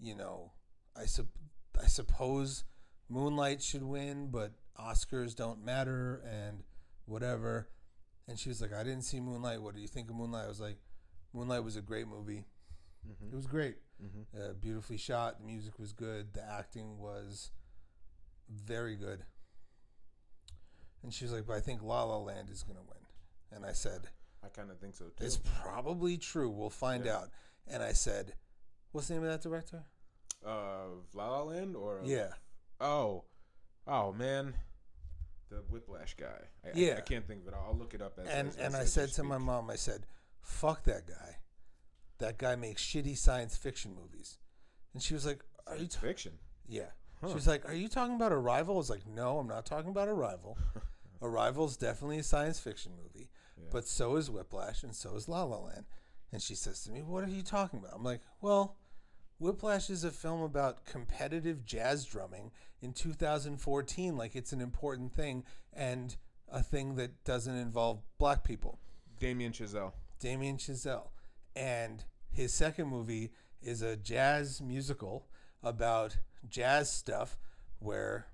you 0.00 0.14
know, 0.14 0.52
I 0.96 1.06
sup- 1.06 1.38
I 1.82 1.86
suppose 1.86 2.64
Moonlight 3.08 3.62
should 3.62 3.82
win, 3.84 4.28
but 4.30 4.52
Oscars 4.78 5.34
don't 5.36 5.64
matter 5.64 6.22
and 6.28 6.62
whatever. 7.06 7.68
And 8.26 8.38
she 8.38 8.48
was 8.48 8.60
like, 8.62 8.72
I 8.72 8.82
didn't 8.82 9.02
see 9.02 9.20
Moonlight. 9.20 9.60
What 9.62 9.74
do 9.74 9.80
you 9.80 9.88
think 9.88 10.08
of 10.08 10.16
Moonlight? 10.16 10.46
I 10.46 10.48
was 10.48 10.60
like, 10.60 10.78
Moonlight 11.32 11.62
was 11.62 11.76
a 11.76 11.82
great 11.82 12.08
movie. 12.08 12.44
mm-hmm. 13.06 13.32
It 13.32 13.36
was 13.36 13.46
great 13.46 13.76
Mm-hmm. 14.02 14.42
uh, 14.42 14.52
beautifully 14.54 14.96
shot. 14.96 15.38
The 15.38 15.46
music 15.46 15.78
was 15.78 15.92
good. 15.92 16.34
The 16.34 16.42
acting 16.42 16.98
was 16.98 17.52
very 18.50 18.96
good. 18.96 19.20
And 21.02 21.14
she 21.14 21.24
was 21.24 21.32
like, 21.32 21.46
"But 21.46 21.54
I 21.54 21.60
think 21.60 21.80
La 21.80 22.02
La 22.02 22.18
Land 22.18 22.50
is 22.50 22.64
going 22.64 22.76
to 22.76 22.82
win." 22.82 23.03
And 23.52 23.64
I 23.64 23.72
said, 23.72 24.08
I 24.42 24.48
kind 24.48 24.70
of 24.70 24.78
think 24.78 24.94
so 24.96 25.06
too. 25.06 25.24
"It's 25.24 25.38
probably 25.62 26.16
true. 26.18 26.50
We'll 26.50 26.70
find 26.70 27.04
Yeah. 27.04 27.16
out." 27.18 27.30
And 27.66 27.82
I 27.82 27.92
said, 27.92 28.34
"What's 28.92 29.08
the 29.08 29.14
name 29.14 29.22
of 29.24 29.30
that 29.30 29.42
director?" 29.42 29.84
Of 30.42 31.06
La 31.14 31.28
La 31.30 31.42
Land 31.44 31.76
or 31.76 31.98
of- 31.98 32.06
Yeah, 32.06 32.32
Oh, 32.80 33.24
oh 33.86 34.12
man, 34.12 34.54
the 35.48 35.62
Whiplash 35.70 36.14
guy. 36.16 36.48
I, 36.64 36.68
I- 36.68 36.96
I, 36.98 37.00
can't 37.00 37.26
think 37.26 37.42
of 37.42 37.48
it. 37.48 37.54
I'll, 37.54 37.68
I'll 37.70 37.76
look 37.76 37.94
it 37.94 38.02
up. 38.02 38.18
As, 38.18 38.28
and 38.28 38.48
as, 38.48 38.56
and 38.56 38.74
as- 38.74 38.80
I 38.80 38.84
said 38.84 39.08
you 39.10 39.14
to 39.14 39.22
my 39.24 39.38
mom, 39.38 39.70
I 39.70 39.76
said, 39.76 40.06
"Fuck 40.40 40.82
that 40.84 41.06
guy. 41.06 41.38
That 42.18 42.36
guy 42.38 42.56
makes 42.56 42.82
shitty 42.84 43.16
science 43.16 43.56
fiction 43.56 43.94
movies." 43.94 44.38
And 44.92 45.02
she 45.02 45.14
was 45.14 45.24
like, 45.24 45.42
"Are 45.66 45.76
you?" 45.76 45.84
It's 45.84 45.94
T-? 45.94 46.00
fiction. 46.00 46.32
Yeah. 46.66 46.90
Huh. 47.20 47.28
She 47.28 47.34
was 47.34 47.46
like, 47.46 47.66
"Are 47.68 47.74
you 47.74 47.88
talking 47.88 48.16
about 48.16 48.32
Arrival?" 48.32 48.74
I 48.74 48.78
was 48.78 48.90
like, 48.90 49.06
"No, 49.06 49.38
I'm 49.38 49.46
not 49.48 49.64
talking 49.64 49.90
about 49.90 50.08
Arrival. 50.08 50.58
Arrival's 51.22 51.76
definitely 51.78 52.18
a 52.18 52.22
science 52.22 52.58
fiction 52.60 52.92
movie, 53.02 53.30
Yeah. 53.56 53.68
but 53.70 53.86
so 53.86 54.16
is 54.16 54.30
Whiplash 54.30 54.82
and 54.82 54.94
so 54.94 55.14
is 55.14 55.28
La 55.28 55.44
La 55.44 55.58
Land." 55.58 55.86
And 56.32 56.42
she 56.42 56.54
says 56.54 56.82
to 56.84 56.90
me, 56.92 57.02
"What 57.02 57.24
are 57.24 57.28
you 57.28 57.42
talking 57.42 57.78
about?" 57.78 57.94
I'm 57.94 58.02
like, 58.02 58.20
"Well, 58.40 58.76
Whiplash 59.38 59.90
is 59.90 60.04
a 60.04 60.10
film 60.10 60.42
about 60.42 60.84
competitive 60.84 61.64
jazz 61.64 62.04
drumming 62.04 62.52
in 62.80 62.92
2014, 62.92 64.16
like 64.16 64.34
it's 64.36 64.52
an 64.52 64.60
important 64.60 65.12
thing 65.12 65.44
and 65.72 66.16
a 66.48 66.62
thing 66.62 66.96
that 66.96 67.24
doesn't 67.24 67.56
involve 67.56 68.02
black 68.18 68.44
people." 68.44 68.80
Damien 69.18 69.52
Chazelle. 69.52 69.92
Damien 70.18 70.56
Chazelle. 70.56 71.10
And 71.54 72.04
his 72.30 72.52
second 72.52 72.88
movie 72.88 73.32
is 73.60 73.80
a 73.82 73.96
jazz 73.96 74.60
musical 74.60 75.28
about 75.62 76.18
jazz 76.48 76.90
stuff 76.92 77.38
where 77.78 78.26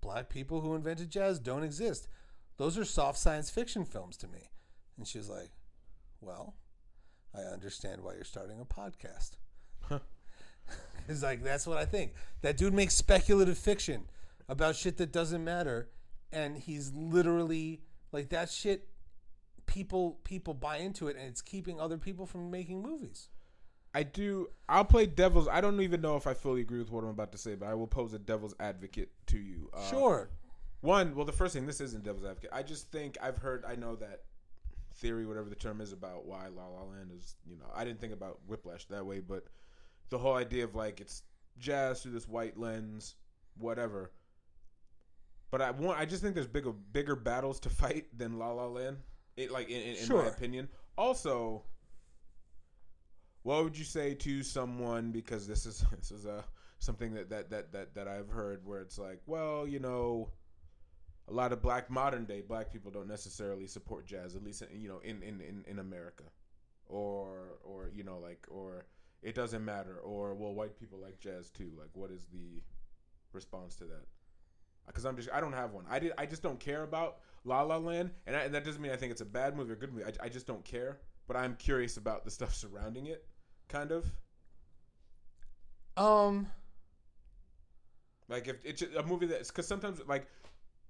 black 0.00 0.28
people 0.28 0.60
who 0.60 0.74
invented 0.74 1.10
jazz 1.10 1.38
don't 1.38 1.62
exist. 1.62 2.08
Those 2.56 2.78
are 2.78 2.84
soft 2.84 3.18
science 3.18 3.50
fiction 3.50 3.84
films 3.84 4.16
to 4.18 4.28
me. 4.28 4.50
And 4.96 5.06
she 5.06 5.18
was 5.18 5.28
like, 5.28 5.50
Well, 6.20 6.54
I 7.34 7.40
understand 7.40 8.02
why 8.02 8.14
you're 8.14 8.24
starting 8.24 8.60
a 8.60 8.64
podcast. 8.64 9.32
Huh. 9.82 10.00
it's 11.08 11.22
like, 11.22 11.42
that's 11.42 11.66
what 11.66 11.78
I 11.78 11.84
think. 11.84 12.14
That 12.42 12.56
dude 12.56 12.74
makes 12.74 12.94
speculative 12.94 13.58
fiction 13.58 14.04
about 14.48 14.76
shit 14.76 14.96
that 14.98 15.12
doesn't 15.12 15.44
matter. 15.44 15.90
And 16.32 16.56
he's 16.56 16.92
literally 16.92 17.82
like, 18.12 18.30
that 18.30 18.50
shit 18.50 18.88
people 19.66 20.20
people 20.24 20.54
buy 20.54 20.76
into 20.78 21.08
it 21.08 21.16
and 21.16 21.26
it's 21.26 21.42
keeping 21.42 21.80
other 21.80 21.98
people 21.98 22.24
from 22.24 22.50
making 22.50 22.82
movies. 22.82 23.28
I 23.94 24.02
do. 24.02 24.48
I'll 24.68 24.84
play 24.84 25.06
devil's. 25.06 25.48
I 25.48 25.60
don't 25.62 25.80
even 25.80 26.02
know 26.02 26.16
if 26.16 26.26
I 26.26 26.34
fully 26.34 26.60
agree 26.60 26.78
with 26.78 26.90
what 26.90 27.02
I'm 27.02 27.10
about 27.10 27.32
to 27.32 27.38
say, 27.38 27.54
but 27.54 27.66
I 27.66 27.74
will 27.74 27.86
pose 27.86 28.12
a 28.12 28.18
devil's 28.18 28.54
advocate 28.60 29.08
to 29.28 29.38
you. 29.38 29.70
Uh, 29.72 29.88
sure. 29.88 30.28
One, 30.86 31.16
well, 31.16 31.24
the 31.24 31.32
first 31.32 31.52
thing, 31.52 31.66
this 31.66 31.80
isn't 31.80 32.04
devil's 32.04 32.24
advocate. 32.24 32.50
I 32.52 32.62
just 32.62 32.92
think 32.92 33.18
I've 33.20 33.38
heard, 33.38 33.64
I 33.66 33.74
know 33.74 33.96
that 33.96 34.20
theory, 34.94 35.26
whatever 35.26 35.48
the 35.48 35.56
term 35.56 35.80
is, 35.80 35.92
about 35.92 36.26
why 36.26 36.46
La 36.46 36.68
La 36.68 36.84
Land 36.84 37.10
is, 37.12 37.34
you 37.44 37.56
know, 37.56 37.66
I 37.74 37.84
didn't 37.84 38.00
think 38.00 38.12
about 38.12 38.38
Whiplash 38.46 38.84
that 38.86 39.04
way, 39.04 39.18
but 39.18 39.46
the 40.10 40.18
whole 40.18 40.36
idea 40.36 40.62
of 40.62 40.76
like 40.76 41.00
it's 41.00 41.24
jazz 41.58 42.02
through 42.02 42.12
this 42.12 42.28
white 42.28 42.56
lens, 42.56 43.16
whatever. 43.58 44.12
But 45.50 45.60
I 45.60 45.72
want, 45.72 45.98
I 45.98 46.04
just 46.04 46.22
think 46.22 46.36
there's 46.36 46.46
bigger, 46.46 46.70
bigger 46.70 47.16
battles 47.16 47.58
to 47.60 47.68
fight 47.82 48.06
than 48.16 48.38
La 48.38 48.52
La 48.52 48.68
Land. 48.68 48.98
It 49.36 49.50
like 49.50 49.68
in, 49.68 49.82
in, 49.82 49.96
in 49.96 50.08
my 50.08 50.26
opinion. 50.26 50.68
Also, 50.96 51.64
what 53.42 53.64
would 53.64 53.76
you 53.76 53.84
say 53.84 54.14
to 54.14 54.44
someone 54.44 55.10
because 55.10 55.48
this 55.48 55.66
is 55.66 55.84
this 55.98 56.12
is 56.12 56.26
a 56.26 56.44
something 56.78 57.12
that 57.14 57.28
that 57.30 57.50
that 57.50 57.72
that 57.72 57.94
that 57.96 58.06
I've 58.06 58.28
heard 58.28 58.64
where 58.64 58.82
it's 58.82 58.98
like, 58.98 59.20
well, 59.26 59.66
you 59.66 59.80
know, 59.80 60.30
a 61.28 61.32
lot 61.32 61.52
of 61.52 61.60
black 61.62 61.90
modern 61.90 62.24
day 62.24 62.40
black 62.40 62.72
people 62.72 62.90
don't 62.90 63.08
necessarily 63.08 63.66
support 63.66 64.06
jazz, 64.06 64.36
at 64.36 64.42
least 64.42 64.62
in, 64.62 64.80
you 64.80 64.88
know 64.88 65.00
in, 65.04 65.22
in 65.22 65.40
in 65.40 65.64
in 65.66 65.78
America, 65.78 66.24
or 66.86 67.58
or 67.64 67.90
you 67.94 68.04
know 68.04 68.18
like 68.18 68.46
or 68.50 68.86
it 69.22 69.34
doesn't 69.34 69.64
matter, 69.64 69.96
or 69.98 70.34
well, 70.34 70.54
white 70.54 70.78
people 70.78 70.98
like 70.98 71.18
jazz 71.18 71.50
too. 71.50 71.70
Like, 71.78 71.90
what 71.94 72.10
is 72.10 72.26
the 72.26 72.62
response 73.32 73.74
to 73.76 73.84
that? 73.84 74.04
Because 74.86 75.04
I'm 75.04 75.16
just 75.16 75.30
I 75.32 75.40
don't 75.40 75.52
have 75.52 75.72
one. 75.72 75.84
I 75.90 75.98
did 75.98 76.12
I 76.16 76.26
just 76.26 76.42
don't 76.42 76.60
care 76.60 76.82
about 76.84 77.18
La 77.44 77.62
La 77.62 77.76
Land, 77.76 78.10
and, 78.26 78.36
I, 78.36 78.40
and 78.40 78.54
that 78.54 78.64
doesn't 78.64 78.80
mean 78.80 78.92
I 78.92 78.96
think 78.96 79.10
it's 79.12 79.20
a 79.20 79.26
bad 79.26 79.56
movie 79.56 79.72
or 79.72 79.76
good 79.76 79.92
movie. 79.92 80.04
I, 80.04 80.26
I 80.26 80.28
just 80.28 80.46
don't 80.46 80.64
care, 80.64 80.98
but 81.26 81.36
I'm 81.36 81.56
curious 81.56 81.96
about 81.96 82.24
the 82.24 82.30
stuff 82.30 82.54
surrounding 82.54 83.06
it, 83.06 83.26
kind 83.68 83.90
of. 83.90 84.12
Um 85.96 86.46
Like 88.28 88.48
if 88.48 88.64
it's 88.64 88.82
a 88.82 89.02
movie 89.02 89.26
that's 89.26 89.50
because 89.50 89.66
sometimes 89.66 90.00
like 90.06 90.26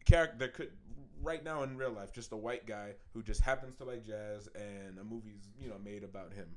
character 0.06 0.36
there 0.38 0.48
could 0.48 0.70
right 1.22 1.44
now 1.44 1.62
in 1.62 1.76
real 1.76 1.90
life 1.90 2.12
just 2.12 2.32
a 2.32 2.36
white 2.36 2.66
guy 2.66 2.92
who 3.12 3.22
just 3.22 3.40
happens 3.42 3.74
to 3.76 3.84
like 3.84 4.06
jazz 4.06 4.48
and 4.54 4.98
a 4.98 5.04
movie's 5.04 5.48
you 5.60 5.68
know 5.68 5.76
made 5.84 6.04
about 6.04 6.32
him. 6.32 6.48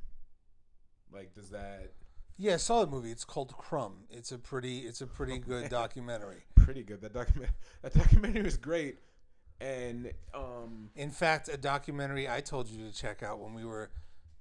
Like 1.11 1.33
does 1.33 1.49
that 1.49 1.93
yeah, 2.41 2.55
the 2.55 2.87
movie. 2.89 3.11
It's 3.11 3.25
called 3.25 3.53
Crumb. 3.57 4.05
It's 4.09 4.31
a 4.31 4.37
pretty 4.37 4.79
it's 4.79 5.01
a 5.01 5.07
pretty 5.07 5.39
good 5.39 5.63
man. 5.63 5.69
documentary. 5.69 6.45
pretty 6.55 6.83
good? 6.83 7.01
That 7.01 7.13
document 7.13 7.51
that 7.81 7.93
documentary 7.93 8.43
was 8.43 8.55
great, 8.55 8.99
and 9.59 10.13
um 10.33 10.89
In 10.95 11.11
fact, 11.11 11.49
a 11.49 11.57
documentary 11.57 12.29
I 12.29 12.39
told 12.39 12.69
you 12.69 12.87
to 12.87 12.93
check 12.93 13.23
out 13.23 13.39
when 13.39 13.53
we 13.53 13.65
were 13.65 13.91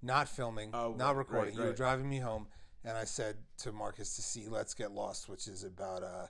not 0.01 0.29
filming, 0.29 0.71
Oh, 0.73 0.94
not 0.97 1.11
right, 1.11 1.16
recording. 1.16 1.57
You 1.57 1.62
were 1.62 1.73
driving 1.73 2.09
me 2.09 2.21
home, 2.21 2.47
and 2.85 2.96
I 2.96 3.02
said 3.02 3.35
to 3.59 3.73
Marcus 3.73 4.15
to 4.15 4.23
see 4.23 4.46
Let's 4.48 4.75
Get 4.75 4.92
Lost, 4.92 5.29
which 5.29 5.48
is 5.48 5.65
about 5.65 6.04
uh, 6.04 6.27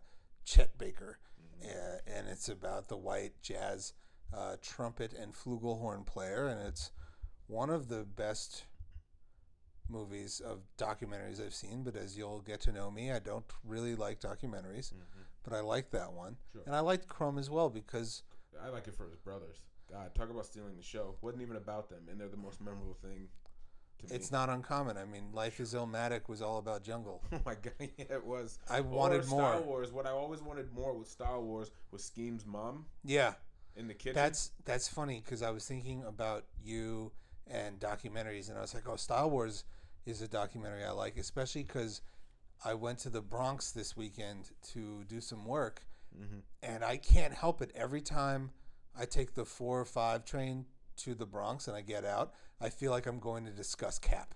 Chet 0.46 0.78
Baker. 0.78 1.18
Uh, 1.64 1.98
and 2.06 2.28
it's 2.28 2.48
about 2.48 2.88
the 2.88 2.96
white 2.96 3.32
jazz 3.42 3.92
uh, 4.32 4.56
trumpet 4.62 5.12
and 5.12 5.32
flugelhorn 5.34 6.04
player, 6.06 6.46
and 6.46 6.60
it's 6.60 6.90
one 7.46 7.70
of 7.70 7.88
the 7.88 8.04
best 8.04 8.64
movies 9.88 10.40
of 10.40 10.60
documentaries 10.76 11.44
I've 11.44 11.54
seen. 11.54 11.82
But 11.82 11.96
as 11.96 12.16
you'll 12.16 12.40
get 12.42 12.60
to 12.62 12.72
know 12.72 12.90
me, 12.90 13.10
I 13.12 13.18
don't 13.18 13.44
really 13.64 13.94
like 13.94 14.20
documentaries, 14.20 14.92
but 15.42 15.52
I 15.52 15.60
like 15.60 15.90
that 15.92 16.12
one, 16.12 16.36
Sure. 16.52 16.62
and 16.66 16.74
I 16.76 16.80
liked 16.80 17.08
Crumb 17.08 17.38
as 17.38 17.48
well 17.50 17.70
because. 17.70 18.22
I 18.62 18.68
like 18.68 18.88
it 18.88 18.94
for 18.96 19.08
his 19.08 19.16
brothers. 19.16 19.58
God, 19.90 20.14
talk 20.14 20.30
about 20.30 20.44
stealing 20.46 20.76
the 20.76 20.82
show. 20.82 21.16
wasn't 21.22 21.42
even 21.42 21.56
about 21.56 21.88
them, 21.88 22.08
and 22.10 22.20
they're 22.20 22.28
the 22.28 22.36
most 22.36 22.60
memorable 22.60 22.94
thing 23.00 23.28
to 23.98 24.06
me. 24.06 24.16
It's 24.16 24.30
not 24.32 24.48
uncommon. 24.48 24.96
I 24.96 25.04
mean, 25.04 25.24
Life 25.32 25.60
is 25.60 25.74
Illmatic 25.74 26.28
was 26.28 26.42
all 26.42 26.58
about 26.58 26.82
jungle. 26.82 27.22
Oh 27.32 27.40
my 27.44 27.54
god, 27.54 27.72
yeah, 27.80 28.04
it 28.10 28.24
was. 28.24 28.58
I 28.70 28.80
wanted 28.80 29.24
Star 29.24 29.54
more. 29.54 29.62
Wars. 29.62 29.92
What 29.92 30.06
I 30.06 30.10
always 30.10 30.40
wanted 30.42 30.72
more 30.72 30.92
with 30.94 31.08
Style 31.08 31.42
Wars 31.42 31.70
was 31.90 32.02
Skeme's 32.04 32.46
mom 32.46 32.86
Yeah, 33.04 33.34
in 33.76 33.88
the 33.88 33.94
kitchen. 33.94 34.14
that's 34.14 34.52
that's 34.64 34.88
funny 34.88 35.20
because 35.24 35.42
I 35.42 35.50
was 35.50 35.66
thinking 35.66 36.04
about 36.04 36.44
you 36.62 37.12
and 37.46 37.78
documentaries, 37.80 38.48
and 38.48 38.58
I 38.58 38.60
was 38.60 38.74
like, 38.74 38.88
oh, 38.88 38.96
Style 38.96 39.30
Wars 39.30 39.64
is 40.06 40.22
a 40.22 40.28
documentary 40.28 40.84
I 40.84 40.90
like, 40.90 41.16
especially 41.16 41.62
because 41.64 42.00
I 42.64 42.74
went 42.74 42.98
to 43.00 43.10
the 43.10 43.20
Bronx 43.22 43.70
this 43.72 43.96
weekend 43.96 44.50
to 44.72 45.04
do 45.04 45.20
some 45.20 45.44
work, 45.44 45.82
Mhm. 46.16 46.42
and 46.62 46.84
I 46.84 46.96
can't 46.96 47.32
help 47.34 47.60
it. 47.62 47.70
Every 47.74 48.00
time 48.02 48.50
I 48.96 49.04
take 49.04 49.34
the 49.34 49.44
four 49.44 49.80
or 49.80 49.84
five 49.84 50.24
train 50.24 50.66
to 50.98 51.14
the 51.14 51.26
Bronx 51.26 51.68
and 51.68 51.76
I 51.76 51.80
get 51.80 52.04
out, 52.04 52.32
I 52.60 52.68
feel 52.68 52.90
like 52.90 53.06
I'm 53.06 53.18
going 53.18 53.44
to 53.44 53.50
discuss 53.50 53.98
Cap. 53.98 54.34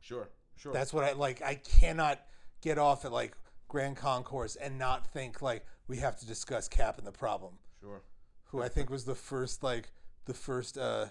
Sure, 0.00 0.30
sure. 0.56 0.72
That's 0.72 0.92
what 0.92 1.04
I 1.04 1.12
like. 1.12 1.42
I 1.42 1.56
cannot 1.56 2.20
get 2.60 2.78
off 2.78 3.04
at 3.04 3.12
like 3.12 3.36
Grand 3.68 3.96
Concourse 3.96 4.56
and 4.56 4.78
not 4.78 5.06
think 5.12 5.42
like 5.42 5.64
we 5.86 5.98
have 5.98 6.16
to 6.20 6.26
discuss 6.26 6.68
Cap 6.68 6.98
and 6.98 7.06
the 7.06 7.12
problem, 7.12 7.54
sure. 7.80 8.02
who 8.46 8.62
I 8.62 8.68
think 8.68 8.90
was 8.90 9.04
the 9.04 9.14
first 9.14 9.62
like 9.62 9.92
the 10.24 10.34
first 10.34 10.78
uh 10.78 11.06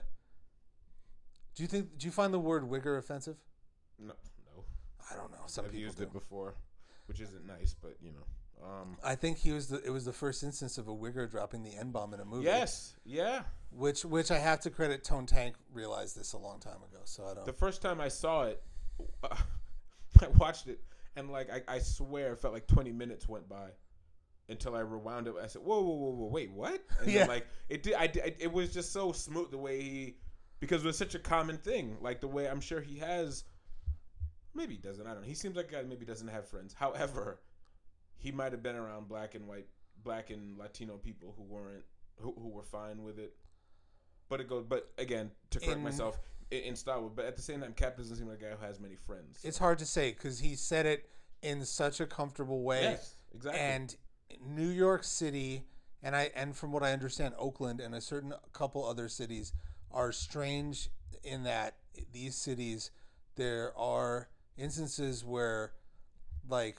Do 1.55 1.63
you 1.63 1.67
think? 1.67 1.97
Do 1.97 2.05
you 2.05 2.11
find 2.11 2.33
the 2.33 2.39
word 2.39 2.63
wigger 2.69 2.97
offensive? 2.97 3.37
No, 3.99 4.13
no. 4.55 4.63
I 5.11 5.15
don't 5.15 5.31
know. 5.31 5.43
Some 5.47 5.65
I've 5.65 5.71
people 5.71 5.85
used 5.85 5.97
do. 5.97 6.03
it 6.03 6.13
before, 6.13 6.55
which 7.07 7.19
isn't 7.21 7.45
nice, 7.45 7.75
but 7.79 7.97
you 8.01 8.11
know. 8.11 8.25
Um, 8.63 8.97
I 9.03 9.15
think 9.15 9.37
he 9.37 9.51
was 9.51 9.67
the. 9.67 9.81
It 9.83 9.91
was 9.91 10.05
the 10.05 10.13
first 10.13 10.43
instance 10.43 10.77
of 10.77 10.87
a 10.87 10.91
wigger 10.93 11.29
dropping 11.29 11.63
the 11.63 11.75
n 11.75 11.91
bomb 11.91 12.13
in 12.13 12.19
a 12.19 12.25
movie. 12.25 12.45
yes, 12.45 12.95
yeah. 13.05 13.43
Which 13.71 14.03
which 14.03 14.31
I 14.31 14.39
have 14.39 14.59
to 14.61 14.69
credit 14.69 15.03
Tone 15.03 15.25
Tank 15.25 15.55
realized 15.71 16.17
this 16.17 16.33
a 16.33 16.37
long 16.37 16.59
time 16.59 16.77
ago. 16.77 17.01
So 17.05 17.25
I 17.25 17.33
don't. 17.35 17.45
The 17.45 17.53
first 17.53 17.81
time 17.81 18.01
I 18.01 18.07
saw 18.07 18.43
it, 18.43 18.61
I 19.23 20.27
watched 20.37 20.67
it, 20.67 20.79
and 21.15 21.29
like 21.31 21.49
I, 21.51 21.75
I 21.75 21.79
swear, 21.79 22.33
it 22.33 22.39
felt 22.39 22.53
like 22.53 22.67
20 22.67 22.91
minutes 22.91 23.27
went 23.29 23.47
by 23.47 23.69
until 24.49 24.75
I 24.75 24.79
rewound 24.79 25.27
it. 25.27 25.35
I 25.41 25.47
said, 25.47 25.61
"Whoa, 25.61 25.81
whoa, 25.81 25.93
whoa, 25.95 26.09
whoa, 26.11 26.27
wait, 26.27 26.51
what?" 26.51 26.81
And 27.01 27.11
Yeah. 27.11 27.19
then, 27.19 27.27
like 27.27 27.47
it 27.69 27.83
did. 27.83 27.93
I 27.93 28.07
did. 28.07 28.35
It 28.39 28.51
was 28.51 28.73
just 28.73 28.91
so 28.91 29.11
smooth 29.11 29.51
the 29.51 29.57
way 29.57 29.81
he, 29.81 30.15
because 30.59 30.83
it 30.83 30.87
was 30.87 30.97
such 30.97 31.13
a 31.13 31.19
common 31.19 31.57
thing. 31.57 31.97
Like 32.01 32.21
the 32.21 32.27
way 32.27 32.47
I'm 32.49 32.61
sure 32.61 32.81
he 32.81 32.97
has. 32.97 33.43
Maybe 34.55 34.73
he 34.73 34.79
doesn't. 34.81 35.05
I 35.05 35.11
don't 35.13 35.21
know. 35.21 35.27
He 35.27 35.35
seems 35.35 35.55
like 35.55 35.67
a 35.69 35.75
guy 35.75 35.83
maybe 35.83 36.05
doesn't 36.05 36.29
have 36.29 36.47
friends. 36.47 36.73
However, 36.73 37.39
he 38.17 38.31
might 38.31 38.51
have 38.51 38.63
been 38.63 38.75
around 38.75 39.07
black 39.07 39.35
and 39.35 39.47
white, 39.47 39.67
black 40.03 40.29
and 40.29 40.57
Latino 40.57 40.97
people 40.97 41.33
who 41.37 41.43
weren't 41.43 41.83
who, 42.19 42.33
who 42.39 42.49
were 42.49 42.63
fine 42.63 43.03
with 43.03 43.19
it. 43.19 43.35
But 44.29 44.41
it 44.41 44.49
goes. 44.49 44.65
But 44.67 44.91
again, 44.97 45.31
to 45.51 45.59
correct 45.59 45.77
In- 45.77 45.83
myself, 45.83 46.19
in, 46.51 46.59
in 46.61 46.75
Style 46.75 47.01
Wars. 47.01 47.13
But 47.15 47.25
at 47.25 47.35
the 47.35 47.41
same 47.41 47.61
time, 47.61 47.73
Cap 47.73 47.97
doesn't 47.97 48.15
seem 48.15 48.27
like 48.27 48.39
a 48.41 48.45
guy 48.45 48.49
who 48.59 48.65
has 48.65 48.79
many 48.79 48.95
friends. 48.95 49.39
it's 49.43 49.57
hard 49.57 49.79
to 49.79 49.85
say 49.85 50.11
because 50.11 50.39
he 50.39 50.55
said 50.55 50.85
it 50.85 51.09
in 51.41 51.63
such 51.65 51.99
a 51.99 52.05
comfortable 52.05 52.63
way. 52.63 52.81
yes, 52.81 53.15
exactly. 53.33 53.61
and 53.61 53.95
New 54.45 54.67
York 54.69 55.03
City 55.03 55.63
and 56.03 56.15
I 56.15 56.31
and 56.35 56.55
from 56.55 56.71
what 56.71 56.83
I 56.83 56.91
understand, 56.93 57.35
Oakland 57.37 57.79
and 57.79 57.95
a 57.95 58.01
certain 58.01 58.33
couple 58.53 58.85
other 58.85 59.07
cities 59.07 59.53
are 59.91 60.11
strange 60.11 60.89
in 61.23 61.43
that 61.43 61.75
these 62.11 62.35
cities 62.35 62.91
there 63.35 63.71
are 63.77 64.29
instances 64.57 65.23
where 65.23 65.73
like 66.49 66.77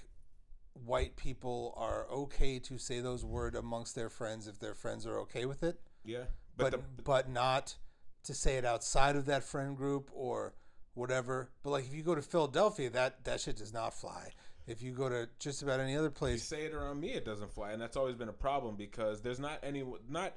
white 0.75 1.17
people 1.17 1.75
are 1.77 2.07
okay 2.11 2.59
to 2.61 2.79
say 2.79 3.01
those 3.01 3.25
words 3.25 3.57
amongst 3.57 3.95
their 3.95 4.09
friends 4.09 4.47
if 4.47 4.59
their 4.59 4.75
friends 4.75 5.07
are 5.07 5.19
okay 5.21 5.45
with 5.45 5.63
it, 5.63 5.81
yeah, 6.05 6.25
but 6.57 6.73
but, 6.73 7.05
but, 7.05 7.27
the, 7.27 7.33
not 7.33 7.77
to 8.25 8.35
say 8.35 8.57
it 8.57 8.65
outside 8.65 9.17
of 9.17 9.27
that 9.27 9.45
friend 9.45 9.77
group 9.77 10.11
or 10.13 10.55
whatever. 10.95 11.51
But 11.63 11.71
like 11.71 11.87
if 11.87 11.95
you 11.95 12.03
go 12.03 12.15
to 12.15 12.23
Philadelphia, 12.23 12.91
that 12.91 13.25
that 13.25 13.41
shit 13.41 13.57
does 13.57 13.73
not 13.73 13.95
fly. 13.95 14.31
If 14.67 14.83
you 14.83 14.93
go 14.93 15.09
to 15.09 15.29
just 15.39 15.63
about 15.63 15.81
any 15.81 15.97
other 15.97 16.09
you 16.09 16.13
place, 16.13 16.45
say 16.45 16.67
it 16.67 16.75
around 16.75 17.01
me, 17.01 17.13
it 17.13 17.25
doesn't 17.25 17.53
fly, 17.53 17.73
and 17.73 17.81
that's 17.81 17.97
always 17.97 18.17
been 18.17 18.29
a 18.29 18.35
problem 18.35 18.77
because 18.77 19.23
there's 19.23 19.41
not 19.41 19.61
any 19.63 19.83
not 20.09 20.35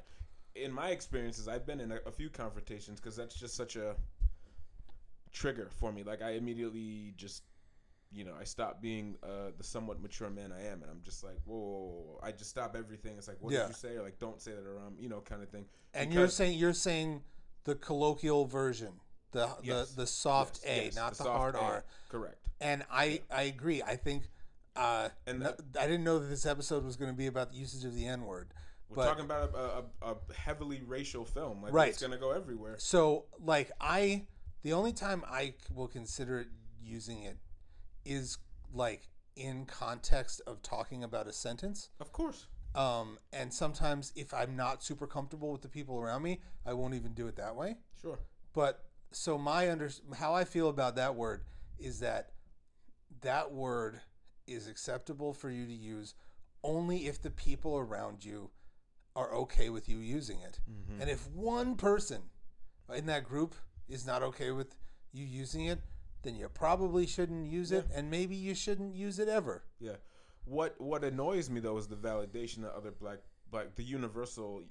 in 0.56 0.72
my 0.72 0.90
experiences. 0.90 1.48
I've 1.48 1.66
been 1.66 1.80
in 1.80 1.92
a, 1.92 1.98
a 2.06 2.12
few 2.12 2.30
confrontations 2.30 3.00
because 3.00 3.16
that's 3.16 3.36
just 3.36 3.56
such 3.56 3.76
a 3.76 3.96
trigger 5.32 5.70
for 5.80 5.92
me. 5.92 6.04
Like 6.04 6.22
I 6.22 6.32
immediately 6.32 7.14
just. 7.18 7.44
You 8.14 8.26
know, 8.26 8.34
I 8.40 8.44
stop 8.44 8.82
being 8.82 9.16
uh, 9.24 9.52
the 9.58 9.64
somewhat 9.64 10.02
mature 10.02 10.30
man 10.30 10.52
I 10.52 10.66
am, 10.68 10.82
and 10.82 10.92
I'm 10.92 11.02
just 11.02 11.24
like, 11.24 11.38
whoa, 11.46 11.56
whoa, 11.58 12.04
whoa. 12.06 12.20
I 12.22 12.32
just 12.34 12.50
stop 12.50 12.76
everything. 12.78 13.16
It's 13.18 13.28
like, 13.30 13.38
what 13.40 13.54
Yeah. 13.54 13.62
did 13.62 13.70
you 13.70 13.74
say? 13.76 13.96
Or 13.96 14.04
like, 14.04 14.20
don't 14.20 14.42
say 14.42 14.52
that 14.52 14.66
around, 14.66 14.98
you 15.00 15.08
know, 15.08 15.22
kind 15.22 15.42
of 15.42 15.50
thing. 15.50 15.66
And 15.94 16.14
you're 16.14 16.28
saying 16.28 16.58
you're 16.60 16.74
saying 16.74 17.24
the 17.64 17.76
colloquial 17.76 18.46
version, 18.46 18.94
the 19.32 19.50
Yes. 19.64 19.92
the 19.92 20.02
the 20.02 20.08
soft 20.08 20.60
Yes, 20.66 20.78
A, 20.80 20.86
yes, 20.86 20.96
not 20.96 21.10
the, 21.12 21.16
soft 21.24 21.30
hard 21.30 21.56
A. 21.56 21.60
R. 21.60 21.86
Correct. 22.10 22.50
And 22.60 22.84
I 22.92 23.22
I 23.32 23.44
agree. 23.44 23.82
I 23.82 23.96
think 23.96 24.30
uh, 24.76 25.10
And 25.26 25.42
that- 25.42 25.60
I 25.80 25.86
didn't 25.88 26.04
know 26.04 26.20
that 26.20 26.28
this 26.28 26.46
episode 26.46 26.84
was 26.84 26.96
going 26.98 27.12
to 27.12 27.18
be 27.18 27.28
about 27.28 27.52
the 27.52 27.58
usage 27.58 27.84
of 27.86 27.94
the 27.96 28.06
N 28.08 28.26
word. 28.26 28.54
We're 28.90 28.96
But 28.98 29.06
talking 29.06 29.26
about 29.26 29.54
a, 29.56 29.84
a, 30.06 30.16
a 30.16 30.34
heavily 30.34 30.82
racial 30.82 31.24
film. 31.26 31.62
Like, 31.62 31.72
Right. 31.74 31.90
It's 31.90 32.00
going 32.02 32.12
to 32.12 32.18
go 32.18 32.32
everywhere. 32.32 32.76
so 32.78 33.26
like 33.40 33.72
I 33.80 34.28
the 34.64 34.74
only 34.74 34.92
time 34.94 35.24
I 35.28 35.54
will 35.74 35.88
consider 35.88 36.40
it 36.42 36.48
using 36.84 37.24
it 37.24 37.38
is 38.06 38.38
like 38.74 39.08
in 39.36 39.66
context 39.66 40.42
of 40.48 40.62
talking 40.62 41.04
about 41.04 41.28
a 41.28 41.34
sentence. 41.34 41.90
Of 42.00 42.12
course. 42.12 42.48
Um, 42.74 43.18
and 43.34 43.54
sometimes 43.54 44.14
if 44.16 44.34
I'm 44.34 44.56
not 44.56 44.84
super 44.84 45.08
comfortable 45.08 45.52
with 45.52 45.62
the 45.62 45.68
people 45.68 46.00
around 46.00 46.24
me, 46.24 46.40
I 46.66 46.74
won't 46.74 46.94
even 46.94 47.14
do 47.14 47.28
it 47.28 47.36
that 47.36 47.56
way. 47.56 47.78
Sure. 48.02 48.20
But 48.54 48.86
so 49.12 49.38
my 49.38 49.70
under 49.70 49.90
how 50.18 50.34
I 50.34 50.46
feel 50.46 50.70
about 50.70 50.96
that 50.96 51.16
word 51.16 51.44
is 51.78 52.00
that 52.00 52.32
that 53.22 53.52
word 53.52 54.00
is 54.48 54.68
acceptable 54.68 55.34
for 55.34 55.50
you 55.50 55.66
to 55.66 55.74
use 55.74 56.14
only 56.64 57.08
if 57.08 57.22
the 57.22 57.30
people 57.30 57.78
around 57.78 58.24
you 58.24 58.52
are 59.16 59.34
okay 59.34 59.70
with 59.70 59.90
you 59.90 59.98
using 59.98 60.40
it. 60.40 60.60
Mm-hmm. 60.70 61.02
And 61.02 61.10
if 61.10 61.28
one 61.30 61.76
person 61.76 62.22
in 62.94 63.06
that 63.08 63.26
group 63.26 63.56
is 63.90 64.06
not 64.06 64.24
okay 64.24 64.52
with 64.52 64.76
you 65.12 65.26
using 65.26 65.66
it, 65.66 65.82
then 66.24 66.36
you 66.36 66.48
probably 66.50 67.06
shouldn't 67.08 67.48
use 67.48 67.72
it 67.72 67.86
and 67.94 68.10
maybe 68.10 68.36
you 68.36 68.54
shouldn't 68.56 68.96
use 68.96 69.20
it 69.20 69.28
ever. 69.28 69.64
Yeah. 69.80 69.96
What 70.46 70.80
What 70.80 71.04
annoys 71.04 71.50
me 71.50 71.60
though 71.60 71.78
is 71.78 71.88
the 71.88 71.96
validation 71.96 72.62
that 72.64 72.74
other 72.74 72.92
black 72.92 73.20
black 73.50 73.76
the 73.76 73.84
universal, 73.84 74.64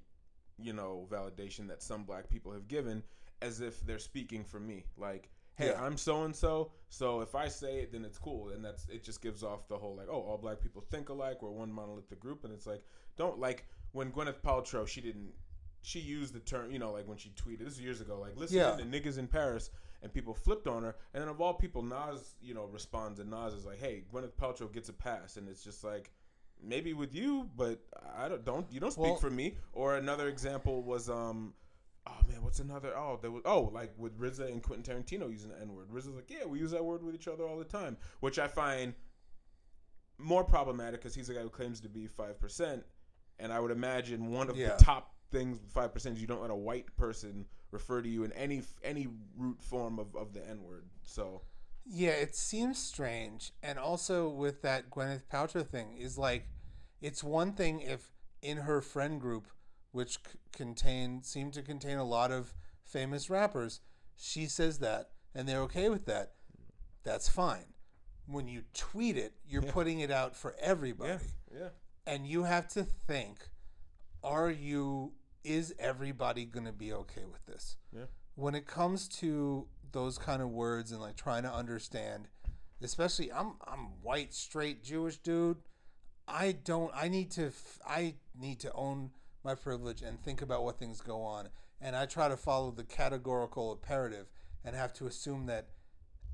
you 0.58 0.72
know, 0.72 1.06
validation 1.10 1.68
that 1.68 1.82
some 1.82 2.04
black 2.04 2.28
people 2.28 2.52
have 2.52 2.68
given 2.68 3.02
as 3.42 3.60
if 3.60 3.80
they're 3.86 3.98
speaking 3.98 4.44
for 4.44 4.60
me. 4.60 4.84
Like, 4.98 5.30
hey, 5.56 5.68
Yeah. 5.68 5.82
I'm 5.82 5.96
so 5.96 6.24
and 6.24 6.34
so, 6.36 6.72
so 6.88 7.20
if 7.20 7.34
I 7.34 7.48
say 7.48 7.80
it, 7.80 7.92
then 7.92 8.04
it's 8.04 8.18
cool, 8.18 8.50
and 8.50 8.64
that's 8.64 8.86
it. 8.88 9.02
Just 9.02 9.22
gives 9.22 9.42
off 9.42 9.66
the 9.68 9.78
whole 9.78 9.96
like, 9.96 10.08
oh, 10.10 10.20
all 10.20 10.38
black 10.38 10.60
people 10.60 10.84
think 10.90 11.08
alike. 11.08 11.40
We're 11.42 11.50
one 11.50 11.72
monolithic 11.72 12.20
group, 12.20 12.44
and 12.44 12.52
it's 12.52 12.66
like, 12.66 12.82
don't 13.16 13.38
like 13.38 13.66
when 13.92 14.10
Gwyneth 14.12 14.40
Paltrow 14.42 14.86
she 14.86 15.00
didn't. 15.00 15.32
She 15.82 15.98
used 16.00 16.34
the 16.34 16.40
term, 16.40 16.70
you 16.70 16.78
know, 16.78 16.92
like 16.92 17.08
when 17.08 17.16
she 17.16 17.30
tweeted 17.30 17.60
this 17.60 17.68
was 17.68 17.80
years 17.80 18.00
ago, 18.02 18.18
like 18.20 18.36
listen 18.36 18.58
Yeah. 18.58 18.76
to 18.76 18.82
niggas 18.84 19.16
in 19.18 19.26
Paris, 19.26 19.70
and 20.02 20.12
people 20.12 20.34
flipped 20.34 20.66
on 20.66 20.82
her. 20.82 20.96
And 21.14 21.20
then 21.22 21.28
of 21.28 21.40
all 21.40 21.54
people, 21.54 21.82
Nas, 21.82 22.34
you 22.42 22.54
know, 22.54 22.64
responds, 22.66 23.20
and 23.20 23.30
Nas 23.30 23.54
is 23.54 23.64
like, 23.66 23.78
"Hey, 23.78 24.04
Gwyneth 24.12 24.32
Paltrow 24.34 24.72
gets 24.72 24.88
a 24.88 24.92
pass," 24.92 25.36
and 25.36 25.48
it's 25.48 25.62
just 25.62 25.84
like, 25.84 26.10
maybe 26.62 26.92
with 26.92 27.14
you, 27.14 27.48
but 27.56 27.80
I 28.16 28.28
don't. 28.28 28.44
Don't 28.44 28.66
you 28.72 28.80
don't 28.80 28.90
speak 28.92 29.04
Well- 29.04 29.16
for 29.16 29.30
me? 29.30 29.56
Or 29.72 29.96
another 29.96 30.28
example 30.28 30.82
was, 30.82 31.08
um, 31.08 31.54
oh 32.06 32.16
man, 32.28 32.42
what's 32.42 32.60
another? 32.60 32.96
Oh, 32.96 33.18
there 33.20 33.30
was 33.30 33.42
oh 33.44 33.70
like 33.72 33.92
with 33.98 34.18
RZA 34.18 34.48
and 34.50 34.62
Quentin 34.62 35.02
Tarantino 35.02 35.30
using 35.30 35.50
the 35.50 35.60
N 35.60 35.74
word. 35.74 35.88
RZA's 35.90 36.14
like, 36.16 36.30
yeah, 36.30 36.44
we 36.46 36.58
use 36.58 36.70
that 36.72 36.84
word 36.84 37.02
with 37.02 37.14
each 37.14 37.28
other 37.28 37.44
all 37.46 37.58
the 37.58 37.64
time, 37.64 37.96
which 38.20 38.38
I 38.38 38.46
find 38.48 38.94
more 40.18 40.44
problematic 40.44 41.00
because 41.00 41.14
he's 41.14 41.28
a 41.30 41.34
guy 41.34 41.40
who 41.40 41.48
claims 41.48 41.80
to 41.80 41.88
be 41.88 42.06
five 42.06 42.38
percent, 42.40 42.84
and 43.38 43.52
I 43.52 43.60
would 43.60 43.70
imagine 43.70 44.30
one 44.30 44.50
of 44.50 44.56
Yeah. 44.56 44.76
the 44.76 44.84
top 44.84 45.14
things 45.30 45.58
five 45.72 45.92
percent 45.92 46.16
is 46.16 46.20
you 46.20 46.26
don't 46.26 46.42
let 46.42 46.50
a 46.50 46.54
white 46.56 46.94
person 46.96 47.46
refer 47.70 48.02
to 48.02 48.08
you 48.08 48.24
in 48.24 48.32
any 48.32 48.62
any 48.82 49.08
root 49.36 49.62
form 49.62 49.98
of, 49.98 50.14
of 50.16 50.32
the 50.34 50.46
N 50.48 50.62
word. 50.62 50.84
So 51.02 51.42
Yeah, 51.86 52.10
it 52.10 52.34
seems 52.36 52.78
strange. 52.78 53.52
And 53.62 53.78
also 53.78 54.28
with 54.28 54.62
that 54.62 54.90
Gwyneth 54.90 55.24
Paltrow 55.32 55.66
thing 55.66 55.96
is 55.98 56.18
like 56.18 56.48
it's 57.00 57.22
one 57.24 57.52
thing 57.52 57.80
if 57.80 58.10
in 58.42 58.58
her 58.58 58.80
friend 58.80 59.20
group 59.20 59.46
which 59.92 60.12
c- 60.14 60.38
contain 60.52 61.22
seem 61.22 61.50
to 61.50 61.62
contain 61.62 61.96
a 61.98 62.04
lot 62.04 62.30
of 62.30 62.54
famous 62.84 63.28
rappers, 63.30 63.80
she 64.16 64.46
says 64.46 64.78
that 64.78 65.10
and 65.34 65.48
they're 65.48 65.62
okay 65.62 65.88
with 65.88 66.06
that. 66.06 66.32
That's 67.02 67.28
fine. 67.28 67.74
When 68.26 68.46
you 68.46 68.62
tweet 68.74 69.16
it, 69.16 69.32
you're 69.46 69.64
Yeah. 69.64 69.72
putting 69.72 70.00
it 70.00 70.10
out 70.10 70.36
for 70.36 70.54
everybody. 70.60 71.12
yeah, 71.52 71.58
yeah, 71.60 71.68
And 72.06 72.26
you 72.26 72.44
have 72.44 72.68
to 72.68 72.84
think 72.84 73.48
are 74.22 74.50
you 74.50 75.12
is 75.44 75.74
everybody 75.78 76.44
going 76.44 76.66
to 76.66 76.72
be 76.72 76.92
okay 76.92 77.24
with 77.30 77.44
this? 77.46 77.76
yeah. 77.92 78.04
when 78.34 78.54
it 78.54 78.66
comes 78.66 79.08
to 79.08 79.66
those 79.92 80.18
kind 80.18 80.42
of 80.42 80.50
words 80.50 80.92
and 80.92 81.00
like 81.00 81.16
trying 81.16 81.42
to 81.42 81.52
understand 81.52 82.28
especially 82.82 83.32
i'm 83.32 83.54
i'm 83.66 84.00
white 84.02 84.32
straight 84.32 84.82
jewish 84.82 85.18
dude 85.18 85.56
i 86.28 86.52
don't 86.52 86.90
i 86.94 87.08
need 87.08 87.30
to 87.30 87.50
I 87.86 88.14
need 88.38 88.60
to 88.60 88.72
own 88.72 89.10
my 89.44 89.54
privilege 89.54 90.02
and 90.02 90.22
think 90.22 90.42
about 90.42 90.64
what 90.64 90.78
things 90.78 91.00
go 91.00 91.22
on 91.22 91.48
and 91.80 91.96
i 91.96 92.06
try 92.06 92.28
to 92.28 92.36
follow 92.36 92.70
the 92.70 92.84
categorical 92.84 93.72
imperative 93.72 94.26
and 94.64 94.76
have 94.76 94.92
to 94.94 95.06
assume 95.06 95.46
that 95.46 95.68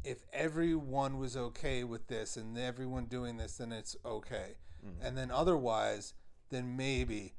if 0.04 0.18
everyone 0.32 1.18
was 1.18 1.36
okay 1.36 1.82
with 1.82 2.06
this 2.08 2.36
and 2.36 2.56
everyone 2.58 3.06
doing 3.06 3.36
this 3.36 3.56
then 3.56 3.72
it's 3.72 3.96
okay 4.04 4.56
mm-hmm. 4.84 5.04
and 5.04 5.16
then 5.16 5.30
otherwise 5.30 6.14
then 6.50 6.76
maybe 6.76 7.34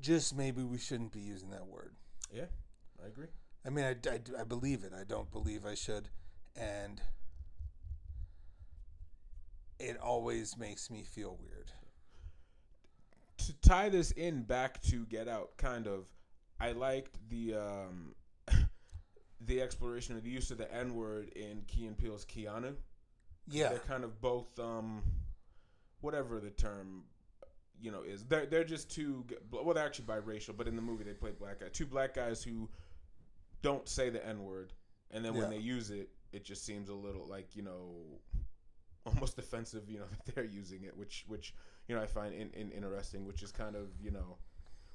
just 0.00 0.36
maybe 0.36 0.62
we 0.62 0.78
shouldn't 0.78 1.12
be 1.12 1.20
using 1.20 1.50
that 1.50 1.66
word 1.66 1.92
yeah. 2.32 2.44
I 3.02 3.08
agree. 3.08 3.28
I 3.64 3.70
mean, 3.70 3.84
I, 3.84 3.96
I, 4.08 4.40
I 4.40 4.44
believe 4.44 4.84
it. 4.84 4.92
I 4.98 5.04
don't 5.04 5.30
believe 5.30 5.64
I 5.66 5.74
should. 5.74 6.08
And 6.56 7.00
it 9.78 9.96
always 9.98 10.56
makes 10.56 10.90
me 10.90 11.04
feel 11.04 11.38
weird. 11.40 11.70
to 13.38 13.52
tie 13.68 13.88
this 13.88 14.10
in 14.12 14.42
back 14.42 14.82
to 14.84 15.04
Get 15.06 15.28
Out, 15.28 15.56
kind 15.56 15.86
of, 15.86 16.06
I 16.60 16.72
liked 16.72 17.18
the 17.30 17.54
um, 17.54 18.14
the 19.40 19.62
exploration 19.62 20.16
of 20.16 20.24
the 20.24 20.30
use 20.30 20.50
of 20.50 20.58
the 20.58 20.72
N 20.74 20.94
word 20.94 21.28
in 21.36 21.62
Key 21.68 21.86
and 21.86 21.96
Peele's 21.96 22.24
Keanu. 22.24 22.74
Yeah. 23.48 23.68
They're 23.70 23.78
kind 23.78 24.04
of 24.04 24.20
both, 24.20 24.58
um, 24.58 25.02
whatever 26.00 26.40
the 26.40 26.50
term, 26.50 27.04
you 27.80 27.90
know, 27.90 28.02
is. 28.02 28.24
They're 28.24 28.46
they're 28.46 28.64
just 28.64 28.90
two. 28.90 29.24
Well, 29.50 29.74
they're 29.74 29.84
actually 29.86 30.06
biracial, 30.06 30.56
but 30.56 30.68
in 30.68 30.76
the 30.76 30.82
movie 30.82 31.04
they 31.04 31.12
play 31.14 31.30
black 31.38 31.60
guys. 31.60 31.70
Two 31.72 31.86
black 31.86 32.14
guys 32.14 32.42
who 32.42 32.68
don't 33.62 33.88
say 33.88 34.10
the 34.10 34.24
N 34.26 34.44
word, 34.44 34.72
and 35.10 35.24
then 35.24 35.34
Yeah. 35.34 35.40
when 35.42 35.50
they 35.50 35.58
use 35.58 35.90
it, 35.90 36.10
it 36.32 36.44
just 36.44 36.64
seems 36.64 36.88
a 36.88 36.94
little 36.94 37.26
like 37.26 37.54
you 37.56 37.62
know, 37.62 38.20
almost 39.06 39.38
offensive. 39.38 39.88
You 39.88 40.00
know 40.00 40.06
that 40.26 40.34
they're 40.34 40.44
using 40.44 40.84
it, 40.84 40.96
which 40.96 41.24
which 41.28 41.54
you 41.88 41.94
know 41.94 42.02
I 42.02 42.06
find 42.06 42.34
in, 42.34 42.50
in 42.50 42.70
interesting, 42.70 43.26
which 43.26 43.42
is 43.42 43.52
kind 43.52 43.76
of 43.76 43.88
you 44.00 44.10
know, 44.10 44.36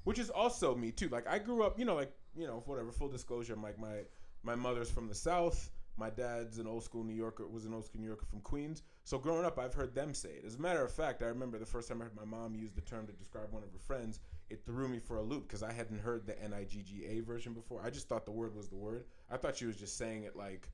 which 0.04 0.18
is 0.18 0.30
also 0.30 0.74
me 0.74 0.90
too. 0.90 1.08
Like 1.08 1.26
I 1.28 1.38
grew 1.38 1.64
up, 1.64 1.78
you 1.78 1.84
know, 1.84 1.94
like 1.94 2.12
you 2.36 2.46
know, 2.46 2.62
whatever. 2.66 2.92
Full 2.92 3.08
disclosure, 3.08 3.56
like 3.56 3.78
my 3.78 4.04
my 4.42 4.54
mother's 4.54 4.90
from 4.90 5.08
the 5.08 5.14
South. 5.14 5.70
My 5.96 6.10
dad's 6.10 6.58
an 6.58 6.66
old 6.66 6.82
school 6.82 7.04
New 7.04 7.14
Yorker, 7.14 7.46
was 7.46 7.66
an 7.66 7.72
old 7.72 7.84
school 7.84 8.00
New 8.00 8.08
Yorker 8.08 8.26
from 8.26 8.40
Queens. 8.40 8.82
So 9.06 9.18
growing 9.18 9.44
up, 9.44 9.58
I've 9.58 9.74
heard 9.74 9.94
them 9.94 10.14
say 10.14 10.30
it. 10.30 10.44
As 10.46 10.54
a 10.54 10.60
matter 10.60 10.82
of 10.82 10.90
fact, 10.90 11.22
I 11.22 11.26
remember 11.26 11.58
the 11.58 11.66
first 11.66 11.88
time 11.88 12.00
I 12.00 12.04
heard 12.04 12.16
my 12.16 12.24
mom 12.24 12.54
use 12.54 12.72
the 12.72 12.80
term 12.80 13.06
to 13.06 13.12
describe 13.12 13.52
one 13.52 13.62
of 13.62 13.70
her 13.70 13.78
friends. 13.78 14.18
It 14.48 14.64
threw 14.64 14.88
me 14.88 14.98
for 14.98 15.18
a 15.18 15.22
loop 15.22 15.46
because 15.46 15.62
I 15.62 15.72
hadn't 15.72 16.00
heard 16.00 16.26
the 16.26 16.42
N 16.42 16.54
I 16.54 16.64
G 16.64 16.82
G 16.82 17.04
A 17.06 17.20
version 17.20 17.52
before. 17.52 17.82
I 17.84 17.90
just 17.90 18.08
thought 18.08 18.24
the 18.24 18.32
word 18.32 18.54
was 18.54 18.68
the 18.68 18.76
word. 18.76 19.04
I 19.30 19.36
thought 19.36 19.56
she 19.56 19.66
was 19.66 19.76
just 19.76 19.98
saying 19.98 20.24
it 20.24 20.36
like 20.36 20.70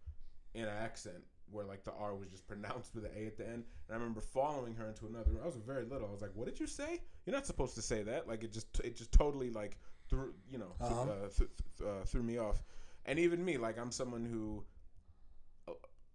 in 0.54 0.62
an 0.62 0.68
accent 0.68 1.22
where 1.50 1.64
like 1.64 1.82
the 1.82 1.92
R 1.92 2.14
was 2.14 2.28
just 2.28 2.46
pronounced 2.46 2.94
with 2.94 3.04
an 3.04 3.10
A 3.16 3.26
at 3.26 3.36
the 3.36 3.44
end. 3.46 3.64
And 3.88 3.90
I 3.90 3.94
remember 3.94 4.20
following 4.20 4.74
her 4.76 4.86
into 4.86 5.06
another. 5.06 5.32
Room. 5.32 5.40
I 5.42 5.46
was 5.46 5.56
very 5.56 5.84
little. 5.84 6.08
I 6.08 6.12
was 6.12 6.22
like, 6.22 6.34
"What 6.34 6.46
did 6.46 6.60
you 6.60 6.68
say? 6.68 7.00
You're 7.26 7.34
not 7.34 7.46
supposed 7.46 7.74
to 7.74 7.82
say 7.82 8.04
that." 8.04 8.28
Like 8.28 8.44
it 8.44 8.52
just 8.52 8.68
it 8.84 8.96
just 8.96 9.10
totally 9.10 9.50
like 9.50 9.76
threw 10.08 10.32
you 10.50 10.58
know 10.58 10.72
Uh-huh. 10.80 11.02
uh, 11.02 11.06
th- 11.36 11.50
th- 11.78 11.88
uh, 11.90 12.04
threw 12.04 12.22
me 12.22 12.38
off. 12.38 12.62
And 13.06 13.18
even 13.18 13.44
me, 13.44 13.56
like 13.58 13.76
I'm 13.78 13.90
someone 13.90 14.24
who 14.24 14.62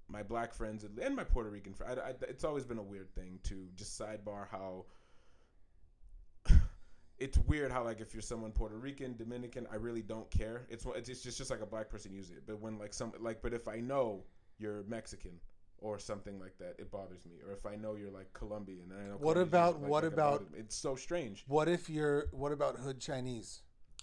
my 0.07 0.21
black 0.23 0.53
friends 0.53 0.83
and- 0.83 1.15
my 1.15 1.23
Puerto 1.23 1.49
Rican 1.49 1.73
friends. 1.73 1.99
I, 2.03 2.09
I, 2.09 2.13
it's 2.29 2.43
always 2.43 2.65
been 2.65 2.77
a 2.77 2.83
weird 2.83 3.13
thing 3.15 3.39
to 3.43 3.67
just 3.75 3.99
sidebar 3.99 4.47
how 4.51 4.85
it's 7.17 7.37
weird 7.39 7.71
how 7.71 7.83
like 7.83 8.01
if 8.01 8.13
you're 8.13 8.21
someone 8.21 8.51
Puerto 8.51 8.77
Rican, 8.77 9.15
Dominican, 9.17 9.67
I 9.71 9.75
really 9.75 10.01
don't 10.01 10.29
care. 10.29 10.65
It's 10.69 10.85
it's 10.95 11.07
just 11.07 11.25
it's 11.25 11.37
just 11.37 11.49
like 11.49 11.61
a 11.61 11.65
black 11.65 11.89
person 11.89 12.11
using 12.13 12.35
it. 12.37 12.43
But 12.45 12.59
when 12.59 12.77
like 12.77 12.93
some 12.93 13.13
like, 13.19 13.41
but 13.41 13.53
if 13.53 13.67
I 13.67 13.77
know 13.79 14.23
you're 14.57 14.83
Mexican 14.87 15.31
or 15.79 15.97
something 15.99 16.39
like 16.39 16.57
that, 16.59 16.75
it 16.77 16.91
bothers 16.91 17.25
me. 17.25 17.37
Or 17.45 17.53
if 17.53 17.65
I 17.65 17.75
know 17.75 17.95
you're 17.95 18.11
like 18.11 18.31
Colombian, 18.33 18.91
and 18.91 18.99
I 19.01 19.05
know 19.07 19.17
What 19.17 19.33
Colombians 19.35 19.47
about- 19.47 19.81
like, 19.81 19.89
what 19.89 20.03
like, 20.03 20.13
about-. 20.13 20.45
It's 20.57 20.75
so 20.75 20.95
strange. 20.95 21.43
What 21.47 21.67
if 21.67 21.89
you're? 21.89 22.27
What 22.31 22.51
about 22.51 22.77
hood 22.77 22.99
Chinese? 22.99 23.61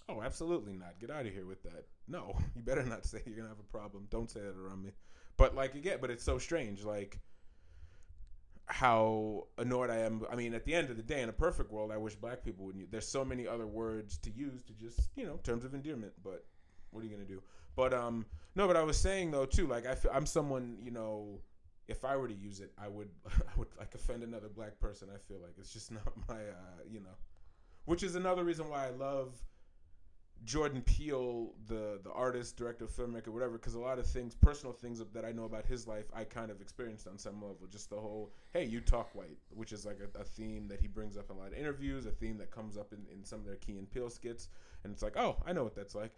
Oh, 0.08 0.20
absolutely 0.20 0.72
not. 0.74 0.98
Get 1.00 1.10
out 1.10 1.26
of 1.26 1.32
here 1.32 1.46
with 1.46 1.62
that. 1.62 1.86
No, 2.08 2.36
you 2.56 2.62
better 2.62 2.82
not 2.84 3.04
say 3.06 3.22
you're 3.24 3.36
gonna 3.36 3.48
have 3.48 3.60
a 3.60 3.62
problem. 3.78 4.06
Don't 4.10 4.30
say 4.30 4.40
that 4.40 4.56
around 4.56 4.82
me. 4.82 4.90
But 5.36 5.54
like 5.54 5.74
again, 5.74 5.98
but 6.00 6.10
it's 6.10 6.24
so 6.24 6.38
strange, 6.38 6.84
like 6.84 7.18
how 8.66 9.46
annoyed 9.58 9.90
I 9.90 9.98
am. 9.98 10.24
I 10.30 10.36
mean, 10.36 10.54
at 10.54 10.64
the 10.64 10.74
end 10.74 10.90
of 10.90 10.96
the 10.96 11.02
day, 11.02 11.22
in 11.22 11.28
a 11.28 11.32
perfect 11.32 11.70
world, 11.70 11.90
I 11.92 11.96
wish 11.96 12.14
black 12.14 12.44
people 12.44 12.64
wouldn't. 12.66 12.90
There's 12.90 13.06
so 13.06 13.24
many 13.24 13.46
other 13.46 13.66
words 13.66 14.18
to 14.18 14.30
use 14.30 14.62
to 14.64 14.72
just 14.72 15.10
you 15.16 15.26
know 15.26 15.38
terms 15.42 15.64
of 15.64 15.74
endearment. 15.74 16.12
But 16.22 16.44
what 16.90 17.00
are 17.00 17.04
you 17.06 17.10
gonna 17.10 17.24
do? 17.24 17.42
But 17.76 17.92
um, 17.92 18.26
no. 18.54 18.66
But 18.66 18.76
I 18.76 18.82
was 18.82 18.96
saying 18.96 19.30
though 19.30 19.46
too, 19.46 19.66
like 19.66 19.86
I 19.86 19.94
feel, 19.94 20.10
I'm 20.14 20.26
someone 20.26 20.78
you 20.82 20.90
know. 20.90 21.40
If 21.88 22.04
I 22.04 22.16
were 22.16 22.28
to 22.28 22.34
use 22.34 22.60
it, 22.60 22.72
I 22.78 22.88
would 22.88 23.08
I 23.26 23.58
would 23.58 23.68
like 23.78 23.94
offend 23.94 24.22
another 24.22 24.48
black 24.48 24.78
person. 24.78 25.08
I 25.14 25.18
feel 25.18 25.40
like 25.40 25.54
it's 25.58 25.72
just 25.72 25.90
not 25.90 26.12
my 26.28 26.36
uh, 26.36 26.82
you 26.90 27.00
know, 27.00 27.16
which 27.84 28.02
is 28.02 28.14
another 28.14 28.44
reason 28.44 28.68
why 28.68 28.86
I 28.86 28.90
love 28.90 29.42
Jordan 30.44 30.82
Peele, 30.82 31.52
the 31.66 32.00
the 32.02 32.10
artist, 32.12 32.56
director, 32.56 32.86
filmmaker, 32.86 33.28
whatever, 33.28 33.52
because 33.52 33.74
a 33.74 33.80
lot 33.80 33.98
of 33.98 34.06
things, 34.06 34.34
personal 34.34 34.72
things 34.72 35.00
that 35.12 35.24
I 35.24 35.32
know 35.32 35.44
about 35.44 35.64
his 35.66 35.86
life, 35.86 36.06
I 36.14 36.24
kind 36.24 36.50
of 36.50 36.60
experienced 36.60 37.06
on 37.06 37.18
some 37.18 37.34
level. 37.34 37.66
Just 37.70 37.90
the 37.90 37.96
whole, 37.96 38.32
hey, 38.52 38.64
you 38.64 38.80
talk 38.80 39.14
white, 39.14 39.38
which 39.50 39.72
is 39.72 39.86
like 39.86 39.98
a, 40.00 40.20
a 40.20 40.24
theme 40.24 40.66
that 40.68 40.80
he 40.80 40.88
brings 40.88 41.16
up 41.16 41.30
in 41.30 41.36
a 41.36 41.38
lot 41.38 41.48
of 41.48 41.54
interviews, 41.54 42.06
a 42.06 42.10
theme 42.10 42.38
that 42.38 42.50
comes 42.50 42.76
up 42.76 42.92
in, 42.92 42.98
in 43.12 43.24
some 43.24 43.38
of 43.40 43.46
their 43.46 43.56
Key 43.56 43.78
and 43.78 43.90
Peele 43.90 44.10
skits, 44.10 44.48
and 44.84 44.92
it's 44.92 45.02
like, 45.02 45.16
oh, 45.16 45.36
I 45.46 45.52
know 45.52 45.64
what 45.64 45.74
that's 45.74 45.94
like. 45.94 46.12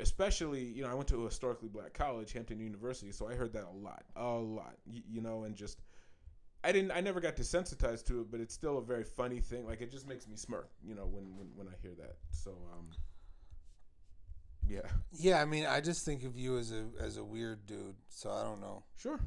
Especially, 0.00 0.62
you 0.62 0.82
know, 0.82 0.90
I 0.90 0.94
went 0.94 1.08
to 1.08 1.22
a 1.22 1.24
historically 1.24 1.68
black 1.68 1.92
college, 1.92 2.32
Hampton 2.32 2.60
University, 2.60 3.12
so 3.12 3.28
I 3.28 3.34
heard 3.34 3.52
that 3.54 3.64
a 3.64 3.76
lot, 3.76 4.04
a 4.14 4.24
lot, 4.24 4.76
you, 4.86 5.02
you 5.08 5.20
know, 5.20 5.44
and 5.44 5.54
just. 5.54 5.80
I 6.64 6.72
didn't. 6.72 6.90
I 6.90 7.00
never 7.00 7.20
got 7.20 7.36
desensitized 7.36 8.06
to 8.06 8.22
it, 8.22 8.30
but 8.30 8.40
it's 8.40 8.52
still 8.52 8.78
a 8.78 8.82
very 8.82 9.04
funny 9.04 9.38
thing. 9.38 9.66
Like 9.66 9.82
it 9.82 9.90
just 9.92 10.08
makes 10.08 10.26
me 10.26 10.34
smirk, 10.34 10.70
you 10.82 10.96
know, 10.96 11.06
when 11.06 11.36
when, 11.36 11.48
when 11.54 11.68
I 11.68 11.76
hear 11.80 11.92
that. 11.98 12.16
So, 12.30 12.50
um, 12.72 12.88
yeah, 14.68 14.80
Yeah, 15.12 15.40
I 15.40 15.44
mean, 15.44 15.64
I 15.66 15.80
just 15.80 16.04
think 16.04 16.24
of 16.24 16.36
you 16.38 16.58
as 16.58 16.72
a 16.72 16.84
as 17.00 17.16
a 17.16 17.24
weird 17.24 17.66
dude. 17.66 17.94
So 18.08 18.30
I 18.30 18.42
don't 18.42 18.60
know. 18.60 18.82
sure. 18.96 19.20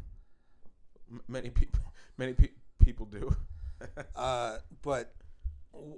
M- 1.12 1.22
many 1.28 1.50
people, 1.50 1.82
many 2.18 2.34
pe- 2.34 2.52
people 2.84 3.06
do. 3.06 3.36
Uh, 4.14 4.58
but 4.82 5.14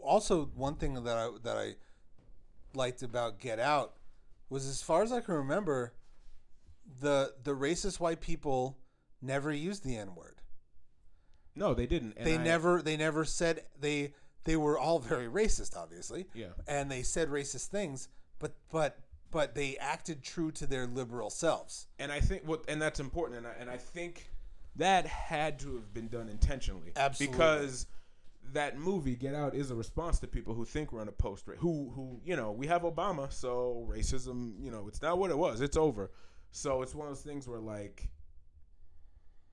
also 0.04 0.46
one 0.56 0.76
thing 0.76 0.94
that 1.04 1.18
I 1.18 1.30
that 1.42 1.58
I 1.58 1.74
liked 2.76 3.02
about 3.02 3.40
Get 3.40 3.60
Out 3.60 3.94
was, 4.52 4.68
as 4.68 4.84
far 4.84 5.02
as 5.02 5.12
I 5.12 5.20
can 5.20 5.34
remember, 5.34 5.94
the 7.00 7.34
the 7.44 7.56
racist 7.56 8.00
white 8.00 8.22
people 8.22 8.78
never 9.20 9.52
used 9.52 9.84
the 9.84 9.98
N 9.98 10.14
word. 10.14 10.42
no, 11.56 11.74
they 11.74 11.88
didn't. 11.88 12.24
They 12.24 12.36
I- 12.38 12.44
never 12.44 12.84
they 12.84 12.98
never 12.98 13.26
said 13.26 13.64
they 13.80 14.14
they 14.44 14.56
were 14.58 14.78
all 14.78 15.00
very 15.00 15.26
racist, 15.28 15.76
obviously. 15.76 16.28
Yeah. 16.36 16.50
and 16.68 16.92
they 16.92 17.02
said 17.02 17.30
racist 17.30 17.68
things, 17.70 18.10
but 18.38 18.54
but 18.72 19.00
but 19.32 19.56
they 19.56 19.78
acted 19.78 20.24
true 20.24 20.52
to 20.52 20.68
their 20.68 20.86
liberal 20.86 21.30
selves. 21.30 21.88
And 22.00 22.12
I 22.12 22.20
think 22.20 22.46
what, 22.46 22.66
and 22.68 22.82
that's 22.82 23.00
important. 23.00 23.40
And 23.40 23.48
I, 23.48 23.54
and 23.60 23.70
I 23.70 23.78
think 23.78 24.30
that 24.76 25.06
had 25.06 25.60
to 25.60 25.76
have 25.76 25.94
been 25.94 26.08
done 26.08 26.30
intentionally. 26.30 26.92
Absolutely. 26.96 27.38
Because 27.38 27.88
that 28.54 28.78
movie 28.78 29.16
Get 29.16 29.36
Out 29.36 29.56
is 29.56 29.72
a 29.72 29.76
response 29.76 30.20
to 30.20 30.28
people 30.28 30.54
who 30.54 30.66
think 30.66 30.92
we're 30.92 31.02
on 31.02 31.08
a 31.08 31.14
post 31.14 31.46
who 31.58 31.92
who 31.96 32.20
you 32.24 32.36
know 32.36 32.52
we 32.52 32.68
have 32.68 32.82
Obama, 32.82 33.32
so 33.32 33.88
racism, 33.90 34.54
you 34.60 34.72
know, 34.72 34.88
it's 34.88 35.02
not 35.02 35.18
what 35.18 35.32
it 35.32 35.38
was. 35.38 35.62
It's 35.62 35.78
over. 35.78 36.12
So 36.52 36.82
it's 36.82 36.94
one 36.94 37.08
of 37.08 37.14
those 37.14 37.24
things 37.24 37.48
where 37.48 37.60
like 37.60 38.10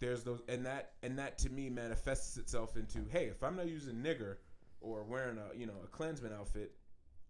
there's 0.01 0.23
those 0.25 0.41
and 0.49 0.67
that 0.67 0.93
and 1.03 1.19
that 1.19 1.39
to 1.39 1.51
me 1.51 1.69
manifests 1.69 2.37
itself 2.37 2.77
into 2.77 3.05
hey, 3.11 3.27
if 3.27 3.43
I'm 3.43 3.57
not 3.57 3.69
using 3.69 3.97
nigger 3.97 4.37
or 4.81 5.05
wearing 5.05 5.39
a 5.39 5.57
you 5.57 5.67
know 5.67 5.77
a 5.85 5.87
Klansman 5.87 6.33
outfit, 6.33 6.73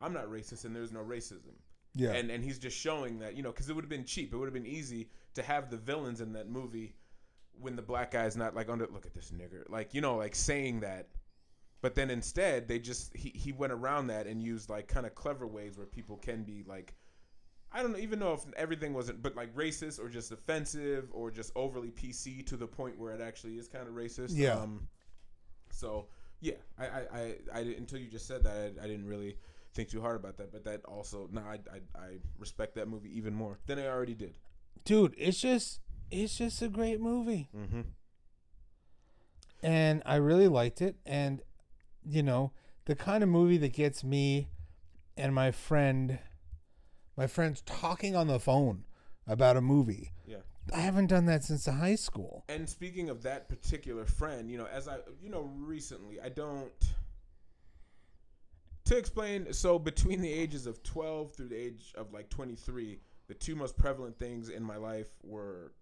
I'm 0.01 0.13
not 0.13 0.27
racist 0.27 0.65
and 0.65 0.75
there's 0.75 0.93
no 0.93 1.01
racism. 1.01 1.55
Yeah, 1.99 2.13
And 2.13 2.31
and 2.31 2.45
he's 2.45 2.61
just 2.61 2.79
showing 2.79 3.19
that 3.19 3.37
you 3.37 3.43
know 3.43 3.51
because 3.51 3.69
it 3.69 3.75
would 3.75 3.83
have 3.83 3.91
been 3.91 4.05
cheap. 4.05 4.33
It 4.33 4.37
would 4.37 4.47
have 4.47 4.55
been 4.55 4.67
easy 4.67 5.11
to 5.35 5.43
have 5.43 5.69
the 5.69 5.77
villains 5.77 6.21
in 6.21 6.33
that 6.35 6.49
movie 6.49 6.95
when 7.61 7.75
the 7.75 7.83
black 7.83 8.13
guy's 8.13 8.37
not 8.37 8.55
like 8.55 8.69
under 8.69 8.87
look 8.87 9.05
at 9.05 9.15
this 9.15 9.33
nigger 9.33 9.69
like 9.69 9.95
you 9.95 10.01
know 10.01 10.17
like 10.17 10.35
saying 10.35 10.81
that. 10.81 11.09
But 11.81 11.97
then 11.97 12.09
instead 12.09 12.69
they 12.69 12.79
just 12.79 13.17
he, 13.17 13.31
he 13.31 13.51
went 13.51 13.73
around 13.73 14.07
that 14.09 14.29
and 14.29 14.41
used 14.41 14.71
like 14.71 14.87
kind 14.87 15.07
of 15.07 15.17
clever 15.17 15.47
ways 15.47 15.77
where 15.77 15.87
people 15.87 16.17
can 16.17 16.45
be 16.45 16.65
like 16.69 16.95
I 17.73 17.83
don't 17.83 17.99
even 17.99 18.21
know 18.21 18.33
if 18.33 18.45
everything 18.57 18.95
wasn't 18.95 19.21
but 19.21 19.35
like 19.35 19.53
racist 19.57 19.99
or 19.99 20.09
just 20.09 20.31
offensive 20.31 21.09
or 21.11 21.33
just 21.33 21.51
overly 21.57 21.91
PC 21.91 22.47
to 22.47 22.57
the 22.57 22.67
point 22.67 22.97
where 22.97 23.13
it 23.13 23.21
actually 23.21 23.59
is 23.59 23.67
kind 23.67 23.89
of 23.89 23.95
racist. 23.95 24.35
Yeah. 24.35 24.55
Um, 24.55 24.87
so 25.73 26.07
yeah, 26.41 26.55
I, 26.79 26.87
I, 26.87 27.01
I, 27.13 27.35
I 27.55 27.59
until 27.77 27.99
you 27.99 28.07
just 28.07 28.29
said 28.29 28.45
that 28.45 28.75
I, 28.81 28.85
I 28.85 28.87
didn't 28.87 29.07
really 29.07 29.37
think 29.75 29.89
too 29.91 30.01
hard 30.01 30.16
about 30.16 30.37
that, 30.39 30.51
but 30.53 30.64
that 30.64 30.85
also 30.85 31.29
no, 31.33 31.41
I, 31.43 31.59
I, 31.73 31.99
I 31.99 32.09
respect 32.39 32.75
that 32.77 32.89
movie 32.89 33.16
even 33.16 33.35
more 33.35 33.59
than 33.66 33.79
I 33.79 33.87
already 33.87 34.14
did. 34.14 34.39
dude, 34.85 35.14
it's 35.19 35.41
just 35.41 35.81
it's 36.11 36.37
just 36.39 36.62
a 36.62 36.69
great 36.69 37.01
movie, 37.01 37.49
Mm-hmm. 37.57 37.81
and 39.62 40.03
I 40.07 40.16
really 40.16 40.49
liked 40.49 40.81
it. 40.81 40.97
And 41.07 41.43
you 42.05 42.23
know, 42.23 42.53
the 42.87 42.95
kind 42.95 43.23
of 43.23 43.29
movie 43.29 43.59
that 43.59 43.73
gets 43.73 44.03
me 44.03 44.49
and 45.16 45.35
my 45.35 45.51
friend, 45.51 46.19
my 47.16 47.27
friends 47.27 47.62
talking 47.66 48.16
on 48.16 48.27
the 48.29 48.41
phone 48.41 48.85
about 49.27 49.57
a 49.57 49.61
movie. 49.61 50.12
Yeah. 50.27 50.37
I 50.75 50.81
haven't 50.81 51.07
done 51.07 51.27
that 51.27 51.45
since 51.45 51.66
high 51.66 51.95
school. 51.97 52.45
And 52.49 52.69
speaking 52.69 53.09
of 53.11 53.23
that 53.23 53.49
particular 53.49 54.05
friend, 54.05 54.51
you 54.51 54.59
know, 54.59 54.66
as 54.66 54.87
I, 54.87 54.99
you 55.23 55.31
know, 55.31 55.51
recently, 55.57 56.21
I 56.21 56.29
don't. 56.29 56.73
To 58.89 58.97
explain, 58.97 59.53
so 59.53 59.78
between 59.78 60.22
the 60.22 60.32
ages 60.32 60.66
of 60.66 60.82
12 60.82 61.34
through 61.34 61.49
the 61.49 61.57
age 61.57 61.93
of 61.95 62.12
like 62.14 62.30
23, 62.30 62.99
the 63.26 63.34
two 63.34 63.55
most 63.55 63.76
prevalent 63.76 64.18
things 64.18 64.49
in 64.49 64.62
my 64.62 64.76
life 64.76 65.09
were, 65.22 65.74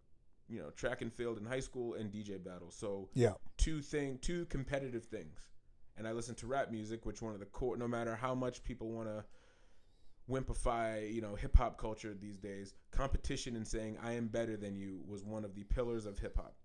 you 0.49 0.59
know, 0.59 0.71
track 0.71 1.03
and 1.03 1.13
field 1.13 1.39
in 1.39 1.45
high 1.45 1.61
school 1.61 1.95
and 1.95 2.11
DJ 2.11 2.43
battles. 2.43 2.75
So 2.75 3.09
Yeah. 3.15 3.35
two 3.59 3.81
thing, 3.81 4.19
two 4.19 4.47
competitive 4.47 5.05
things. 5.05 5.39
And 5.97 6.09
I 6.09 6.13
listen 6.13 6.35
to 6.37 6.49
rap 6.49 6.73
music, 6.73 7.07
which 7.07 7.23
one 7.23 7.33
of 7.33 7.39
the 7.39 7.47
core, 7.47 7.77
no 7.77 7.87
matter 7.87 8.17
how 8.17 8.35
much 8.35 8.65
people 8.65 8.91
want 8.91 9.09
to 9.09 9.25
wimpify, 10.29 11.13
you 11.15 11.21
know, 11.21 11.37
hip 11.37 11.57
hop 11.57 11.79
culture 11.79 12.13
these 12.13 12.39
days, 12.39 12.75
competition 12.91 13.55
and 13.55 13.69
saying 13.69 13.99
I 14.03 14.15
am 14.15 14.27
better 14.27 14.57
than 14.57 14.75
you 14.77 15.01
was 15.07 15.23
one 15.25 15.45
of 15.45 15.55
the 15.55 15.63
pillars 15.63 16.07
of 16.07 16.19
hip 16.19 16.37
hop, 16.37 16.57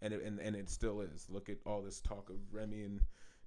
and 0.00 0.14
it, 0.14 0.22
and 0.22 0.38
and 0.38 0.54
it 0.54 0.70
still 0.70 1.00
is. 1.00 1.26
Look 1.28 1.48
at 1.48 1.58
all 1.66 1.82
this 1.82 2.00
talk 2.00 2.30
of 2.30 2.36
Remy 2.52 2.84
and 2.84 3.00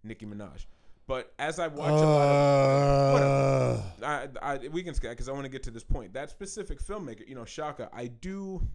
Nicki 0.03 0.25
Minaj. 0.25 0.65
But 1.11 1.33
as 1.39 1.59
I 1.59 1.67
watch 1.67 1.89
a 1.89 2.05
lot 2.05 2.29
of 2.29 3.83
Uh, 4.01 4.05
I, 4.41 4.53
I, 4.53 4.67
we 4.69 4.81
can 4.81 4.93
because 4.93 5.27
I 5.27 5.33
want 5.33 5.43
to 5.43 5.49
get 5.49 5.61
to 5.63 5.71
this 5.71 5.83
point. 5.83 6.13
That 6.13 6.29
specific 6.29 6.81
filmmaker, 6.81 7.27
you 7.27 7.35
know, 7.35 7.43
Shaka, 7.43 7.89
I 7.91 8.07
do 8.07 8.65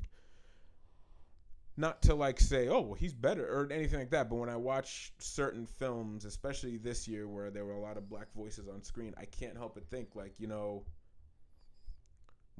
not 1.79 2.03
to 2.03 2.15
like 2.15 2.39
say, 2.39 2.69
oh, 2.69 2.83
well, 2.83 2.93
he's 2.93 3.15
better 3.15 3.47
or 3.47 3.73
anything 3.73 3.99
like 3.99 4.11
that. 4.11 4.29
But 4.29 4.37
when 4.37 4.51
I 4.51 4.57
watch 4.57 5.15
certain 5.19 5.65
films, 5.65 6.27
especially 6.27 6.77
this 6.77 7.09
year 7.09 7.27
where 7.27 7.51
there 7.51 7.65
were 7.65 7.73
a 7.73 7.81
lot 7.81 7.97
of 7.97 8.11
black 8.11 8.27
voices 8.37 8.69
on 8.69 8.83
screen, 8.83 9.15
I 9.17 9.25
can't 9.25 9.57
help 9.57 9.73
but 9.73 9.89
think 9.89 10.15
like, 10.15 10.39
you 10.39 10.47
know, 10.47 10.85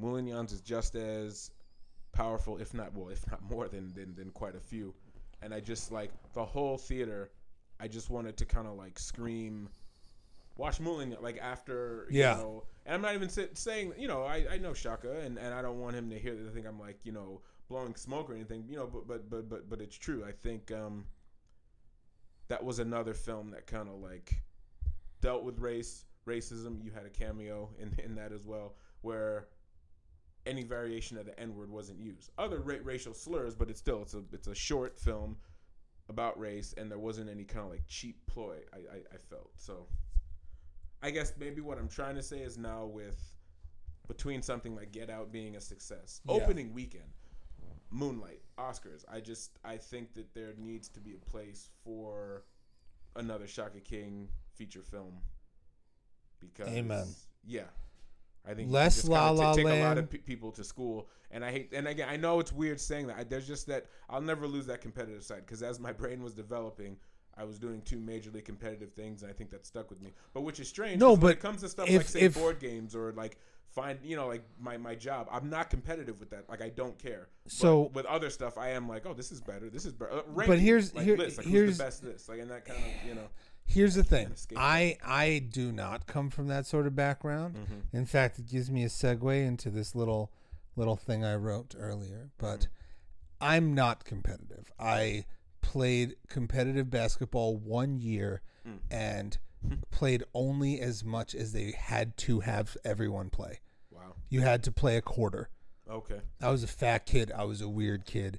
Mulignans 0.01 0.55
is 0.55 0.63
just 0.63 0.95
as 0.95 1.51
powerful, 2.13 2.57
if 2.57 2.73
not 2.73 2.95
well, 2.95 3.11
if 3.11 3.31
not 3.31 3.43
more 3.43 3.69
than 3.69 3.93
than, 3.93 4.15
than 4.15 4.31
quite 4.31 4.57
a 4.57 4.61
few. 4.61 4.95
And 5.43 5.53
I 5.53 5.61
just 5.61 5.93
like 5.93 6.13
the 6.33 6.47
whole 6.47 6.79
theater. 6.79 7.31
I 7.81 7.89
just 7.89 8.11
wanted 8.11 8.37
to 8.39 8.45
kind 8.45 8.67
of 8.67 8.75
like 8.77 8.99
scream, 8.99 9.69
watch 10.57 10.81
Mulligan 10.81 11.17
like 11.21 11.39
after 11.39 12.07
you 12.11 12.21
Yeah. 12.21 12.35
know. 12.35 12.65
And 12.87 12.95
I'm 12.95 13.03
not 13.03 13.15
even 13.15 13.29
sit, 13.29 13.59
saying 13.59 13.93
you 13.99 14.09
know 14.09 14.23
I, 14.23 14.47
I 14.53 14.59
know 14.59 14.73
Shaka 14.75 15.21
and, 15.21 15.39
and 15.39 15.53
I 15.55 15.61
don't 15.63 15.81
want 15.81 15.97
him 15.97 16.09
to 16.11 16.19
hear 16.19 16.35
that 16.35 16.49
I 16.49 16.55
think 16.55 16.67
I'm 16.67 16.79
like 16.81 16.99
you 17.05 17.13
know 17.13 17.41
blowing 17.69 17.95
smoke 17.97 18.31
or 18.31 18.35
anything 18.35 18.65
you 18.69 18.77
know 18.77 18.87
but 18.87 19.07
but 19.09 19.29
but 19.29 19.49
but 19.49 19.69
but 19.69 19.81
it's 19.81 19.97
true. 19.97 20.25
I 20.27 20.33
think 20.33 20.71
um 20.73 21.05
that 22.49 22.63
was 22.65 22.79
another 22.79 23.13
film 23.13 23.51
that 23.51 23.67
kind 23.67 23.89
of 23.89 23.97
like 24.01 24.41
dealt 25.21 25.45
with 25.45 25.59
race 25.59 26.05
racism. 26.27 26.83
You 26.85 26.91
had 26.93 27.05
a 27.07 27.11
cameo 27.11 27.71
in 27.79 27.93
in 28.05 28.15
that 28.17 28.33
as 28.33 28.47
well 28.47 28.75
where 29.03 29.49
any 30.47 30.63
variation 30.63 31.19
of 31.19 31.27
the 31.27 31.39
N 31.41 31.57
word 31.57 31.69
wasn't 31.71 31.99
used. 32.01 32.31
Other 32.39 32.61
ra- 32.61 32.77
racial 32.85 33.13
slurs, 33.15 33.55
but 33.57 33.69
it's 33.69 33.81
still 33.81 34.03
it's 34.03 34.15
a 34.15 34.23
it's 34.33 34.47
a 34.47 34.55
short 34.55 34.97
film 34.97 35.37
about 36.09 36.39
race, 36.39 36.75
and 36.77 36.91
there 36.91 36.99
wasn't 36.99 37.29
any 37.31 37.45
kind 37.45 37.65
of 37.65 37.71
like 37.71 37.87
cheap 37.89 38.25
ploy. 38.27 38.59
I, 38.73 38.77
I 38.79 38.97
I 39.15 39.19
felt 39.31 39.51
so. 39.57 39.87
I 41.03 41.11
guess 41.11 41.33
maybe 41.39 41.61
what 41.61 41.79
I'm 41.79 41.89
trying 41.89 42.15
to 42.17 42.23
say 42.23 42.39
is 42.39 42.57
now 42.57 42.87
with 42.87 43.21
between 44.09 44.41
something 44.43 44.75
like 44.75 44.93
Get 44.93 45.11
Out 45.11 45.31
being 45.33 45.57
a 45.57 45.61
success, 45.61 46.21
Yeah. 46.27 46.35
opening 46.35 46.73
weekend, 46.73 47.11
Moonlight, 47.91 48.41
Oscars. 48.59 49.05
I 49.11 49.21
just 49.21 49.59
I 49.65 49.77
think 49.77 50.15
that 50.15 50.33
there 50.35 50.55
needs 50.57 50.89
to 50.91 51.01
be 51.01 51.15
a 51.15 51.31
place 51.31 51.71
for 51.85 52.45
another 53.17 53.47
Shaka 53.47 53.81
King 53.81 54.29
feature 54.55 54.83
film 54.83 55.19
because 56.41 56.69
Amen. 56.69 57.07
Yeah, 57.45 57.65
I 58.49 58.55
think 58.55 58.71
Less 58.71 58.97
you 58.97 59.01
just 59.03 59.09
kinda 59.09 59.21
La 59.33 59.49
La 59.49 59.55
take 59.55 59.67
a 59.67 59.83
lot 59.83 59.99
of 59.99 60.11
pe- 60.11 60.19
people 60.19 60.53
to 60.53 60.63
school, 60.65 61.09
and 61.31 61.45
I 61.45 61.51
hate. 61.51 61.73
And 61.73 61.89
again, 61.89 62.09
I 62.09 62.17
know 62.17 62.39
it's 62.41 62.53
weird 62.53 62.81
saying 62.81 63.09
that. 63.09 63.17
I, 63.19 63.25
there's 63.25 63.47
just 63.47 63.67
that 63.67 63.87
I'll 64.09 64.21
never 64.21 64.47
lose 64.47 64.67
that 64.67 64.81
competitive 64.81 65.25
side 65.25 65.41
because 65.45 65.63
as 65.63 65.81
my 65.81 65.93
brain 65.93 66.23
was 66.23 66.35
developing. 66.35 66.97
I 67.39 67.45
was 67.45 67.59
doing 67.59 67.83
two 67.83 67.99
majorly 67.99 68.43
competitive 68.43 68.95
things, 68.95 69.21
and 69.23 69.31
I 69.31 69.35
think 69.35 69.51
that 69.51 69.67
stuck 69.67 69.91
with 69.91 70.01
me. 70.01 70.15
But 70.33 70.41
which 70.41 70.59
is 70.59 70.69
strange. 70.69 70.99
No, 70.99 71.19
but 71.19 71.33
it 71.33 71.39
comes 71.41 71.61
to 71.61 71.69
stuff 71.69 71.87
if- 71.87 71.97
like 71.99 72.07
say 72.07 72.21
if- 72.23 72.35
board 72.35 72.59
games 72.61 72.97
or 72.97 73.13
like 73.13 73.37
find, 73.69 73.99
you 74.03 74.17
know, 74.17 74.27
like 74.27 74.43
my 74.59 74.79
my 74.79 74.95
job, 74.95 75.29
I'm 75.31 75.51
not 75.51 75.69
competitive 75.69 76.19
with 76.19 76.31
that. 76.31 76.49
Like 76.49 76.63
I 76.63 76.71
don't 76.71 76.99
care. 76.99 77.29
But 77.45 77.53
So- 77.53 77.91
with 77.93 78.07
other 78.07 78.31
stuff, 78.31 78.57
I 78.57 78.71
am 78.71 78.89
like, 78.89 79.05
oh, 79.05 79.13
this 79.13 79.31
is 79.33 79.43
better. 79.43 79.69
This 79.69 79.85
is 79.85 79.93
better. 79.93 80.13
Uh, 80.13 80.23
But 80.47 80.59
here's- 80.59 80.95
like 80.95 81.05
here- 81.05 81.19
lists, 81.19 81.37
like 81.37 81.47
here's- 81.47 81.69
who's 81.69 81.77
the 81.77 81.85
best 81.85 82.03
this, 82.03 82.27
like, 82.27 82.41
and 82.41 82.51
that 82.51 82.65
kind 82.65 82.79
of, 82.83 83.07
you 83.07 83.15
know. 83.15 83.29
Here's 83.67 83.95
the 83.95 84.05
thing. 84.05 84.35
I 84.57 84.97
I 85.05 85.47
do 85.51 85.73
not 85.73 86.07
come 86.07 86.31
from 86.31 86.49
that 86.49 86.67
sort 86.67 86.87
of 86.87 86.95
background. 86.95 87.57
Mm-hmm. 87.57 87.97
In 87.97 88.07
fact, 88.07 88.39
it 88.39 88.47
gives 88.47 88.71
me 88.71 88.85
a 88.85 88.89
segue 88.89 89.47
into 89.47 89.71
this 89.71 89.95
little 89.95 90.31
little 90.77 90.97
thing 90.97 91.25
I 91.25 91.35
wrote 91.35 91.75
earlier. 91.79 92.31
But 92.39 92.61
mm-hmm. 92.61 92.71
I'm 93.41 93.75
not 93.75 94.05
competitive. 94.05 94.71
I 94.79 95.25
played 95.61 96.17
competitive 96.29 96.91
basketball 96.91 97.57
one 97.57 97.99
year 97.99 98.41
mm. 98.67 98.79
and 98.91 99.37
played 99.91 100.23
only 100.33 100.81
as 100.81 101.05
much 101.05 101.35
as 101.35 101.53
they 101.53 101.73
had 101.73 102.17
to 102.19 102.41
have 102.41 102.77
everyone 102.85 103.31
play. 103.31 103.61
Wow. 103.91 104.15
You 104.29 104.43
had 104.43 104.63
to 104.65 104.73
play 104.73 104.97
a 104.97 105.03
quarter. 105.03 105.51
Okay. 105.91 106.21
I 106.41 106.51
was 106.51 106.63
a 106.63 106.69
fat 106.69 107.07
kid. 107.07 107.33
I 107.37 107.45
was 107.45 107.61
a 107.61 107.69
weird 107.69 108.05
kid. 108.05 108.39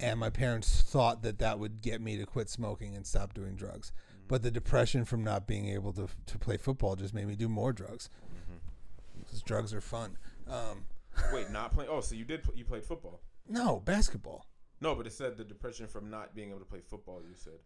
And 0.00 0.18
my 0.18 0.30
parents 0.30 0.82
thought 0.82 1.22
that 1.22 1.38
that 1.38 1.58
would 1.58 1.80
get 1.80 2.00
me 2.00 2.16
to 2.16 2.26
quit 2.26 2.48
smoking 2.48 2.96
and 2.96 3.06
stop 3.06 3.34
doing 3.34 3.54
drugs. 3.54 3.92
But 4.32 4.42
the 4.42 4.50
depression 4.50 5.04
from 5.04 5.22
not 5.22 5.46
being 5.46 5.68
able 5.68 5.92
to, 5.92 6.08
to 6.24 6.38
play 6.38 6.56
football 6.56 6.96
just 6.96 7.12
made 7.12 7.26
me 7.26 7.36
do 7.36 7.50
more 7.50 7.70
drugs. 7.70 8.08
Because 9.18 9.42
drugs 9.42 9.74
are 9.74 9.82
fun. 9.82 10.16
Um, 10.48 10.86
Wait, 11.34 11.50
not 11.50 11.74
playing. 11.74 11.90
Oh, 11.92 12.00
so 12.00 12.14
you 12.14 12.24
did. 12.24 12.40
You 12.54 12.64
played 12.64 12.82
football. 12.82 13.20
no, 13.46 13.80
basketball. 13.80 14.46
No, 14.80 14.94
but 14.94 15.06
it 15.06 15.12
said 15.12 15.36
the 15.36 15.44
depression 15.44 15.86
from 15.86 16.08
not 16.08 16.34
being 16.34 16.48
able 16.48 16.60
to 16.60 16.64
play 16.64 16.80
football. 16.80 17.20
You 17.20 17.34
said. 17.34 17.58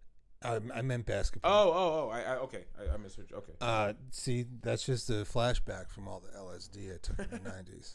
I, 0.42 0.78
I 0.78 0.82
meant 0.82 1.06
basketball. 1.06 1.52
Oh, 1.52 1.70
oh, 1.70 2.08
oh. 2.08 2.10
I, 2.10 2.22
I 2.22 2.36
okay. 2.38 2.64
I, 2.76 2.94
I 2.94 2.96
misheard. 2.96 3.30
you. 3.30 3.36
Okay. 3.36 3.52
Uh, 3.60 3.92
see, 4.10 4.44
that's 4.60 4.84
just 4.84 5.08
a 5.08 5.22
flashback 5.22 5.88
from 5.88 6.08
all 6.08 6.18
the 6.18 6.36
LSD 6.36 6.92
I 6.92 6.98
took 7.00 7.20
in 7.20 7.30
the 7.30 7.38
'90s. 7.48 7.92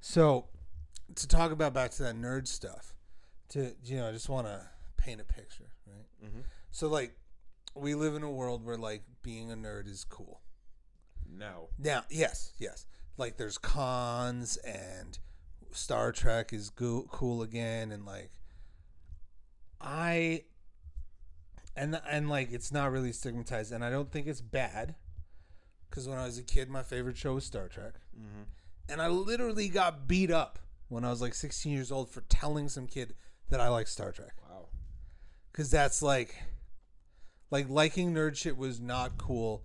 So, 0.00 0.46
to 1.14 1.28
talk 1.28 1.52
about 1.52 1.72
back 1.72 1.92
to 1.92 2.02
that 2.02 2.16
nerd 2.16 2.48
stuff, 2.48 2.96
to 3.50 3.76
you 3.84 3.98
know, 3.98 4.08
I 4.08 4.10
just 4.10 4.28
want 4.28 4.48
to 4.48 4.60
paint 4.96 5.20
a 5.20 5.24
picture, 5.24 5.68
right? 5.86 6.28
Mhm. 6.28 6.42
So, 6.72 6.88
like, 6.88 7.14
we 7.74 7.94
live 7.94 8.14
in 8.14 8.22
a 8.22 8.30
world 8.30 8.64
where 8.64 8.76
like 8.76 9.02
being 9.22 9.50
a 9.50 9.56
nerd 9.56 9.88
is 9.88 10.04
cool. 10.04 10.40
No. 11.28 11.68
Now, 11.78 12.04
yes, 12.10 12.52
yes, 12.58 12.86
like 13.16 13.36
there's 13.36 13.58
cons 13.58 14.56
and 14.58 15.18
Star 15.70 16.12
Trek 16.12 16.52
is 16.52 16.70
go- 16.70 17.06
cool 17.10 17.42
again, 17.42 17.90
and 17.90 18.04
like 18.04 18.32
I 19.80 20.44
and 21.76 22.00
and 22.08 22.28
like 22.28 22.52
it's 22.52 22.70
not 22.72 22.92
really 22.92 23.12
stigmatized, 23.12 23.72
and 23.72 23.84
I 23.84 23.90
don't 23.90 24.10
think 24.10 24.26
it's 24.26 24.40
bad 24.40 24.94
because 25.88 26.08
when 26.08 26.18
I 26.18 26.24
was 26.26 26.38
a 26.38 26.42
kid, 26.42 26.68
my 26.68 26.82
favorite 26.82 27.16
show 27.16 27.34
was 27.34 27.44
Star 27.44 27.68
Trek, 27.68 27.94
Mhm. 28.16 28.46
and 28.88 29.02
I 29.02 29.08
literally 29.08 29.68
got 29.68 30.06
beat 30.06 30.30
up 30.30 30.58
when 30.88 31.04
I 31.04 31.10
was 31.10 31.20
like 31.22 31.34
16 31.34 31.72
years 31.72 31.90
old 31.90 32.10
for 32.10 32.20
telling 32.22 32.68
some 32.68 32.86
kid 32.86 33.14
that 33.48 33.60
I 33.60 33.68
like 33.68 33.86
Star 33.88 34.12
Trek 34.12 34.34
Wow. 34.42 34.68
because 35.50 35.70
that's 35.70 36.02
like 36.02 36.36
like 37.52 37.68
liking 37.68 38.12
nerd 38.12 38.36
shit 38.36 38.56
was 38.56 38.80
not 38.80 39.16
cool 39.16 39.62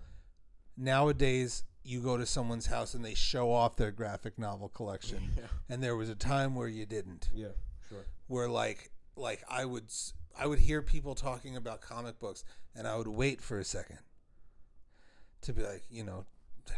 nowadays 0.77 1.63
you 1.83 2.01
go 2.01 2.17
to 2.17 2.25
someone's 2.25 2.67
house 2.67 2.93
and 2.93 3.03
they 3.03 3.13
show 3.15 3.51
off 3.51 3.75
their 3.77 3.91
graphic 3.91 4.37
novel 4.37 4.69
collection 4.69 5.31
Yeah. 5.37 5.43
and 5.69 5.81
there 5.83 5.95
was 5.95 6.09
a 6.09 6.15
time 6.15 6.53
where 6.53 6.67
you 6.67 6.85
didn't 6.85 7.29
Yeah. 7.33 7.47
Sure. 7.89 8.05
where 8.27 8.47
like 8.49 8.91
like 9.15 9.43
i 9.49 9.65
would 9.65 9.85
i 10.37 10.45
would 10.45 10.59
hear 10.59 10.81
people 10.83 11.15
talking 11.15 11.55
about 11.55 11.81
comic 11.81 12.19
books 12.19 12.43
and 12.75 12.87
i 12.87 12.95
would 12.95 13.07
wait 13.07 13.41
for 13.41 13.57
a 13.57 13.63
second 13.63 13.99
to 15.41 15.53
be 15.53 15.63
like 15.63 15.83
you 15.89 16.03
know 16.03 16.25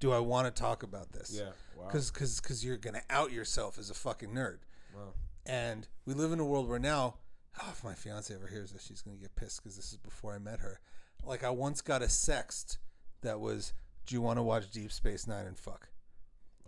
do 0.00 0.12
i 0.12 0.18
want 0.18 0.46
to 0.54 0.62
talk 0.62 0.82
about 0.82 1.12
this 1.12 1.34
Yeah. 1.36 1.50
Wow. 1.76 1.86
because 1.86 2.10
because 2.10 2.40
because 2.40 2.64
you're 2.64 2.76
gonna 2.78 3.02
out 3.10 3.32
yourself 3.32 3.78
as 3.78 3.90
a 3.90 3.94
fucking 3.94 4.30
nerd 4.30 4.58
Wow. 4.94 5.12
and 5.44 5.88
we 6.06 6.14
live 6.14 6.30
in 6.32 6.38
a 6.38 6.44
world 6.44 6.68
where 6.68 6.78
now, 6.78 7.16
oh, 7.62 7.68
if 7.70 7.84
my 7.84 7.94
fiance 7.94 8.34
ever 8.34 8.46
hears 8.46 8.72
this, 8.72 8.84
she's 8.84 9.02
gonna 9.02 9.16
get 9.16 9.36
pissed 9.36 9.62
because 9.62 9.76
this 9.76 9.92
is 9.92 9.98
before 9.98 10.34
I 10.34 10.38
met 10.38 10.60
her. 10.60 10.80
Like 11.24 11.44
I 11.44 11.50
once 11.50 11.80
got 11.80 12.02
a 12.02 12.06
sext 12.06 12.78
that 13.22 13.40
was, 13.40 13.72
"Do 14.06 14.14
you 14.14 14.20
want 14.20 14.38
to 14.38 14.42
watch 14.42 14.70
Deep 14.70 14.92
Space 14.92 15.26
Nine 15.26 15.46
and 15.46 15.58
fuck?" 15.58 15.88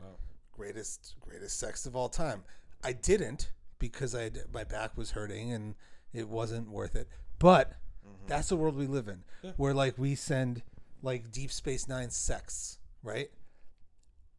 Wow. 0.00 0.16
Greatest 0.52 1.14
greatest 1.20 1.62
sext 1.62 1.86
of 1.86 1.94
all 1.96 2.08
time. 2.08 2.44
I 2.82 2.92
didn't 2.92 3.50
because 3.78 4.14
I 4.14 4.22
had, 4.24 4.38
my 4.52 4.64
back 4.64 4.96
was 4.96 5.10
hurting 5.12 5.52
and 5.52 5.74
it 6.12 6.28
wasn't 6.28 6.70
worth 6.70 6.96
it. 6.96 7.08
But 7.38 7.70
mm-hmm. 8.06 8.26
that's 8.26 8.48
the 8.48 8.56
world 8.56 8.76
we 8.76 8.86
live 8.86 9.08
in, 9.08 9.24
Yeah. 9.42 9.52
where 9.56 9.74
like 9.74 9.98
we 9.98 10.14
send 10.14 10.62
like 11.02 11.30
Deep 11.30 11.52
Space 11.52 11.88
Nine 11.88 12.10
sexts, 12.10 12.78
right? 13.02 13.30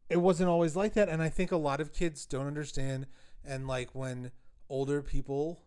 it 0.08 0.16
wasn't 0.16 0.48
always 0.48 0.76
like 0.76 0.94
that 0.94 1.08
and 1.08 1.22
i 1.22 1.28
think 1.28 1.52
a 1.52 1.56
lot 1.56 1.80
of 1.80 1.92
kids 1.92 2.26
don't 2.26 2.46
understand 2.46 3.06
and 3.44 3.66
like 3.66 3.94
when 3.94 4.30
older 4.68 5.02
people 5.02 5.60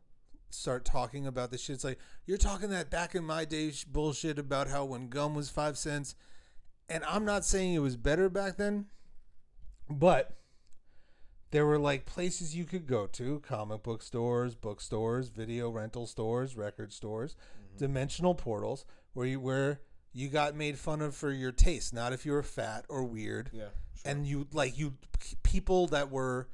start 0.53 0.85
talking 0.85 1.25
about 1.25 1.51
this 1.51 1.61
shit 1.61 1.75
it's 1.75 1.83
like 1.83 1.99
you're 2.25 2.37
talking 2.37 2.69
that 2.69 2.89
back 2.89 3.15
in 3.15 3.23
my 3.23 3.45
day 3.45 3.71
sh- 3.71 3.85
bullshit 3.85 4.37
about 4.37 4.67
how 4.67 4.83
when 4.85 5.07
gum 5.07 5.33
was 5.33 5.49
five 5.49 5.77
cents 5.77 6.15
and 6.89 7.03
i'm 7.05 7.25
not 7.25 7.45
saying 7.45 7.73
it 7.73 7.79
was 7.79 7.95
better 7.97 8.29
back 8.29 8.57
then 8.57 8.85
but 9.89 10.37
there 11.51 11.65
were 11.65 11.79
like 11.79 12.05
places 12.05 12.55
you 12.55 12.65
could 12.65 12.87
go 12.87 13.07
to 13.07 13.39
comic 13.39 13.83
book 13.83 14.01
stores 14.01 14.55
bookstores 14.55 15.29
video 15.29 15.69
rental 15.69 16.05
stores 16.05 16.55
record 16.55 16.91
stores 16.93 17.35
mm-hmm. 17.35 17.77
dimensional 17.77 18.35
portals 18.35 18.85
where 19.13 19.27
you 19.27 19.39
where 19.39 19.81
you 20.13 20.27
got 20.27 20.55
made 20.55 20.77
fun 20.77 21.01
of 21.01 21.15
for 21.15 21.31
your 21.31 21.51
taste 21.51 21.93
not 21.93 22.13
if 22.13 22.25
you 22.25 22.31
were 22.31 22.43
fat 22.43 22.85
or 22.89 23.03
weird 23.03 23.49
Yeah. 23.53 23.65
Sure. 23.95 24.11
and 24.11 24.25
you 24.25 24.47
like 24.51 24.77
you 24.77 24.95
people 25.43 25.87
that 25.87 26.09
were 26.09 26.49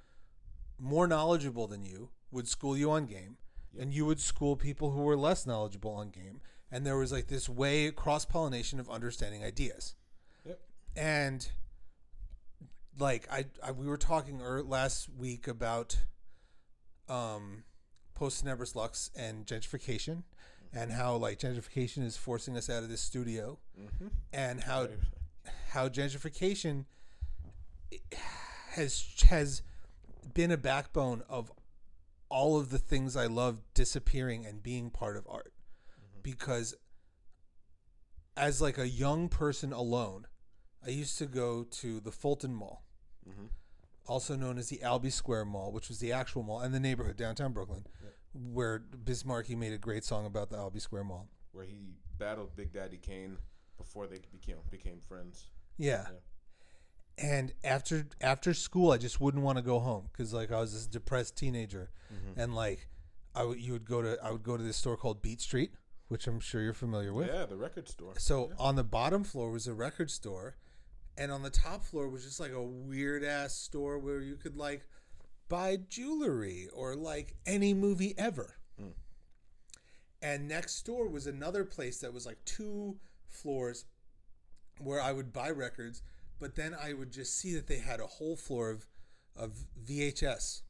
more 0.79 1.07
knowledgeable 1.07 1.67
than 1.67 1.83
you 1.85 2.09
would 2.31 2.47
school 2.47 2.77
you 2.77 2.91
on 2.91 3.05
game 3.05 3.37
and 3.79 3.93
you 3.93 4.05
would 4.05 4.19
school 4.19 4.55
people 4.55 4.91
who 4.91 5.01
were 5.01 5.17
less 5.17 5.45
knowledgeable 5.45 5.91
on 5.91 6.09
game 6.09 6.41
and 6.71 6.85
there 6.85 6.97
was 6.97 7.11
like 7.11 7.27
this 7.27 7.47
way 7.49 7.89
cross 7.91 8.25
pollination 8.25 8.79
of 8.79 8.89
understanding 8.89 9.43
ideas 9.43 9.95
Yep. 10.45 10.59
and 10.95 11.49
like 12.99 13.27
I, 13.31 13.45
I 13.63 13.71
we 13.71 13.87
were 13.87 13.97
talking 13.97 14.41
er, 14.41 14.61
last 14.63 15.09
week 15.09 15.47
about 15.47 15.97
um 17.09 17.63
Post 18.15 18.43
Tenebras 18.43 18.75
Lux 18.75 19.11
and 19.15 19.45
gentrification 19.45 20.23
and 20.73 20.91
how 20.91 21.15
like 21.15 21.39
gentrification 21.39 22.03
is 22.03 22.17
forcing 22.17 22.57
us 22.57 22.69
out 22.69 22.83
of 22.83 22.89
this 22.89 23.01
studio 23.01 23.59
Mhm. 23.79 24.09
and 24.33 24.61
how 24.61 24.87
how 25.69 25.87
gentrification 25.87 26.85
has 28.71 29.05
has 29.29 29.61
been 30.33 30.51
a 30.51 30.57
backbone 30.57 31.23
of 31.29 31.51
all 32.29 32.59
of 32.59 32.69
the 32.69 32.77
things 32.79 33.15
I 33.15 33.25
love 33.27 33.61
disappearing 33.73 34.45
and 34.45 34.61
being 34.61 34.89
part 34.89 35.15
of 35.17 35.25
art. 35.29 35.53
Because 36.21 36.75
as 38.35 38.61
like 38.61 38.77
a 38.77 38.87
young 38.87 39.29
person 39.29 39.73
alone, 39.73 40.27
I 40.85 40.89
used 40.89 41.17
to 41.19 41.25
go 41.25 41.63
to 41.63 41.99
the 41.99 42.11
Fulton 42.11 42.53
Mall 42.53 42.83
Mhm. 43.27 43.49
also 44.05 44.35
known 44.35 44.57
as 44.57 44.69
the 44.69 44.81
Albee 44.83 45.09
Square 45.09 45.45
Mall, 45.45 45.71
which 45.71 45.89
was 45.89 45.99
the 45.99 46.11
actual 46.11 46.43
mall 46.43 46.61
and 46.61 46.73
the 46.73 46.79
neighborhood 46.79 47.17
downtown 47.17 47.51
Brooklyn, 47.53 47.85
where 48.33 48.79
Biz 48.79 49.25
Markie 49.25 49.55
made 49.55 49.73
a 49.73 49.77
great 49.77 50.03
song 50.05 50.25
about 50.25 50.49
the 50.49 50.57
Albee 50.57 50.79
Square 50.79 51.05
Mall. 51.05 51.29
Where 51.51 51.65
he 51.65 51.97
battled 52.17 52.55
Big 52.55 52.71
Daddy 52.71 52.97
Kane 52.97 53.37
before 53.77 54.07
they 54.07 54.19
became 54.31 54.59
became 54.69 55.01
friends. 55.01 55.49
Yeah. 55.77 56.07
And 57.17 57.53
after 57.63 58.05
after 58.21 58.53
school, 58.53 58.91
I 58.91 58.97
just 58.97 59.19
wouldn't 59.19 59.43
want 59.43 59.57
to 59.57 59.63
go 59.63 59.79
home 59.79 60.09
because 60.11 60.33
like 60.33 60.51
I 60.51 60.59
was 60.59 60.73
this 60.73 60.85
depressed 60.85 61.35
teenager, 61.35 61.89
mm-hmm. 62.13 62.39
and 62.39 62.55
like 62.55 62.87
I 63.33 63.43
would 63.43 63.59
you 63.59 63.73
would 63.73 63.85
go 63.85 64.01
to 64.01 64.17
I 64.23 64.31
would 64.31 64.43
go 64.43 64.55
to 64.55 64.63
this 64.63 64.77
store 64.77 64.97
called 64.97 65.21
Beat 65.21 65.41
Street, 65.41 65.71
which 66.09 66.27
I'm 66.27 66.39
sure 66.39 66.61
you're 66.61 66.73
familiar 66.73 67.13
with. 67.13 67.27
Yeah, 67.27 67.45
the 67.45 67.55
record 67.55 67.87
store. 67.89 68.13
So 68.17 68.51
on 68.59 68.75
the 68.75 68.83
bottom 68.83 69.23
floor 69.23 69.49
was 69.49 69.67
a 69.67 69.73
record 69.73 70.11
store, 70.11 70.57
and 71.17 71.31
on 71.31 71.41
the 71.41 71.49
top 71.49 71.83
floor 71.83 72.07
was 72.07 72.23
just 72.23 72.39
like 72.39 72.51
a 72.51 72.61
weird 72.61 73.23
ass 73.23 73.55
store 73.55 73.97
where 73.97 74.21
you 74.21 74.35
could 74.35 74.55
like 74.55 74.85
buy 75.49 75.77
jewelry 75.89 76.67
or 76.73 76.95
like 76.95 77.35
any 77.45 77.73
movie 77.73 78.13
ever. 78.17 78.57
Hmm. 78.79 78.89
And 80.21 80.47
next 80.47 80.81
door 80.85 81.07
was 81.07 81.27
another 81.27 81.63
place 81.63 81.99
that 82.01 82.13
was 82.13 82.25
like 82.25 82.37
two 82.45 82.97
floors 83.27 83.85
where 84.79 85.01
I 85.01 85.11
would 85.11 85.33
buy 85.33 85.49
records, 85.49 86.01
but 86.39 86.55
then 86.55 86.75
I 86.79 86.93
would 86.93 87.11
just 87.11 87.37
see 87.37 87.53
that 87.55 87.67
they 87.67 87.79
had 87.79 87.99
a 87.99 88.07
whole 88.07 88.35
floor 88.35 88.69
of 88.69 88.87
of 89.35 89.53
VHS. 89.85 90.61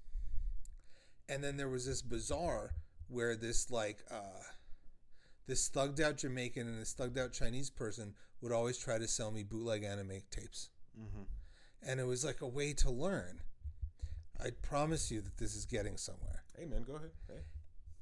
And 1.30 1.44
then 1.44 1.58
there 1.58 1.70
was 1.70 1.86
this 1.86 2.02
bazaar 2.02 2.72
where 3.08 3.36
this 3.36 3.72
like 3.72 4.04
uh 4.12 4.44
this 5.48 5.70
thugged 5.70 6.02
out 6.02 6.18
Jamaican 6.18 6.68
and 6.68 6.80
this 6.80 6.94
thugged 6.94 7.18
out 7.18 7.32
Chinese 7.32 7.70
person 7.70 8.14
would 8.42 8.52
always 8.52 8.78
try 8.78 8.98
to 8.98 9.08
sell 9.08 9.32
me 9.32 9.44
bootleg 9.44 9.84
anime 9.84 10.22
tapes. 10.30 10.70
And 11.82 12.00
it 12.00 12.06
was 12.06 12.26
like 12.26 12.42
a 12.42 12.48
way 12.48 12.74
to 12.74 12.92
learn. 12.92 13.42
I 14.44 14.50
promise 14.62 15.10
you 15.10 15.22
that 15.22 15.38
this 15.38 15.56
is 15.56 15.66
getting 15.66 15.98
somewhere. 15.98 16.44
Hey 16.58 16.66
man, 16.66 16.84
go 16.84 16.96
ahead. 16.96 17.12
Hey. 17.28 17.44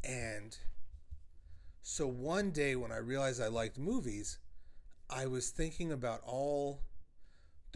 And 0.04 0.58
so 1.82 2.08
one 2.08 2.52
day 2.52 2.76
when 2.76 2.92
I 2.92 2.98
realized 2.98 3.42
I 3.42 3.48
liked 3.48 3.78
movies, 3.78 4.40
I 5.10 5.28
was 5.28 5.50
thinking 5.50 5.92
about 5.92 6.22
all 6.26 6.82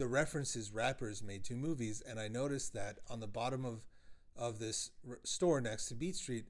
the 0.00 0.08
references 0.08 0.72
rappers 0.72 1.22
made 1.22 1.44
to 1.44 1.54
movies, 1.54 2.02
and 2.08 2.18
I 2.18 2.26
noticed 2.26 2.72
that 2.72 3.00
on 3.10 3.20
the 3.20 3.26
bottom 3.26 3.66
of 3.66 3.84
of 4.34 4.58
this 4.58 4.90
r- 5.06 5.18
store 5.24 5.60
next 5.60 5.86
to 5.86 5.94
Beat 5.94 6.16
Street 6.16 6.46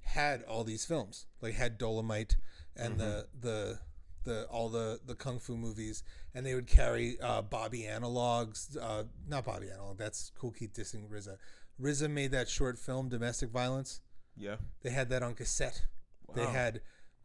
had 0.00 0.42
all 0.42 0.64
these 0.64 0.84
films, 0.84 1.26
like 1.40 1.54
had 1.54 1.78
Dolemite 1.78 2.34
and 2.76 2.98
the 2.98 3.28
the 3.40 3.78
the 4.24 4.46
all 4.46 4.68
the 4.68 4.98
the 5.06 5.14
kung 5.14 5.38
fu 5.38 5.56
movies, 5.56 6.02
and 6.34 6.44
they 6.44 6.56
would 6.56 6.66
carry 6.66 7.20
uh, 7.20 7.40
Bobby 7.40 7.82
analogs, 7.88 8.76
uh, 8.76 9.04
not 9.28 9.44
Bobby 9.44 9.70
analog. 9.70 9.96
That's 9.96 10.32
Kool 10.36 10.50
Keith 10.50 10.72
dissing 10.74 11.08
RZA. 11.08 11.36
RZA 11.80 12.10
made 12.10 12.32
that 12.32 12.48
short 12.48 12.80
film 12.80 13.08
Domestic 13.08 13.50
Violence. 13.50 14.00
Yeah. 14.36 14.56
They 14.82 14.90
had 14.90 15.08
that 15.10 15.22
on 15.22 15.34
cassette. 15.34 15.82
They 16.34 16.46
had 16.46 16.80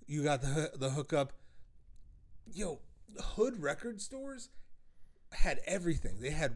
you 0.05 0.23
got 0.23 0.41
the 0.41 0.71
the 0.75 0.91
hookup. 0.91 1.33
Yo, 2.53 2.79
hood 3.19 3.59
record 3.59 3.99
stores 4.01 4.49
had 5.31 5.59
everything. 5.65 6.17
They 6.19 6.31
had 6.31 6.55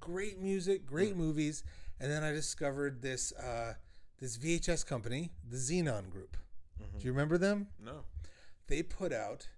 great 0.00 0.38
music, 0.38 0.86
great 0.86 1.12
hmm. 1.12 1.18
movies, 1.18 1.64
and 2.00 2.10
then 2.10 2.22
I 2.22 2.32
discovered 2.32 3.02
this 3.02 3.32
uh, 3.32 3.74
this 4.20 4.36
VHS 4.38 4.86
company, 4.86 5.32
the 5.48 5.56
Xenon 5.56 6.10
Group. 6.10 6.36
Mm-hmm. 6.80 6.98
Do 6.98 7.04
you 7.04 7.12
remember 7.12 7.38
them? 7.38 7.68
No. 7.82 8.04
They 8.66 8.82
put 8.82 9.12
out 9.12 9.48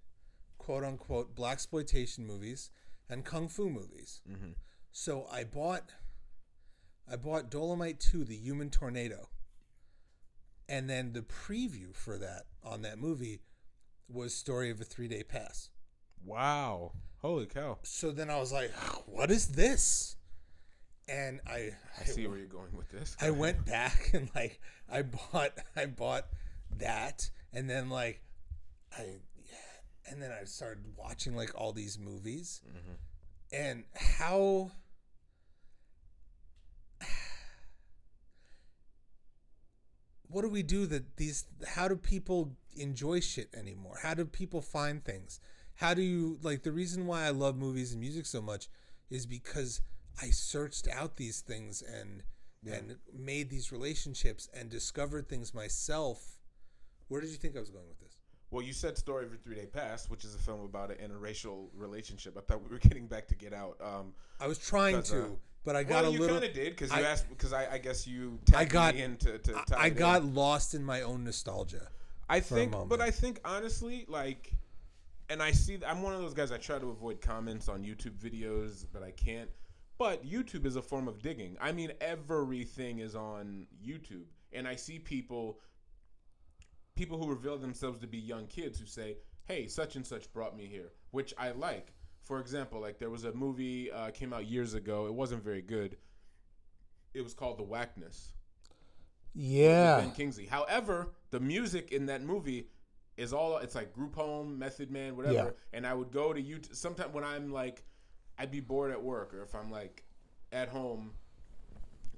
quote 0.57 0.83
unquote 0.83 1.35
black 1.35 1.53
exploitation 1.53 2.25
movies 2.25 2.69
and 3.09 3.23
kung 3.23 3.47
fu 3.47 3.69
movies. 3.69 4.21
Mm-hmm. 4.29 4.51
So 4.91 5.27
I 5.31 5.43
bought 5.43 5.91
I 7.09 7.15
bought 7.15 7.49
Dolemite 7.49 7.99
2, 7.99 8.25
The 8.25 8.35
Human 8.35 8.69
Tornado. 8.69 9.29
And 10.67 10.89
then 10.89 11.13
the 11.13 11.21
preview 11.21 11.95
for 11.95 12.17
that 12.17 12.47
on 12.61 12.81
that 12.81 12.97
movie 12.99 13.39
was 14.09 14.33
Story 14.33 14.69
of 14.69 14.81
a 14.81 14.83
Three 14.83 15.07
Day 15.07 15.23
Pass. 15.23 15.69
Wow. 16.25 16.93
Holy 17.21 17.45
cow. 17.45 17.79
So 17.83 18.11
then 18.11 18.29
I 18.29 18.37
was 18.37 18.51
like, 18.53 18.71
what 19.05 19.31
is 19.31 19.47
this? 19.47 20.15
And 21.09 21.39
I 21.47 21.71
I 21.99 22.03
see 22.03 22.27
where 22.27 22.37
you're 22.37 22.47
going 22.47 22.75
with 22.75 22.89
this. 22.89 23.17
I 23.19 23.31
went 23.31 23.65
back 23.65 24.09
and 24.13 24.29
like 24.35 24.59
I 24.89 25.01
bought 25.01 25.53
I 25.75 25.85
bought 25.85 26.27
that 26.77 27.29
and 27.53 27.69
then 27.69 27.89
like 27.89 28.21
I 28.97 29.03
yeah, 29.35 29.55
and 30.09 30.21
then 30.21 30.31
I 30.31 30.43
started 30.45 30.83
watching 30.97 31.35
like 31.35 31.51
all 31.55 31.71
these 31.71 31.97
movies 31.97 32.61
mm-hmm. 32.67 32.93
and 33.51 33.83
how 33.95 34.71
what 40.27 40.41
do 40.41 40.49
we 40.49 40.61
do 40.61 40.85
that 40.87 41.17
these 41.17 41.45
how 41.67 41.87
do 41.87 41.95
people 41.95 42.51
enjoy 42.75 43.21
shit 43.21 43.49
anymore 43.55 43.97
how 44.03 44.13
do 44.13 44.25
people 44.25 44.61
find 44.61 45.03
things 45.03 45.39
how 45.77 45.93
do 45.93 46.01
you 46.01 46.37
like 46.43 46.63
the 46.63 46.71
reason 46.71 47.05
why 47.07 47.23
i 47.23 47.29
love 47.29 47.55
movies 47.57 47.91
and 47.91 48.01
music 48.01 48.25
so 48.25 48.41
much 48.41 48.67
is 49.09 49.25
because 49.25 49.81
i 50.21 50.29
searched 50.29 50.87
out 50.89 51.15
these 51.17 51.41
things 51.41 51.81
and 51.81 52.23
and 52.65 52.97
made 53.17 53.49
these 53.49 53.71
relationships 53.71 54.49
and 54.53 54.69
discovered 54.69 55.29
things 55.29 55.53
myself 55.53 56.37
where 57.07 57.21
did 57.21 57.29
you 57.29 57.37
think 57.37 57.55
i 57.55 57.59
was 57.59 57.69
going 57.69 57.87
with 57.87 57.99
this 57.99 58.17
Well, 58.51 58.61
you 58.63 58.73
said 58.73 58.97
"Story 58.97 59.25
of 59.25 59.33
a 59.33 59.37
Three 59.37 59.55
Day 59.55 59.65
Pass," 59.67 60.09
which 60.09 60.23
is 60.25 60.33
a 60.35 60.37
film 60.37 60.61
about 60.61 60.89
an 60.89 60.97
interracial 61.05 61.67
relationship. 61.75 62.37
I 62.37 62.41
thought 62.41 62.61
we 62.63 62.69
were 62.69 62.79
getting 62.79 63.05
back 63.07 63.27
to 63.27 63.35
Get 63.35 63.53
Out. 63.53 63.75
Um, 63.81 64.13
i 64.39 64.47
was 64.47 64.57
trying 64.57 65.01
to 65.11 65.19
uh, 65.23 65.25
but 65.65 65.75
i 65.75 65.83
got 65.83 66.03
well, 66.03 66.11
a 66.11 66.13
you 66.13 66.19
little 66.19 66.37
kind 66.39 66.49
of 66.49 66.53
did 66.55 66.69
because 66.75 66.91
you 66.91 66.97
I- 67.03 67.11
asked 67.11 67.27
because 67.29 67.51
I, 67.53 67.63
I 67.75 67.77
guess 67.77 68.07
you 68.07 68.39
I 68.55 68.63
got- 68.65 68.95
me 68.95 69.01
in 69.03 69.17
to, 69.17 69.37
to 69.37 69.53
I 69.77 69.87
it 69.87 69.91
in. 69.93 69.97
got 69.99 70.23
lost 70.25 70.73
in 70.73 70.83
my 70.83 71.01
own 71.01 71.23
nostalgia 71.23 71.89
I 72.29 72.39
think, 72.41 72.73
but. 72.89 72.99
I 72.99 73.11
think 73.11 73.39
honestly, 73.45 74.03
like, 74.09 74.51
and 75.29 75.41
I 75.41 75.51
see, 75.51 75.77
I'm 75.85 76.01
one 76.01 76.13
of 76.13 76.21
those 76.21 76.33
guys. 76.33 76.51
I 76.51 76.57
try 76.57 76.79
to 76.79 76.89
avoid 76.89 77.21
comments 77.21 77.67
on 77.67 77.83
YouTube 77.83 78.17
videos, 78.17 78.85
but 78.91 79.03
I 79.03 79.11
can't. 79.11 79.49
But 79.97 80.25
YouTube 80.25 80.65
is 80.65 80.75
a 80.75 80.81
form 80.81 81.07
of 81.07 81.21
digging. 81.21 81.57
I 81.59 81.71
mean, 81.71 81.91
everything 82.01 82.99
is 82.99 83.15
on 83.15 83.65
YouTube, 83.83 84.25
and 84.53 84.67
I 84.67 84.75
see 84.75 84.99
people, 84.99 85.59
people 86.95 87.17
who 87.17 87.27
reveal 87.29 87.57
themselves 87.57 87.99
to 87.99 88.07
be 88.07 88.17
young 88.17 88.45
kids 88.47 88.79
who 88.79 88.85
say, 88.85 89.17
"Hey, 89.45 89.67
such 89.67 89.95
and 89.95 90.05
such 90.05 90.31
brought 90.33 90.55
me 90.55 90.67
here," 90.67 90.91
which 91.11 91.33
I 91.37 91.51
like. 91.51 91.93
For 92.23 92.39
example, 92.39 92.79
like 92.79 92.99
there 92.99 93.09
was 93.09 93.23
a 93.23 93.33
movie 93.33 93.91
uh, 93.91 94.11
came 94.11 94.33
out 94.33 94.45
years 94.45 94.73
ago. 94.75 95.07
It 95.07 95.13
wasn't 95.13 95.43
very 95.43 95.61
good. 95.61 95.97
It 97.13 97.21
was 97.21 97.33
called 97.33 97.57
The 97.57 97.63
Whackness. 97.63 98.33
yeah 99.33 99.99
Ben 99.99 100.11
Kingsley. 100.11 100.45
However, 100.45 101.13
the 101.31 101.39
music 101.39 101.91
in 101.91 102.05
that 102.07 102.21
movie 102.21 102.67
is 103.17 103.33
all 103.33 103.57
it's 103.57 103.75
like 103.75 103.93
group 103.93 104.15
home, 104.15 104.57
Method 104.57 104.91
Man, 104.91 105.17
whatever. 105.17 105.33
Yeah. 105.33 105.49
And 105.73 105.85
I 105.85 105.93
would 105.93 106.11
go 106.11 106.33
to 106.33 106.41
YouTube 106.41 106.75
Sometimes 106.75 107.13
when 107.13 107.23
I'm 107.23 107.51
like 107.51 107.83
I'd 108.39 108.51
be 108.51 108.59
bored 108.59 108.91
at 108.91 109.01
work 109.01 109.33
or 109.33 109.41
if 109.41 109.55
I'm 109.55 109.71
like 109.71 110.03
at 110.51 110.69
home 110.69 111.11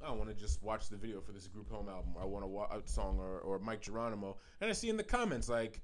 I 0.06 0.12
want 0.12 0.30
to 0.30 0.36
just 0.36 0.64
watch 0.64 0.88
the 0.90 0.96
video 0.96 1.20
for 1.20 1.34
this 1.34 1.48
group 1.48 1.70
home 1.70 1.90
album. 1.90 2.14
Or 2.16 2.22
I 2.22 2.26
want 2.26 2.44
to 2.44 2.48
watch 2.48 2.72
a 2.74 2.90
song 2.90 3.18
or, 3.20 3.40
or 3.40 3.60
Mic 3.60 3.82
Geronimo. 3.82 4.38
And 4.62 4.70
I 4.70 4.74
see 4.74 4.90
in 4.90 4.96
the 4.96 5.04
comments 5.04 5.50
like 5.50 5.82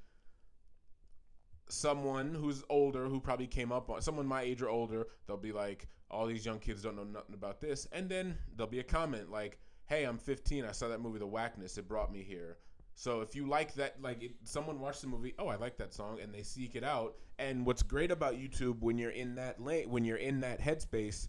someone 1.70 2.34
who's 2.34 2.63
older 2.70 3.07
who 3.07 3.20
probably 3.20 3.47
came 3.47 3.72
up 3.72 3.89
on 3.89 4.01
someone 4.01 4.26
my 4.26 4.41
age 4.41 4.61
or 4.61 4.70
older 4.70 5.07
they'll 5.26 5.38
be 5.38 5.51
like 5.51 5.88
all 6.11 6.28
these 6.28 6.45
young 6.45 6.59
kids 6.59 6.84
don't 6.84 6.95
know 6.95 7.03
nothing 7.03 7.34
about 7.34 7.59
this 7.59 7.88
and 7.91 8.07
then 8.07 8.38
there'll 8.55 8.70
be 8.70 8.80
a 8.80 8.84
comment 8.84 9.32
like 9.32 9.57
hey 9.88 10.03
i'm 10.03 10.18
15 10.18 10.63
i 10.63 10.72
saw 10.72 10.88
that 10.88 11.01
movie 11.01 11.18
the 11.18 11.26
whackness 11.26 11.78
it 11.78 11.88
brought 11.88 12.11
me 12.11 12.22
here 12.22 12.57
so 12.96 13.22
if 13.22 13.36
you 13.36 13.48
like 13.48 13.74
that 13.76 14.02
like 14.02 14.24
it, 14.24 14.32
someone 14.43 14.80
watched 14.80 15.02
the 15.02 15.08
movie 15.08 15.34
oh 15.38 15.48
i 15.48 15.56
like 15.56 15.78
that 15.78 15.93
song 15.93 16.20
and 16.22 16.34
they 16.34 16.41
seek 16.41 16.76
it 16.76 16.84
out. 16.84 17.16
And 17.38 17.66
what's 17.66 17.84
great 17.84 18.12
about 18.12 18.36
youtube 18.36 18.80
when 18.80 18.98
you're 18.98 19.12
in 19.12 19.36
that 19.36 19.62
lane 19.62 19.89
when 19.89 20.06
you're 20.06 20.18
in 20.18 20.39
that 20.39 20.62
headspace 20.62 21.28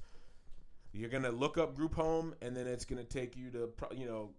you're 0.92 1.10
gonna 1.10 1.32
look 1.32 1.58
up 1.58 1.74
group 1.74 1.94
home 1.94 2.34
and 2.40 2.56
then 2.56 2.66
it's 2.68 2.84
gonna 2.84 3.04
take 3.04 3.36
you 3.36 3.50
to 3.50 3.66
pro- 3.76 3.92
you 3.92 4.06
know 4.06 4.30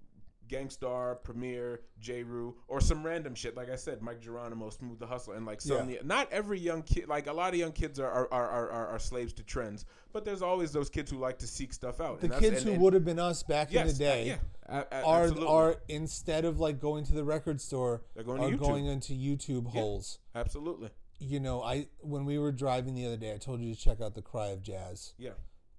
Gang 0.48 0.70
Starr, 0.70 1.16
Premier, 1.16 1.82
Jeru, 2.00 2.54
or 2.68 2.80
some 2.82 3.06
random 3.06 3.36
shit. 3.36 3.56
Like 3.56 3.70
I 3.70 3.76
said, 3.76 4.02
Mic 4.02 4.22
Geronimo, 4.22 4.70
Smooth 4.70 5.00
the 5.00 5.08
Hustle, 5.08 5.34
and 5.34 5.46
like 5.46 5.62
some. 5.62 5.90
Yeah. 5.90 5.98
Not 6.04 6.32
every 6.32 6.60
young 6.60 6.84
kid, 6.84 7.08
like 7.08 7.28
a 7.28 7.34
lot 7.34 7.54
of 7.54 7.60
young 7.60 7.72
kids 7.72 8.00
are 8.00 8.10
are, 8.12 8.32
are, 8.32 8.70
are, 8.70 8.88
are, 8.88 9.00
slaves 9.00 9.34
to 9.34 9.44
trends, 9.44 9.86
but 10.14 10.24
there's 10.26 10.42
always 10.42 10.72
those 10.72 10.90
kids 10.90 11.12
who 11.12 11.18
like 11.18 11.38
to 11.40 11.48
seek 11.48 11.74
stuff 11.74 12.00
out. 12.02 12.22
the 12.22 12.32
and 12.32 12.42
kids 12.42 12.64
and- 12.64 12.76
who 12.76 12.82
would 12.82 12.94
have 12.94 13.06
been 13.06 13.20
us 13.20 13.44
back 13.44 13.72
yes, 13.72 13.82
in 13.82 13.88
the 13.88 13.94
day 14.00 14.22
uh, 14.22 14.26
yeah, 14.70 14.84
a- 14.92 14.96
a- 15.00 15.04
are 15.04 15.24
absolutely. 15.24 15.48
are 15.48 15.76
instead 15.90 16.46
of 16.46 16.60
like 16.60 16.80
going 16.80 17.06
to 17.06 17.14
the 17.14 17.24
record 17.24 17.60
store 17.62 18.04
They're 18.16 18.24
going 18.24 18.42
are 18.42 18.50
YouTube. 18.50 18.60
going 18.60 18.86
into 18.86 19.14
YouTube 19.14 19.68
holes. 19.68 20.20
absolutely, 20.36 20.90
You 21.20 21.40
know, 21.40 21.62
I 21.64 21.88
when 22.02 22.26
we 22.26 22.38
were 22.38 22.52
driving 22.52 22.96
the 22.96 23.06
other 23.06 23.18
day, 23.18 23.34
I 23.34 23.38
told 23.38 23.60
you 23.62 23.74
to 23.74 23.80
check 23.80 24.02
out 24.02 24.16
the 24.16 24.22
Cry 24.22 24.48
of 24.48 24.62
Jazz. 24.62 25.14
yeah, 25.18 25.32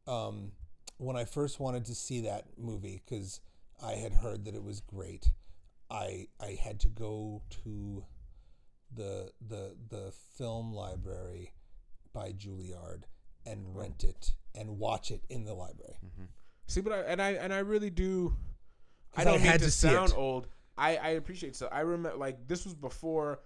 Um, 0.06 0.52
when 0.98 1.16
I 1.16 1.24
first 1.24 1.60
wanted 1.60 1.84
to 1.86 1.94
see 1.94 2.22
that 2.22 2.46
movie 2.58 3.02
because 3.04 3.40
I 3.84 3.92
had 3.92 4.12
heard 4.12 4.44
that 4.44 4.54
it 4.54 4.64
was 4.64 4.80
great, 4.80 5.30
I 5.90 6.28
I 6.40 6.58
had 6.62 6.80
to 6.80 6.88
go 6.88 7.42
to 7.64 8.04
the 8.94 9.32
the 9.46 9.76
the 9.88 10.12
film 10.36 10.72
library 10.72 11.54
by 12.12 12.32
Juilliard 12.32 13.04
and 13.46 13.76
rent 13.76 14.04
it 14.04 14.34
and 14.54 14.78
watch 14.78 15.10
it 15.10 15.24
in 15.30 15.44
the 15.44 15.54
library. 15.54 15.96
Mm-hmm. 16.04 16.24
See, 16.66 16.80
but 16.80 16.92
I 16.92 16.98
and 17.00 17.22
I 17.22 17.30
and 17.32 17.52
I 17.52 17.58
really 17.58 17.90
do. 17.90 18.36
I 19.16 19.24
don't 19.24 19.34
I 19.34 19.36
mean 19.38 19.46
had 19.46 19.60
to, 19.60 19.66
to 19.66 19.70
sound 19.70 20.10
it. 20.10 20.18
old. 20.18 20.48
I 20.76 20.96
I 20.96 21.08
appreciate 21.10 21.56
so. 21.56 21.68
I 21.72 21.80
remember 21.80 22.18
like 22.18 22.46
this 22.46 22.64
was 22.64 22.74
before. 22.74 23.40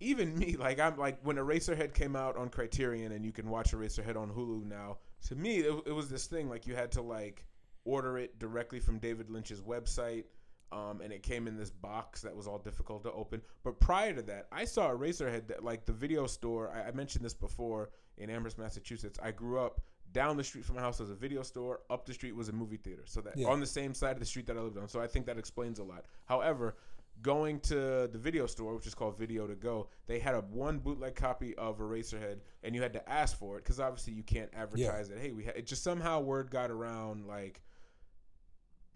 Even 0.00 0.36
me, 0.36 0.56
like 0.58 0.78
I'm 0.80 0.98
like 0.98 1.18
when 1.22 1.36
Eraserhead 1.36 1.94
came 1.94 2.16
out 2.16 2.36
on 2.36 2.50
Criterion, 2.50 3.12
and 3.12 3.24
you 3.24 3.32
can 3.32 3.48
watch 3.48 3.72
Eraserhead 3.72 4.16
on 4.16 4.30
Hulu 4.30 4.66
now. 4.66 4.98
To 5.28 5.34
me, 5.34 5.58
it, 5.60 5.74
it 5.86 5.92
was 5.92 6.10
this 6.10 6.26
thing 6.26 6.50
like 6.50 6.66
you 6.66 6.74
had 6.74 6.92
to 6.92 7.02
like 7.02 7.46
order 7.84 8.18
it 8.18 8.38
directly 8.38 8.80
from 8.80 8.98
David 8.98 9.30
Lynch's 9.30 9.60
website. 9.60 10.24
Um, 10.72 11.02
and 11.02 11.12
it 11.12 11.22
came 11.22 11.46
in 11.46 11.56
this 11.56 11.70
box 11.70 12.22
that 12.22 12.34
was 12.34 12.48
all 12.48 12.58
difficult 12.58 13.04
to 13.04 13.12
open. 13.12 13.42
But 13.62 13.78
prior 13.78 14.12
to 14.12 14.22
that, 14.22 14.48
I 14.50 14.64
saw 14.64 14.90
Eraserhead 14.90 15.46
that 15.46 15.62
like 15.62 15.84
the 15.84 15.92
video 15.92 16.26
store. 16.26 16.72
I, 16.74 16.88
I 16.88 16.90
mentioned 16.90 17.24
this 17.24 17.34
before 17.34 17.90
in 18.18 18.28
Amherst, 18.28 18.58
Massachusetts. 18.58 19.18
I 19.22 19.30
grew 19.30 19.60
up 19.60 19.82
down 20.10 20.36
the 20.36 20.42
street 20.42 20.64
from 20.64 20.76
my 20.76 20.82
house 20.82 20.98
was 20.98 21.10
a 21.10 21.14
video 21.14 21.42
store. 21.42 21.80
Up 21.90 22.06
the 22.06 22.14
street 22.14 22.34
was 22.34 22.48
a 22.48 22.52
movie 22.52 22.76
theater. 22.76 23.02
So 23.06 23.20
that 23.20 23.36
Yeah. 23.36 23.48
on 23.48 23.60
the 23.60 23.66
same 23.66 23.94
side 23.94 24.12
of 24.12 24.20
the 24.20 24.26
street 24.26 24.46
that 24.46 24.56
I 24.56 24.60
lived 24.60 24.78
on. 24.78 24.88
So 24.88 25.00
I 25.00 25.06
think 25.06 25.26
that 25.26 25.38
explains 25.38 25.78
a 25.78 25.84
lot. 25.84 26.06
However, 26.24 26.76
going 27.22 27.60
to 27.60 28.08
the 28.10 28.18
video 28.18 28.46
store, 28.46 28.74
which 28.74 28.86
is 28.88 28.94
called 28.94 29.16
Video 29.16 29.46
to 29.46 29.54
Go, 29.54 29.88
they 30.06 30.18
had 30.18 30.34
a 30.34 30.40
one 30.40 30.78
bootleg 30.78 31.14
copy 31.14 31.54
of 31.56 31.78
Eraserhead, 31.78 32.38
and 32.64 32.74
you 32.74 32.82
had 32.82 32.92
to 32.94 33.08
ask 33.08 33.38
for 33.38 33.58
it 33.58 33.64
because 33.64 33.78
obviously 33.78 34.12
you 34.14 34.24
can't 34.24 34.50
advertise 34.54 35.10
it. 35.10 35.18
Hey, 35.18 35.30
we 35.30 35.44
ha-. 35.44 35.52
it 35.54 35.66
just 35.66 35.84
somehow 35.84 36.20
word 36.20 36.50
got 36.50 36.70
around 36.70 37.26
like 37.26 37.62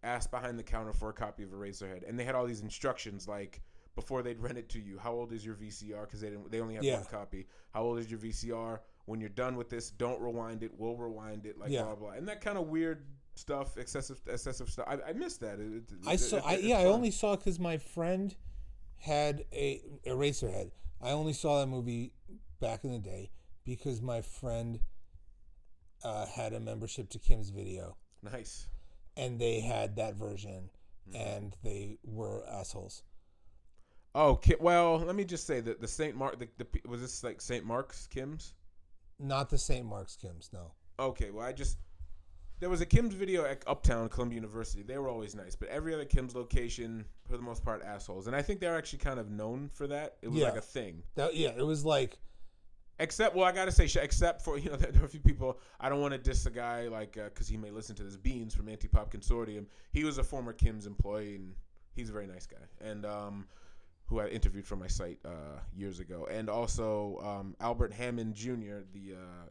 ask 0.02 0.30
behind 0.30 0.58
the 0.58 0.62
counter 0.62 0.92
for 0.92 1.08
a 1.10 1.12
copy 1.12 1.42
of 1.42 1.50
Eraserhead, 1.50 2.08
and 2.08 2.18
they 2.18 2.24
had 2.24 2.34
all 2.34 2.46
these 2.46 2.60
instructions 2.62 3.26
like 3.28 3.60
before 3.94 4.22
they'd 4.22 4.38
rent 4.38 4.56
it 4.58 4.68
to 4.70 4.78
you. 4.80 4.96
How 4.98 5.12
old 5.12 5.32
is 5.32 5.44
your 5.44 5.56
VCR? 5.56 6.02
Because 6.02 6.20
they 6.20 6.28
didn't. 6.30 6.50
They 6.50 6.60
only 6.60 6.74
had 6.76 6.84
Yeah. 6.84 6.96
one 6.96 7.04
copy. 7.06 7.46
How 7.74 7.82
old 7.82 7.98
is 7.98 8.10
your 8.10 8.20
VCR? 8.20 8.80
When 9.06 9.20
you're 9.20 9.28
done 9.30 9.56
with 9.56 9.68
this, 9.70 9.90
don't 9.90 10.20
rewind 10.20 10.62
it. 10.62 10.70
We'll 10.78 10.96
rewind 10.96 11.46
it. 11.46 11.58
Like 11.58 11.70
Yeah. 11.70 11.84
blah 11.84 11.94
blah. 11.96 12.10
And 12.10 12.28
that 12.28 12.40
kind 12.40 12.58
of 12.58 12.68
weird 12.68 13.06
stuff, 13.34 13.76
excessive 13.76 14.20
excessive 14.26 14.68
stuff. 14.70 14.86
I, 14.88 14.98
I 15.08 15.12
missed 15.14 15.40
that. 15.40 15.58
It- 15.58 15.90
it- 15.92 16.06
I 16.06 16.16
saw. 16.16 16.36
it- 16.38 16.44
I, 16.44 16.56
yeah, 16.58 16.78
I 16.78 16.84
only 16.84 17.10
saw 17.10 17.34
because 17.36 17.58
my 17.58 17.76
friend 17.78 18.34
had 18.96 19.44
a 19.52 19.80
Eraserhead. 20.06 20.70
I 21.00 21.10
only 21.12 21.32
saw 21.32 21.60
that 21.60 21.66
movie 21.68 22.12
back 22.60 22.84
in 22.84 22.90
the 22.92 22.98
day 22.98 23.30
because 23.64 24.02
my 24.02 24.20
friend 24.22 24.80
uh, 26.04 26.26
had 26.26 26.52
a 26.52 26.60
membership 26.60 27.08
to 27.10 27.18
Kim's 27.18 27.50
Video, 27.50 27.96
nice. 28.22 28.68
And 29.18 29.38
they 29.38 29.60
had 29.60 29.96
that 29.96 30.14
version, 30.14 30.70
Mm-hmm. 31.10 31.16
and 31.26 31.56
they 31.62 31.98
were 32.04 32.44
assholes. 32.46 33.02
Oh, 34.14 34.36
Ki- 34.36 34.56
well, 34.60 34.98
let 34.98 35.14
me 35.16 35.24
just 35.24 35.46
say 35.46 35.60
that 35.60 35.80
the 35.80 35.88
Saint 35.88 36.16
Mark, 36.16 36.38
the, 36.38 36.48
the 36.58 36.66
was 36.88 37.00
this 37.00 37.22
like 37.24 37.40
Saint 37.40 37.64
Mark's 37.64 38.06
Kim's? 38.08 38.54
Not 39.18 39.48
the 39.50 39.58
St. 39.58 39.84
Mark's 39.86 40.16
Kim's, 40.16 40.50
no. 40.52 40.72
Okay, 41.00 41.30
well, 41.30 41.44
I 41.46 41.52
just 41.52 41.78
there 42.60 42.68
was 42.68 42.80
a 42.80 42.86
Kim's 42.86 43.14
video 43.14 43.44
at 43.44 43.62
Uptown 43.66 44.08
Columbia 44.08 44.36
University. 44.36 44.82
They 44.82 44.98
were 44.98 45.08
always 45.08 45.34
nice, 45.34 45.54
but 45.56 45.68
every 45.68 45.94
other 45.94 46.04
Kim's 46.04 46.34
location, 46.34 47.04
for 47.24 47.36
the 47.36 47.42
most 47.42 47.64
part, 47.64 47.82
assholes. 47.84 48.26
And 48.26 48.34
I 48.36 48.42
think 48.42 48.60
they're 48.60 48.76
actually 48.76 48.98
kind 48.98 49.18
of 49.20 49.30
known 49.30 49.70
for 49.72 49.86
that. 49.86 50.16
It 50.22 50.28
was 50.28 50.40
Yeah. 50.40 50.48
like 50.48 50.58
a 50.58 50.60
thing. 50.62 51.02
That 51.14 51.34
yeah, 51.36 51.52
it 51.56 51.64
was 51.64 51.84
like 51.84 52.18
Except, 53.00 53.36
well, 53.36 53.44
I 53.44 53.52
gotta 53.52 53.70
say, 53.70 53.88
except 54.02 54.42
for 54.42 54.58
you 54.62 54.70
know, 54.70 54.76
there, 54.76 54.90
there 54.90 55.02
are 55.02 55.06
a 55.06 55.08
few 55.08 55.20
people. 55.20 55.58
I 55.80 55.88
don't 55.88 56.00
want 56.00 56.12
to 56.12 56.18
diss 56.18 56.46
a 56.46 56.50
guy 56.50 56.88
like 56.88 57.12
because 57.12 57.48
he 57.48 57.56
may 57.56 57.70
listen 57.70 57.94
to 57.96 58.02
this. 58.02 58.16
Beans 58.16 58.54
from 58.54 58.68
Anti 58.68 58.88
Pop 58.88 59.12
Consortium. 59.12 59.66
He 59.92 60.04
was 60.04 60.18
a 60.18 60.24
former 60.24 60.52
Kim's 60.52 60.86
employee, 60.86 61.36
and 61.36 61.54
he's 61.94 62.08
a 62.08 62.12
very 62.12 62.26
nice 62.26 62.46
guy. 62.46 62.56
And 62.80 63.06
um, 63.06 63.46
who 64.06 64.20
I 64.20 64.26
interviewed 64.28 64.66
for 64.66 64.76
my 64.76 64.86
site 64.88 65.18
uh, 65.24 65.60
years 65.76 66.00
ago, 66.00 66.26
and 66.30 66.48
also 66.48 67.20
um, 67.24 67.54
Albert 67.60 67.92
Hammond 67.92 68.34
Jr., 68.34 68.80
the 68.92 69.14
uh, 69.14 69.46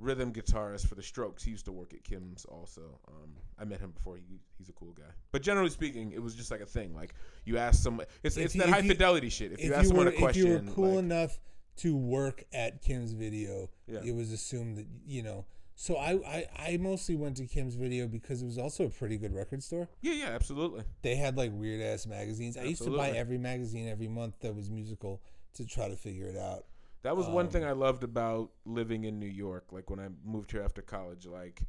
rhythm 0.00 0.32
guitarist 0.32 0.88
for 0.88 0.96
the 0.96 1.02
Strokes. 1.02 1.44
He 1.44 1.52
used 1.52 1.66
to 1.66 1.72
work 1.72 1.94
at 1.94 2.02
Kim's 2.02 2.44
also. 2.46 2.98
Um, 3.06 3.30
I 3.60 3.64
met 3.64 3.78
him 3.80 3.92
before. 3.92 4.16
He, 4.16 4.40
he's 4.58 4.68
a 4.68 4.72
cool 4.72 4.92
guy. 4.92 5.04
But 5.30 5.42
generally 5.42 5.70
speaking, 5.70 6.10
it 6.10 6.20
was 6.22 6.34
just 6.34 6.50
like 6.50 6.60
a 6.60 6.66
thing. 6.66 6.94
Like 6.96 7.14
you 7.44 7.58
ask 7.58 7.80
someone, 7.80 8.06
it's 8.24 8.36
If 8.36 8.46
it's 8.46 8.54
you- 8.56 8.62
that 8.62 8.70
high 8.70 8.78
you- 8.80 8.88
fidelity 8.88 9.28
shit. 9.28 9.52
If, 9.52 9.58
if 9.60 9.64
you 9.66 9.74
ask 9.74 9.82
you 9.84 9.88
someone 9.90 10.06
were 10.06 10.12
a 10.12 10.16
question, 10.16 10.42
if 10.46 10.62
you 10.62 10.68
were 10.68 10.74
cool 10.74 10.90
like- 10.96 10.98
enough 11.04 11.38
to 11.76 11.96
work 11.96 12.44
at 12.52 12.82
Kim's 12.82 13.12
Video, 13.12 13.70
Yeah. 13.86 14.00
it 14.04 14.14
was 14.14 14.32
assumed 14.32 14.76
that 14.78 14.86
you 15.06 15.22
know. 15.22 15.46
So 15.74 15.96
I, 15.96 16.12
I 16.26 16.46
I 16.72 16.76
mostly 16.76 17.16
went 17.16 17.38
to 17.38 17.46
Kim's 17.46 17.74
Video 17.74 18.06
because 18.06 18.42
it 18.42 18.44
was 18.44 18.58
also 18.58 18.84
a 18.84 18.90
pretty 18.90 19.16
good 19.16 19.34
record 19.34 19.62
store. 19.62 19.88
yeah, 20.02 20.12
yeah, 20.12 20.26
absolutely. 20.28 20.84
They 21.02 21.16
had 21.16 21.36
like 21.36 21.50
weird 21.54 21.80
ass 21.80 22.06
magazines. 22.06 22.56
I 22.56 22.64
used 22.64 22.82
to 22.84 22.90
buy 22.96 23.10
every 23.10 23.38
magazine 23.38 23.88
every 23.88 24.08
month 24.08 24.34
that 24.40 24.54
was 24.54 24.70
musical 24.70 25.22
to 25.54 25.64
try 25.66 25.88
to 25.88 25.96
figure 25.96 26.26
it 26.26 26.36
out. 26.36 26.66
That 27.02 27.16
was 27.16 27.26
one 27.26 27.46
Um, 27.46 27.52
thing 27.52 27.64
I 27.64 27.72
loved 27.72 28.04
about 28.04 28.52
living 28.64 29.04
in 29.04 29.18
New 29.18 29.26
York. 29.26 29.72
Like 29.72 29.90
when 29.90 29.98
I 29.98 30.08
moved 30.24 30.52
here 30.52 30.62
after 30.62 30.82
college, 30.82 31.26
like 31.26 31.62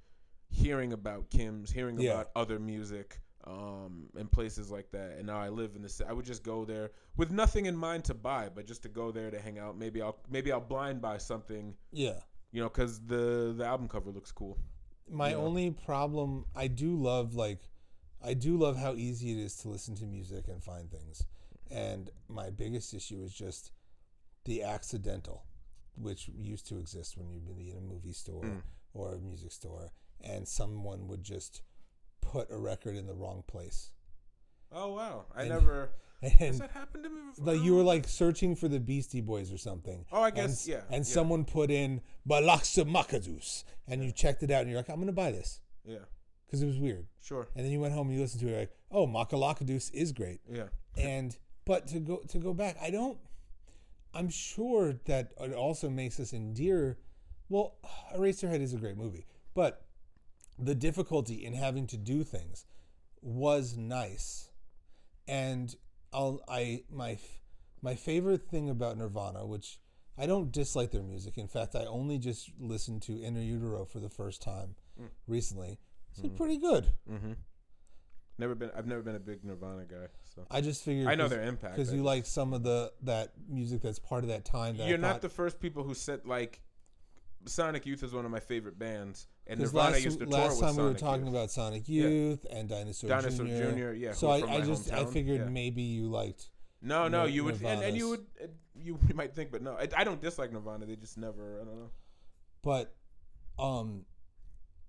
hearing 0.50 0.94
about 0.94 1.30
Kim's, 1.32 1.72
hearing 1.72 2.00
Yeah. 2.00 2.12
about 2.12 2.30
other 2.36 2.60
music, 2.60 3.20
um, 3.46 4.08
and 4.18 4.32
places 4.32 4.72
like 4.72 4.92
that. 4.92 5.18
And 5.18 5.28
now 5.28 5.38
I 5.40 5.50
live 5.50 5.76
in 5.76 5.82
the. 5.82 5.90
ci- 5.90 6.06
I 6.08 6.14
would 6.14 6.26
just 6.26 6.44
go 6.44 6.66
there 6.66 6.92
with 7.18 7.32
nothing 7.32 7.66
in 7.66 7.76
mind 7.76 8.06
to 8.06 8.14
buy, 8.14 8.50
but 8.54 8.66
just 8.68 8.84
to 8.84 8.90
go 8.90 9.12
there 9.12 9.30
to 9.32 9.40
hang 9.40 9.60
out. 9.60 9.78
Maybe 9.78 10.02
I'll 10.02 10.18
maybe 10.30 10.52
I'll 10.52 10.62
blind 10.62 11.02
buy 11.02 11.18
something, 11.18 11.76
Yeah. 11.92 12.20
you 12.52 12.62
know, 12.62 12.70
because 12.70 13.06
the 13.06 13.54
the 13.58 13.66
album 13.66 13.88
cover 13.88 14.12
looks 14.12 14.32
cool. 14.32 14.58
My 15.10 15.30
Yeah. 15.32 15.36
only 15.36 15.72
problem, 15.72 16.46
I 16.56 16.68
do 16.68 16.96
love 16.96 17.36
like, 17.36 17.70
I 18.22 18.34
do 18.34 18.58
love 18.58 18.78
how 18.78 18.94
easy 18.94 19.32
it 19.32 19.38
is 19.44 19.56
to 19.58 19.70
listen 19.70 19.96
to 19.96 20.06
music 20.06 20.48
and 20.48 20.64
find 20.64 20.90
things, 20.90 21.26
and 21.70 22.10
my 22.30 22.50
biggest 22.50 22.94
issue 22.94 23.22
is 23.22 23.34
just 23.34 23.72
the 24.46 24.64
accidental, 24.64 25.46
which 25.96 26.30
used 26.30 26.68
to 26.68 26.78
exist 26.78 27.18
when 27.18 27.30
you'd 27.30 27.54
be 27.58 27.72
in 27.72 27.78
a 27.78 27.82
movie 27.82 28.14
store 28.14 28.44
Mm. 28.44 28.62
or 28.94 29.14
a 29.14 29.20
music 29.20 29.52
store, 29.52 29.92
and 30.22 30.48
someone 30.48 31.08
would 31.08 31.24
just 31.24 31.62
put 32.32 32.50
a 32.52 32.58
record 32.58 32.96
in 32.96 33.06
the 33.08 33.14
wrong 33.14 33.44
place, 33.48 33.92
Oh 34.72 34.94
wow! 34.94 35.26
I 35.36 35.42
And- 35.42 35.50
never. 35.50 35.92
Has 36.40 36.58
that 36.60 36.72
happened 36.72 37.04
to 37.04 37.10
me 37.10 37.20
before? 37.36 37.54
like 37.54 37.62
you 37.64 37.76
were 37.76 37.84
like 37.84 38.08
searching 38.08 38.56
for 38.56 38.70
the 38.70 38.80
Beastie 38.80 39.20
Boys 39.20 39.52
or 39.52 39.58
something. 39.58 40.06
Oh, 40.10 40.22
I 40.22 40.28
and, 40.28 40.36
guess 40.38 40.66
yeah. 40.68 40.78
And 40.90 41.00
yeah, 41.06 41.14
someone 41.14 41.44
put 41.44 41.70
in 41.70 42.00
Balaksa 42.28 42.86
Makadus, 42.90 43.66
and 43.90 44.02
you 44.04 44.14
checked 44.14 44.42
it 44.42 44.50
out, 44.50 44.62
and 44.62 44.70
you're 44.70 44.80
like, 44.80 44.88
I'm 44.90 45.00
gonna 45.02 45.12
buy 45.12 45.32
this 45.32 45.60
yeah, 45.84 45.98
because 46.46 46.64
it 46.64 46.66
was 46.66 46.80
weird. 46.80 47.08
sure, 47.22 47.48
And 47.58 47.66
then 47.66 47.74
you 47.74 47.82
went 47.82 47.94
home 47.94 48.08
and 48.08 48.16
you 48.16 48.22
listened 48.22 48.40
to 48.42 48.48
it, 48.48 48.52
you're 48.52 48.60
like, 48.62 48.72
oh, 48.90 49.06
Makalakadus 49.06 49.94
is 49.94 50.14
great. 50.14 50.40
yeah. 50.50 50.68
And 50.98 51.36
but 51.66 51.88
to 51.88 52.00
go 52.00 52.18
to 52.30 52.38
go 52.38 52.54
back, 52.54 52.78
I 52.82 52.90
don't. 52.90 53.18
I'm 54.14 54.30
sure 54.30 54.94
that 55.06 55.32
it 55.42 55.54
also 55.54 55.90
makes 55.90 56.20
us 56.22 56.32
endear. 56.34 57.00
Well, 57.50 57.76
Eraserhead 58.16 58.62
is 58.62 58.74
a 58.74 58.78
great 58.78 58.96
movie, 58.96 59.26
but 59.54 59.86
the 60.60 60.76
difficulty 60.76 61.46
in 61.46 61.54
having 61.54 61.88
to 61.88 61.98
do 61.98 62.24
things 62.24 62.66
was 63.22 63.76
nice, 63.78 64.50
and 65.28 65.76
I'll 66.12 66.42
I 66.48 66.84
my 66.92 67.18
my 67.82 67.96
favorite 67.96 68.44
thing 68.50 68.70
about 68.70 68.98
Nirvana, 68.98 69.46
which 69.46 69.80
I 70.18 70.26
don't 70.26 70.52
dislike 70.52 70.92
their 70.92 71.04
music. 71.04 71.38
In 71.38 71.48
fact, 71.48 71.76
I 71.76 71.86
only 71.86 72.18
just 72.20 72.52
listened 72.60 73.02
to 73.04 73.20
In 73.22 73.36
Utero 73.36 73.86
for 73.86 74.00
the 74.00 74.10
first 74.10 74.42
time 74.42 74.76
Mm. 75.02 75.10
recently. 75.26 75.80
It's 76.16 76.38
pretty 76.38 76.58
good. 76.60 76.94
Mm-hmm. 77.12 77.32
Never 78.38 78.54
been. 78.54 78.70
I've 78.78 78.86
never 78.86 79.02
been 79.02 79.16
a 79.16 79.20
big 79.20 79.44
Nirvana 79.44 79.86
guy. 79.86 80.08
So 80.36 80.46
I 80.52 80.62
just 80.62 80.84
figured 80.84 81.08
I 81.08 81.16
know 81.16 81.28
their 81.28 81.42
impact. 81.44 81.76
because 81.76 81.92
you 81.92 82.04
like 82.04 82.28
some 82.28 82.54
of 82.54 82.62
the 82.62 82.92
that 83.02 83.32
music 83.50 83.82
that's 83.82 83.98
part 84.00 84.24
of 84.24 84.30
that 84.30 84.46
time. 84.46 84.78
That 84.78 84.88
You're 84.88 85.00
I 85.00 85.02
not 85.02 85.12
thought, 85.14 85.22
the 85.24 85.30
first 85.30 85.60
people 85.60 85.84
who 85.84 85.96
said 85.96 86.26
like 86.26 86.62
Sonic 87.46 87.86
Youth 87.88 88.04
is 88.04 88.14
one 88.14 88.24
of 88.26 88.30
my 88.32 88.40
favorite 88.40 88.78
bands, 88.78 89.28
and 89.48 89.60
Nirvana 89.60 89.92
last, 89.92 90.04
used 90.06 90.20
to 90.20 90.26
tour 90.26 90.34
last 90.40 90.60
time 90.60 90.76
we 90.78 90.84
were 90.84 90.94
talking 90.94 91.26
Youth. 91.26 91.36
about 91.36 91.52
Sonic 91.52 91.84
Yeah. 91.88 92.08
Youth 92.08 92.46
and 92.50 92.70
Dinosaur, 92.70 93.10
Dinosaur 93.10 93.46
Jr. 93.46 93.72
Jr., 93.72 93.92
yeah, 93.94 94.12
So 94.14 94.30
I, 94.30 94.38
I 94.58 94.62
just 94.62 94.92
I 94.92 95.06
figured 95.06 95.42
yeah. 95.42 95.50
maybe 95.50 95.82
you 95.82 96.08
liked. 96.10 96.50
No, 96.82 97.08
no, 97.08 97.26
you 97.26 97.44
would, 97.46 97.62
and, 97.64 97.82
and 97.84 97.96
you 97.98 98.10
would, 98.10 98.26
you 98.76 98.98
might 99.14 99.34
think, 99.36 99.52
but 99.52 99.62
no, 99.62 99.74
I, 99.74 99.88
I 99.98 100.04
don't 100.04 100.22
dislike 100.22 100.52
Nirvana. 100.52 100.86
They 100.86 100.96
just 100.98 101.18
never, 101.18 101.60
I 101.62 101.66
don't 101.66 101.78
know. 101.80 101.92
But 102.62 102.94
um, 103.60 104.06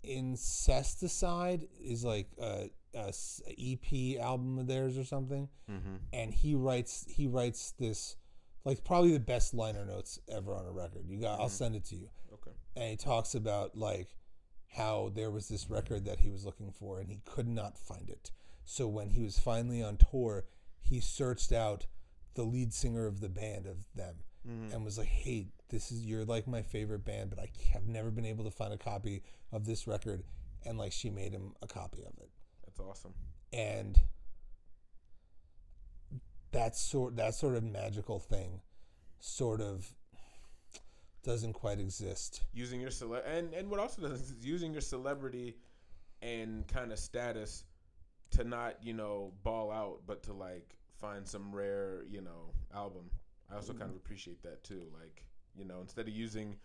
Incesticide 0.04 1.66
is 1.82 2.04
like 2.04 2.28
a, 2.40 2.70
a 2.94 3.12
EP 3.58 4.20
album 4.20 4.58
of 4.58 4.66
theirs 4.66 4.96
or 4.98 5.04
something, 5.04 5.48
Mm-hmm. 5.70 5.94
and 6.12 6.34
he 6.34 6.54
writes 6.54 7.06
he 7.08 7.26
writes 7.26 7.72
this 7.78 8.16
like 8.66 8.84
probably 8.84 9.12
the 9.12 9.20
best 9.20 9.54
liner 9.54 9.84
notes 9.86 10.18
ever 10.28 10.54
on 10.54 10.66
a 10.66 10.70
record. 10.70 11.04
You 11.08 11.18
got 11.20 11.40
I'll 11.40 11.46
Mhm. 11.46 11.50
send 11.50 11.74
it 11.76 11.84
to 11.86 11.96
you. 11.96 12.08
Okay. 12.34 12.50
and 12.76 12.90
he 12.90 12.96
talks 12.96 13.34
about 13.34 13.76
like 13.78 14.14
how 14.76 15.10
there 15.14 15.30
was 15.30 15.48
this 15.48 15.68
record 15.70 16.04
that 16.04 16.20
he 16.20 16.30
was 16.30 16.44
looking 16.44 16.72
for 16.72 17.00
and 17.00 17.08
he 17.10 17.20
could 17.24 17.48
not 17.48 17.78
find 17.78 18.08
it. 18.08 18.30
So 18.64 18.86
when 18.88 19.10
he 19.10 19.22
was 19.22 19.38
finally 19.38 19.82
on 19.82 19.96
tour, 19.96 20.44
he 20.80 21.00
searched 21.00 21.52
out 21.52 21.86
the 22.34 22.42
lead 22.42 22.72
singer 22.74 23.06
of 23.06 23.20
the 23.20 23.28
band 23.28 23.66
of 23.66 23.86
them 23.94 24.16
Mm-hmm. 24.46 24.74
and 24.74 24.84
was 24.84 24.98
like, 24.98 25.08
"Hey, 25.08 25.46
this 25.70 25.90
is 25.90 26.04
you're 26.04 26.26
like 26.26 26.46
my 26.46 26.60
favorite 26.60 27.02
band, 27.02 27.30
but 27.30 27.38
I 27.38 27.48
have 27.72 27.86
never 27.86 28.10
been 28.10 28.26
able 28.26 28.44
to 28.44 28.50
find 28.50 28.74
a 28.74 28.76
copy 28.76 29.22
of 29.50 29.64
this 29.64 29.86
record." 29.86 30.22
And 30.66 30.76
like 30.76 30.92
she 30.92 31.08
made 31.08 31.32
him 31.32 31.54
a 31.62 31.66
copy 31.66 32.02
of 32.02 32.12
it. 32.18 32.28
That's 32.62 32.78
awesome. 32.78 33.14
And 33.54 33.98
that 36.52 36.76
sort 36.76 37.16
that 37.16 37.34
sort 37.34 37.54
of 37.56 37.64
magical 37.64 38.18
thing 38.18 38.60
sort 39.18 39.62
of 39.62 39.94
doesn't 41.24 41.54
quite 41.54 41.80
exist. 41.80 42.42
Using 42.52 42.80
your 42.80 42.90
cele- 42.90 43.22
and 43.26 43.52
and 43.54 43.68
what 43.70 43.80
also 43.80 44.02
does 44.02 44.20
is 44.30 44.44
using 44.44 44.72
your 44.72 44.82
celebrity 44.82 45.56
and 46.22 46.66
kind 46.68 46.92
of 46.92 46.98
status 46.98 47.64
to 48.32 48.44
not 48.44 48.76
you 48.82 48.92
know 48.92 49.32
ball 49.42 49.70
out, 49.70 50.00
but 50.06 50.22
to 50.24 50.32
like 50.32 50.76
find 51.00 51.26
some 51.26 51.54
rare 51.54 52.04
you 52.08 52.20
know 52.20 52.52
album. 52.74 53.10
I 53.50 53.56
also 53.56 53.72
kind 53.72 53.90
of 53.90 53.96
appreciate 53.96 54.42
that 54.42 54.62
too. 54.64 54.82
Like 54.98 55.24
you 55.56 55.64
know, 55.64 55.80
instead 55.80 56.08
of 56.08 56.14
using 56.14 56.56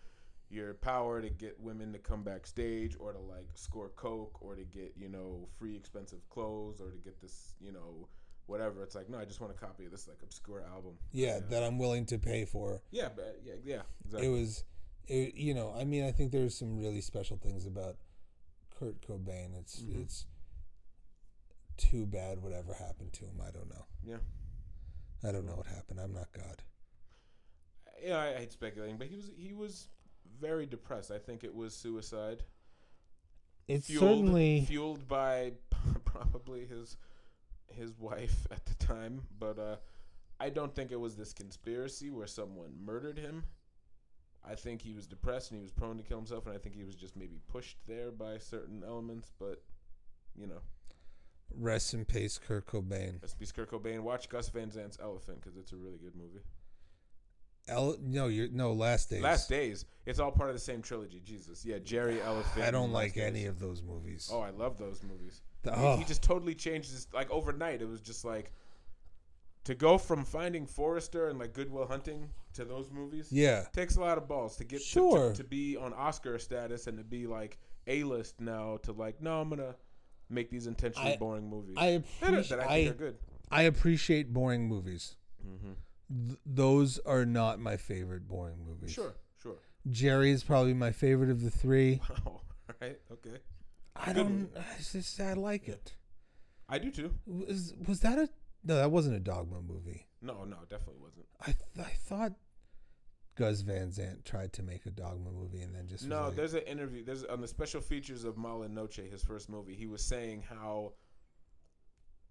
your 0.50 0.74
power 0.74 1.22
to 1.22 1.30
get 1.30 1.58
women 1.60 1.92
to 1.92 1.98
come 1.98 2.22
backstage 2.24 2.96
or 2.98 3.12
to 3.12 3.18
like 3.18 3.48
score 3.54 3.90
coke 3.90 4.36
or 4.40 4.56
to 4.56 4.64
get 4.64 4.92
you 4.96 5.08
know 5.08 5.48
free 5.58 5.76
expensive 5.76 6.28
clothes 6.28 6.80
or 6.80 6.90
to 6.90 6.98
get 6.98 7.20
this 7.20 7.54
you 7.60 7.72
know 7.72 8.08
whatever 8.50 8.82
it's 8.82 8.94
like 8.94 9.08
no 9.08 9.18
i 9.18 9.24
just 9.24 9.40
want 9.40 9.52
a 9.52 9.56
copy 9.56 9.84
of 9.86 9.90
this 9.92 10.06
like 10.08 10.18
obscure 10.22 10.62
album 10.74 10.92
Yeah, 11.12 11.38
that 11.50 11.62
I'm 11.62 11.78
willing 11.78 12.04
to 12.06 12.18
pay 12.18 12.44
for. 12.44 12.82
yeah 12.90 13.08
but 13.14 13.40
yeah 13.44 13.54
yeah 13.64 13.82
exactly 14.04 14.26
It 14.28 14.30
was, 14.30 14.64
it, 15.06 15.34
you 15.34 15.54
know, 15.54 15.74
I 15.78 15.84
mean, 15.84 16.04
I 16.04 16.12
think 16.12 16.30
there's 16.32 16.56
some 16.56 16.78
really 16.78 17.00
special 17.00 17.36
things 17.36 17.66
about 17.66 17.96
Kurt 18.78 19.00
Cobain. 19.06 19.58
It's 19.58 19.80
Mhm. 19.80 20.02
it's 20.02 20.26
too 21.76 22.06
bad 22.06 22.42
whatever 22.42 22.74
happened 22.74 23.12
to 23.14 23.24
him. 23.24 23.40
I 23.40 23.50
don't 23.50 23.68
know. 23.70 23.86
Yeah. 24.04 24.18
I 25.24 25.32
don't 25.32 25.46
know 25.46 25.56
what 25.56 25.66
happened. 25.66 25.98
I'm 26.00 26.12
not 26.12 26.28
God. 26.32 26.62
yeah 28.02 28.18
I, 28.18 28.34
I 28.34 28.38
hate 28.38 28.52
speculating 28.52 28.96
but 28.98 29.06
he 29.08 29.16
was 29.16 29.30
he 29.36 29.52
was 29.52 29.88
very 30.40 30.64
depressed 30.64 31.10
i 31.10 31.18
think 31.18 31.44
it 31.44 31.54
was 31.54 31.74
suicide 31.74 32.44
It's 33.68 33.86
fueled, 33.88 34.02
certainly 34.02 34.64
fueled 34.66 35.06
by 35.08 35.52
probably 36.04 36.66
his 36.66 36.96
his 37.72 37.92
wife 37.98 38.46
at 38.50 38.64
the 38.66 38.74
time 38.86 39.22
but 39.38 39.58
uh 39.58 39.76
i 40.38 40.48
don't 40.48 40.74
think 40.74 40.90
it 40.92 41.00
was 41.00 41.16
this 41.16 41.32
conspiracy 41.32 42.10
where 42.10 42.26
someone 42.26 42.72
murdered 42.84 43.18
him 43.18 43.44
i 44.44 44.54
think 44.54 44.80
he 44.82 44.92
was 44.92 45.06
depressed 45.06 45.50
and 45.50 45.58
he 45.58 45.62
was 45.62 45.72
prone 45.72 45.96
to 45.96 46.02
kill 46.02 46.18
himself 46.18 46.46
and 46.46 46.54
i 46.54 46.58
think 46.58 46.74
he 46.74 46.84
was 46.84 46.94
just 46.94 47.16
maybe 47.16 47.38
pushed 47.48 47.78
there 47.86 48.10
by 48.10 48.38
certain 48.38 48.82
elements 48.86 49.32
but 49.38 49.62
you 50.36 50.46
know 50.46 50.60
rest 51.56 51.94
in 51.94 52.04
peace, 52.04 52.38
Kurt 52.38 52.66
Cobain. 52.66 53.20
Rest 53.20 53.34
in 53.34 53.38
peace, 53.40 53.52
Kurt 53.52 53.70
Cobain. 53.70 54.00
Watch 54.00 54.28
Gus 54.28 54.48
Van 54.50 54.70
Sant's 54.70 54.98
Elephant 55.02 55.40
because 55.40 55.56
it's 55.56 55.72
a 55.72 55.76
really 55.76 55.98
good 55.98 56.14
movie. 56.14 56.44
El, 57.68 57.96
no, 58.00 58.26
you're 58.26 58.48
no 58.48 58.72
last 58.72 59.10
days. 59.10 59.22
Last 59.22 59.48
Days. 59.48 59.84
It's 60.06 60.18
all 60.18 60.32
part 60.32 60.48
of 60.50 60.56
the 60.56 60.60
same 60.60 60.82
trilogy. 60.82 61.20
Jesus, 61.24 61.64
yeah, 61.64 61.78
Gerry 61.78 62.20
Elephant. 62.20 62.64
I 62.64 62.70
don't 62.70 62.92
like 62.92 63.16
Last 63.16 63.26
any 63.26 63.40
Days. 63.40 63.48
of 63.48 63.60
those 63.60 63.82
movies. 63.82 64.28
Oh, 64.32 64.40
I 64.40 64.50
love 64.50 64.78
those 64.78 65.02
movies. 65.02 65.42
The- 65.62 65.72
He- 65.76 65.84
oh. 65.84 65.96
He 65.96 66.04
just 66.04 66.22
totally 66.22 66.54
changed 66.54 66.90
his 66.90 67.06
like 67.12 67.30
overnight. 67.30 67.82
It 67.82 67.88
was 67.88 68.00
just 68.00 68.24
like 68.24 68.52
to 69.64 69.74
go 69.74 69.98
from 69.98 70.24
Finding 70.24 70.66
Forrester 70.66 71.28
and 71.28 71.38
like 71.38 71.52
Good 71.52 71.70
Will 71.70 71.86
Hunting 71.86 72.30
to 72.54 72.64
those 72.64 72.90
movies. 72.90 73.28
yeah, 73.30 73.64
takes 73.72 73.96
a 73.96 74.00
lot 74.00 74.18
of 74.18 74.26
balls 74.26 74.56
to 74.56 74.64
get 74.64 74.78
to- 74.80 74.84
Sure. 74.86 75.30
to, 75.30 75.36
to 75.36 75.44
be 75.44 75.76
on 75.76 75.92
Oscar 75.92 76.38
status 76.38 76.86
and 76.86 76.98
to 76.98 77.04
be 77.04 77.26
like 77.26 77.58
a 77.86 78.02
list 78.04 78.40
now. 78.40 78.78
To 78.84 78.92
like, 78.92 79.20
no, 79.20 79.40
I'm 79.40 79.48
gonna 79.50 79.76
make 80.28 80.50
these 80.50 80.66
intentionally 80.66 81.12
I- 81.12 81.16
boring 81.16 81.48
movies 81.48 81.76
I 81.78 81.86
appreciate. 81.88 82.48
that 82.48 82.60
I 82.60 82.66
think 82.84 82.88
I, 82.88 82.90
are 82.90 82.94
good. 82.94 83.16
I 83.50 83.62
appreciate 83.62 84.32
boring 84.32 84.66
movies. 84.66 85.16
Mm-hmm. 85.46 86.26
Th- 86.28 86.38
those 86.46 86.98
are 87.00 87.24
not 87.26 87.60
my 87.60 87.76
favorite 87.76 88.26
boring 88.26 88.64
movies. 88.66 88.92
Sure, 88.92 89.14
sure. 89.42 89.56
Gerry 89.90 90.30
is 90.32 90.42
probably 90.42 90.74
my 90.74 90.90
favorite 90.92 91.30
of 91.30 91.42
the 91.42 91.50
three. 91.50 92.00
Wow. 92.24 92.40
Right. 92.80 92.98
Okay. 93.12 93.38
I 93.96 94.12
don't. 94.12 94.50
I 94.56 94.62
just 94.78 95.20
I 95.20 95.34
like 95.34 95.68
it. 95.68 95.94
I 96.68 96.78
do 96.78 96.90
too. 96.90 97.14
Was 97.26 97.74
was 97.86 98.00
that 98.00 98.18
a 98.18 98.28
no? 98.64 98.76
That 98.76 98.90
wasn't 98.90 99.16
a 99.16 99.20
Dogma 99.20 99.60
movie. 99.60 100.06
No, 100.22 100.44
no, 100.44 100.58
definitely 100.68 101.00
wasn't. 101.00 101.26
I 101.40 101.46
th- 101.46 101.86
I 101.88 101.90
thought 101.90 102.32
Gus 103.36 103.62
Van 103.62 103.90
Sant 103.90 104.24
tried 104.24 104.52
to 104.54 104.62
make 104.62 104.86
a 104.86 104.90
Dogma 104.90 105.30
movie 105.32 105.62
and 105.62 105.74
then 105.74 105.88
just 105.88 106.06
No, 106.06 106.26
like, 106.26 106.36
there's 106.36 106.54
an 106.54 106.62
interview. 106.62 107.04
There's 107.04 107.24
on 107.24 107.40
the 107.40 107.48
special 107.48 107.80
features 107.80 108.24
of 108.24 108.36
Mala 108.36 108.68
Noche, 108.68 109.00
his 109.10 109.22
first 109.24 109.48
movie. 109.48 109.74
He 109.74 109.86
was 109.86 110.02
saying 110.02 110.44
how 110.48 110.92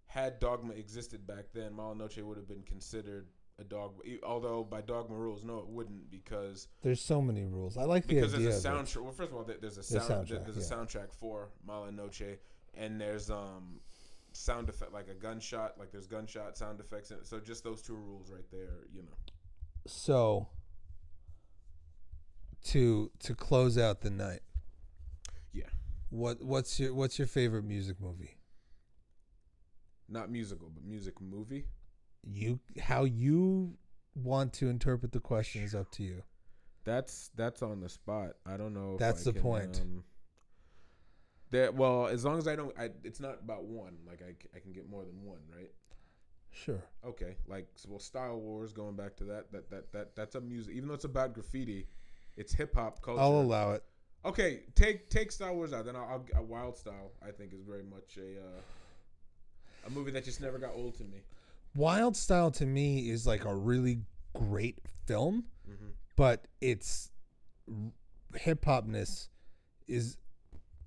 had 0.07 0.39
Dogma 0.39 0.73
existed 0.73 1.27
back 1.27 1.45
then, 1.53 1.73
Mala 1.73 1.95
Noche 1.95 2.17
would 2.17 2.37
have 2.37 2.47
been 2.47 2.63
considered 2.63 3.27
a 3.59 3.63
dogma. 3.63 4.03
e- 4.05 4.19
Although 4.23 4.63
by 4.63 4.81
Dogma 4.81 5.15
rules, 5.15 5.43
no, 5.43 5.59
it 5.59 5.67
wouldn't 5.67 6.09
because 6.09 6.67
there's 6.81 7.01
so 7.01 7.21
many 7.21 7.43
rules. 7.45 7.77
I 7.77 7.83
like 7.83 8.07
the 8.07 8.15
because 8.15 8.33
idea 8.33 8.49
there's 8.49 8.65
a 8.65 8.69
soundtrack. 8.69 9.03
Well, 9.03 9.11
first 9.13 9.31
of 9.31 9.37
all, 9.37 9.43
there's 9.43 9.77
a 9.77 9.93
The 9.93 9.99
soundtrack, 9.99 10.45
there's 10.45 10.57
a 10.57 10.75
yeah. 10.75 10.81
soundtrack 10.83 11.11
for 11.13 11.49
Mala 11.65 11.91
Noche, 11.91 12.37
and 12.75 12.99
there's 12.99 13.29
um 13.29 13.79
sound 14.31 14.69
effect 14.69 14.93
like 14.93 15.07
a 15.09 15.13
gunshot. 15.13 15.75
Like 15.79 15.91
there's 15.91 16.07
gunshot 16.07 16.57
sound 16.57 16.79
effects 16.79 17.11
in 17.11 17.17
it. 17.17 17.27
So 17.27 17.39
just 17.39 17.63
those 17.63 17.81
two 17.81 17.95
rules 17.95 18.31
right 18.31 18.49
there, 18.51 18.85
you 18.93 19.01
know. 19.01 19.17
So 19.87 20.47
to 22.65 23.11
to 23.19 23.35
close 23.35 23.77
out 23.77 24.01
the 24.01 24.09
night. 24.09 24.41
Yeah. 25.53 25.63
What 26.09 26.41
what's 26.43 26.79
your 26.79 26.93
what's 26.93 27.17
your 27.17 27.27
favorite 27.27 27.63
music 27.63 27.99
movie? 27.99 28.35
Not 30.07 30.31
musical, 30.31 30.69
but 30.73 30.83
music 30.83 31.21
movie. 31.21 31.65
You 32.23 32.59
how 32.81 33.05
you 33.05 33.77
want 34.15 34.53
to 34.53 34.69
interpret 34.69 35.11
the 35.11 35.19
question 35.19 35.63
is 35.63 35.73
up 35.73 35.91
to 35.91 36.03
you. 36.03 36.23
That's 36.83 37.29
that's 37.35 37.61
on 37.61 37.81
the 37.81 37.89
spot. 37.89 38.31
I 38.45 38.57
don't 38.57 38.73
know. 38.73 38.93
If 38.93 38.99
That's 38.99 39.21
I 39.21 39.31
the 39.31 39.33
can, 39.33 39.41
point. 39.41 39.79
Um, 39.81 40.03
that 41.51 41.73
well, 41.73 42.07
as 42.07 42.23
long 42.25 42.37
as 42.37 42.47
I 42.47 42.55
don't, 42.55 42.77
I, 42.79 42.89
it's 43.03 43.19
not 43.19 43.39
about 43.43 43.63
one. 43.65 43.97
Like 44.07 44.21
I, 44.21 44.35
I 44.55 44.59
can 44.59 44.71
get 44.71 44.89
more 44.89 45.03
than 45.03 45.23
one, 45.23 45.39
right? 45.55 45.71
Sure. 46.51 46.83
Okay. 47.05 47.37
Like 47.47 47.67
so, 47.75 47.89
well, 47.89 47.99
Style 47.99 48.39
Wars. 48.39 48.71
Going 48.73 48.95
back 48.95 49.15
to 49.17 49.23
that, 49.25 49.51
that 49.51 49.69
that 49.69 49.91
that 49.91 50.15
that's 50.15 50.35
a 50.35 50.41
music. 50.41 50.75
Even 50.75 50.87
though 50.87 50.95
it's 50.95 51.05
about 51.05 51.33
graffiti, 51.33 51.87
it's 52.37 52.53
hip 52.53 52.75
hop 52.75 53.01
culture. 53.01 53.21
I'll 53.21 53.41
allow 53.41 53.71
it. 53.71 53.83
okay, 54.25 54.61
take 54.75 55.09
take 55.09 55.31
Style 55.31 55.55
Wars 55.55 55.73
out. 55.73 55.85
Then 55.85 55.95
I'll, 55.95 56.25
I'll 56.35 56.45
Wild 56.45 56.77
Style. 56.77 57.11
I 57.25 57.31
think 57.31 57.53
is 57.53 57.61
very 57.61 57.83
much 57.83 58.17
a 58.17 58.39
uh, 58.39 58.61
a 59.87 59.89
movie 59.89 60.11
that 60.11 60.25
just 60.25 60.41
never 60.41 60.57
got 60.57 60.71
old 60.75 60.95
to 60.97 61.03
me. 61.03 61.19
Wild 61.75 62.15
Style 62.17 62.51
to 62.51 62.65
me 62.65 63.09
is 63.09 63.25
like 63.27 63.45
a 63.45 63.53
really 63.55 63.99
great 64.33 64.79
film, 65.05 65.45
Mm-hmm. 65.69 65.89
but 66.15 66.47
its 66.61 67.11
hip 68.35 68.65
hopness 68.65 69.27
is 69.87 70.17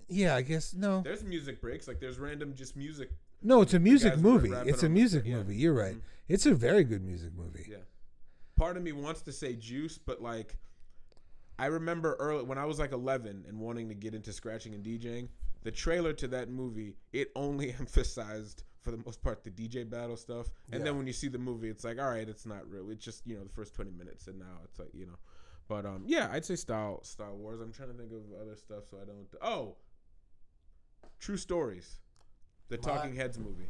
yeah, 0.09 0.35
I 0.35 0.41
guess 0.41 0.73
no. 0.73 1.01
There's 1.01 1.23
music 1.23 1.61
breaks. 1.61 1.87
Like 1.87 1.99
there's 1.99 2.19
random 2.19 2.53
just 2.53 2.75
music. 2.75 3.09
No, 3.41 3.61
it's 3.61 3.73
a 3.73 3.79
music 3.79 4.17
movie. 4.17 4.51
It's 4.65 4.83
a 4.83 4.89
music 4.89 5.23
yeah. 5.25 5.35
movie. 5.37 5.55
You're 5.55 5.73
right. 5.73 5.95
Mhm. 5.95 6.01
It's 6.27 6.45
a 6.45 6.53
very 6.53 6.83
good 6.83 7.03
music 7.03 7.31
movie. 7.35 7.65
Yeah. 7.69 7.77
Part 8.57 8.77
of 8.77 8.83
me 8.83 8.91
wants 8.91 9.21
to 9.23 9.31
say 9.31 9.53
juice, 9.55 9.97
but 9.97 10.21
like 10.21 10.57
I 11.57 11.67
remember 11.67 12.15
early 12.19 12.43
when 12.43 12.57
I 12.57 12.65
was 12.65 12.79
like 12.79 12.91
11 12.91 13.45
and 13.47 13.59
wanting 13.59 13.87
to 13.89 13.95
get 13.95 14.13
into 14.13 14.33
scratching 14.33 14.73
and 14.75 14.83
DJing, 14.83 15.29
the 15.63 15.71
trailer 15.71 16.13
to 16.13 16.27
that 16.29 16.49
movie, 16.49 16.95
it 17.13 17.31
only 17.35 17.71
emphasized 17.79 18.63
for 18.83 18.91
the 18.91 18.97
most 19.05 19.21
part 19.21 19.43
the 19.43 19.49
DJ 19.49 19.89
battle 19.89 20.17
stuff. 20.17 20.47
And 20.71 20.79
Yeah. 20.81 20.85
then 20.85 20.97
when 20.97 21.07
you 21.07 21.13
see 21.13 21.29
the 21.29 21.37
movie, 21.39 21.69
it's 21.69 21.83
like, 21.83 21.97
all 21.99 22.09
right, 22.09 22.27
it's 22.27 22.45
not 22.45 22.69
real. 22.69 22.89
It's 22.91 23.03
just, 23.03 23.25
you 23.25 23.35
know, 23.37 23.43
the 23.43 23.49
first 23.49 23.73
20 23.73 23.91
minutes 23.91 24.27
and 24.27 24.37
now 24.37 24.59
it's 24.65 24.77
like, 24.77 24.89
you 24.93 25.05
know. 25.05 25.17
But 25.69 25.85
um 25.85 26.03
yeah, 26.05 26.29
I'd 26.31 26.43
say 26.45 26.55
Star 26.57 26.99
Star 27.03 27.33
Wars. 27.33 27.61
I'm 27.61 27.71
trying 27.71 27.89
to 27.91 27.97
think 27.97 28.11
of 28.11 28.21
other 28.41 28.55
stuff 28.55 28.83
so 28.91 28.97
I 29.01 29.05
don't 29.05 29.25
Oh. 29.41 29.77
True 31.19 31.37
Stories. 31.37 31.99
The 32.69 32.77
My- 32.77 32.83
Talking 32.83 33.15
Heads 33.15 33.37
movie. 33.39 33.67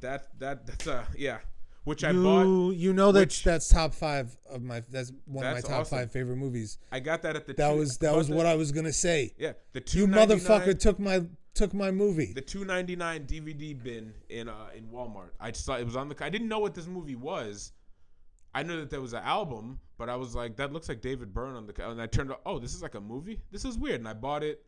That 0.00 0.38
that 0.40 0.66
that's 0.66 0.86
uh 0.86 1.04
yeah, 1.16 1.38
which 1.84 2.02
I 2.04 2.10
you, 2.10 2.22
bought 2.22 2.74
you 2.74 2.92
know 2.92 3.12
that's 3.12 3.36
which- 3.36 3.44
that's 3.44 3.68
top 3.68 3.92
five 3.94 4.34
of 4.48 4.62
my 4.62 4.80
that's 4.90 5.12
one 5.26 5.44
of 5.46 5.54
my 5.54 5.60
top 5.60 5.80
awesome. 5.82 5.98
five 5.98 6.10
favorite 6.10 6.36
movies. 6.36 6.78
I 6.90 7.00
got 7.00 7.22
that 7.22 7.36
at 7.36 7.46
the. 7.46 7.52
That 7.52 7.72
two- 7.72 7.78
was 7.78 7.98
that 8.00 8.16
was 8.16 8.28
the- 8.28 8.34
what 8.34 8.46
I 8.46 8.54
was 8.56 8.72
gonna 8.72 8.92
say. 8.94 9.34
Yeah, 9.38 9.52
the 9.72 9.80
two 9.80 9.98
You 10.00 10.06
motherfucker 10.08 10.78
took 10.78 10.98
my 10.98 11.26
took 11.54 11.74
my 11.74 11.90
movie. 11.90 12.32
the 12.32 12.40
two 12.40 12.64
ninety 12.64 12.96
nine 12.96 13.26
DVD 13.26 13.80
bin 13.82 14.14
in 14.28 14.48
uh 14.48 14.68
in 14.74 14.84
Walmart. 14.88 15.30
I 15.40 15.52
saw 15.52 15.76
it 15.76 15.84
was 15.84 15.96
on 15.96 16.08
the. 16.08 16.24
I 16.24 16.30
didn't 16.30 16.48
know 16.48 16.58
what 16.60 16.74
this 16.74 16.86
movie 16.86 17.16
was. 17.16 17.72
I 18.54 18.62
knew 18.64 18.76
that 18.80 18.90
there 18.90 19.00
was 19.00 19.12
an 19.12 19.22
album, 19.22 19.78
but 19.96 20.08
I 20.08 20.16
was 20.16 20.34
like, 20.34 20.56
that 20.56 20.72
looks 20.72 20.88
like 20.88 21.00
David 21.00 21.32
Byrne 21.32 21.54
on 21.54 21.66
the. 21.66 21.88
And 21.88 22.02
I 22.02 22.06
turned. 22.06 22.32
out, 22.32 22.40
Oh, 22.44 22.58
this 22.58 22.74
is 22.74 22.82
like 22.82 22.96
a 22.96 23.00
movie. 23.00 23.40
This 23.52 23.64
is 23.64 23.78
weird. 23.78 24.00
And 24.00 24.08
I 24.08 24.12
bought 24.14 24.42
it. 24.42 24.64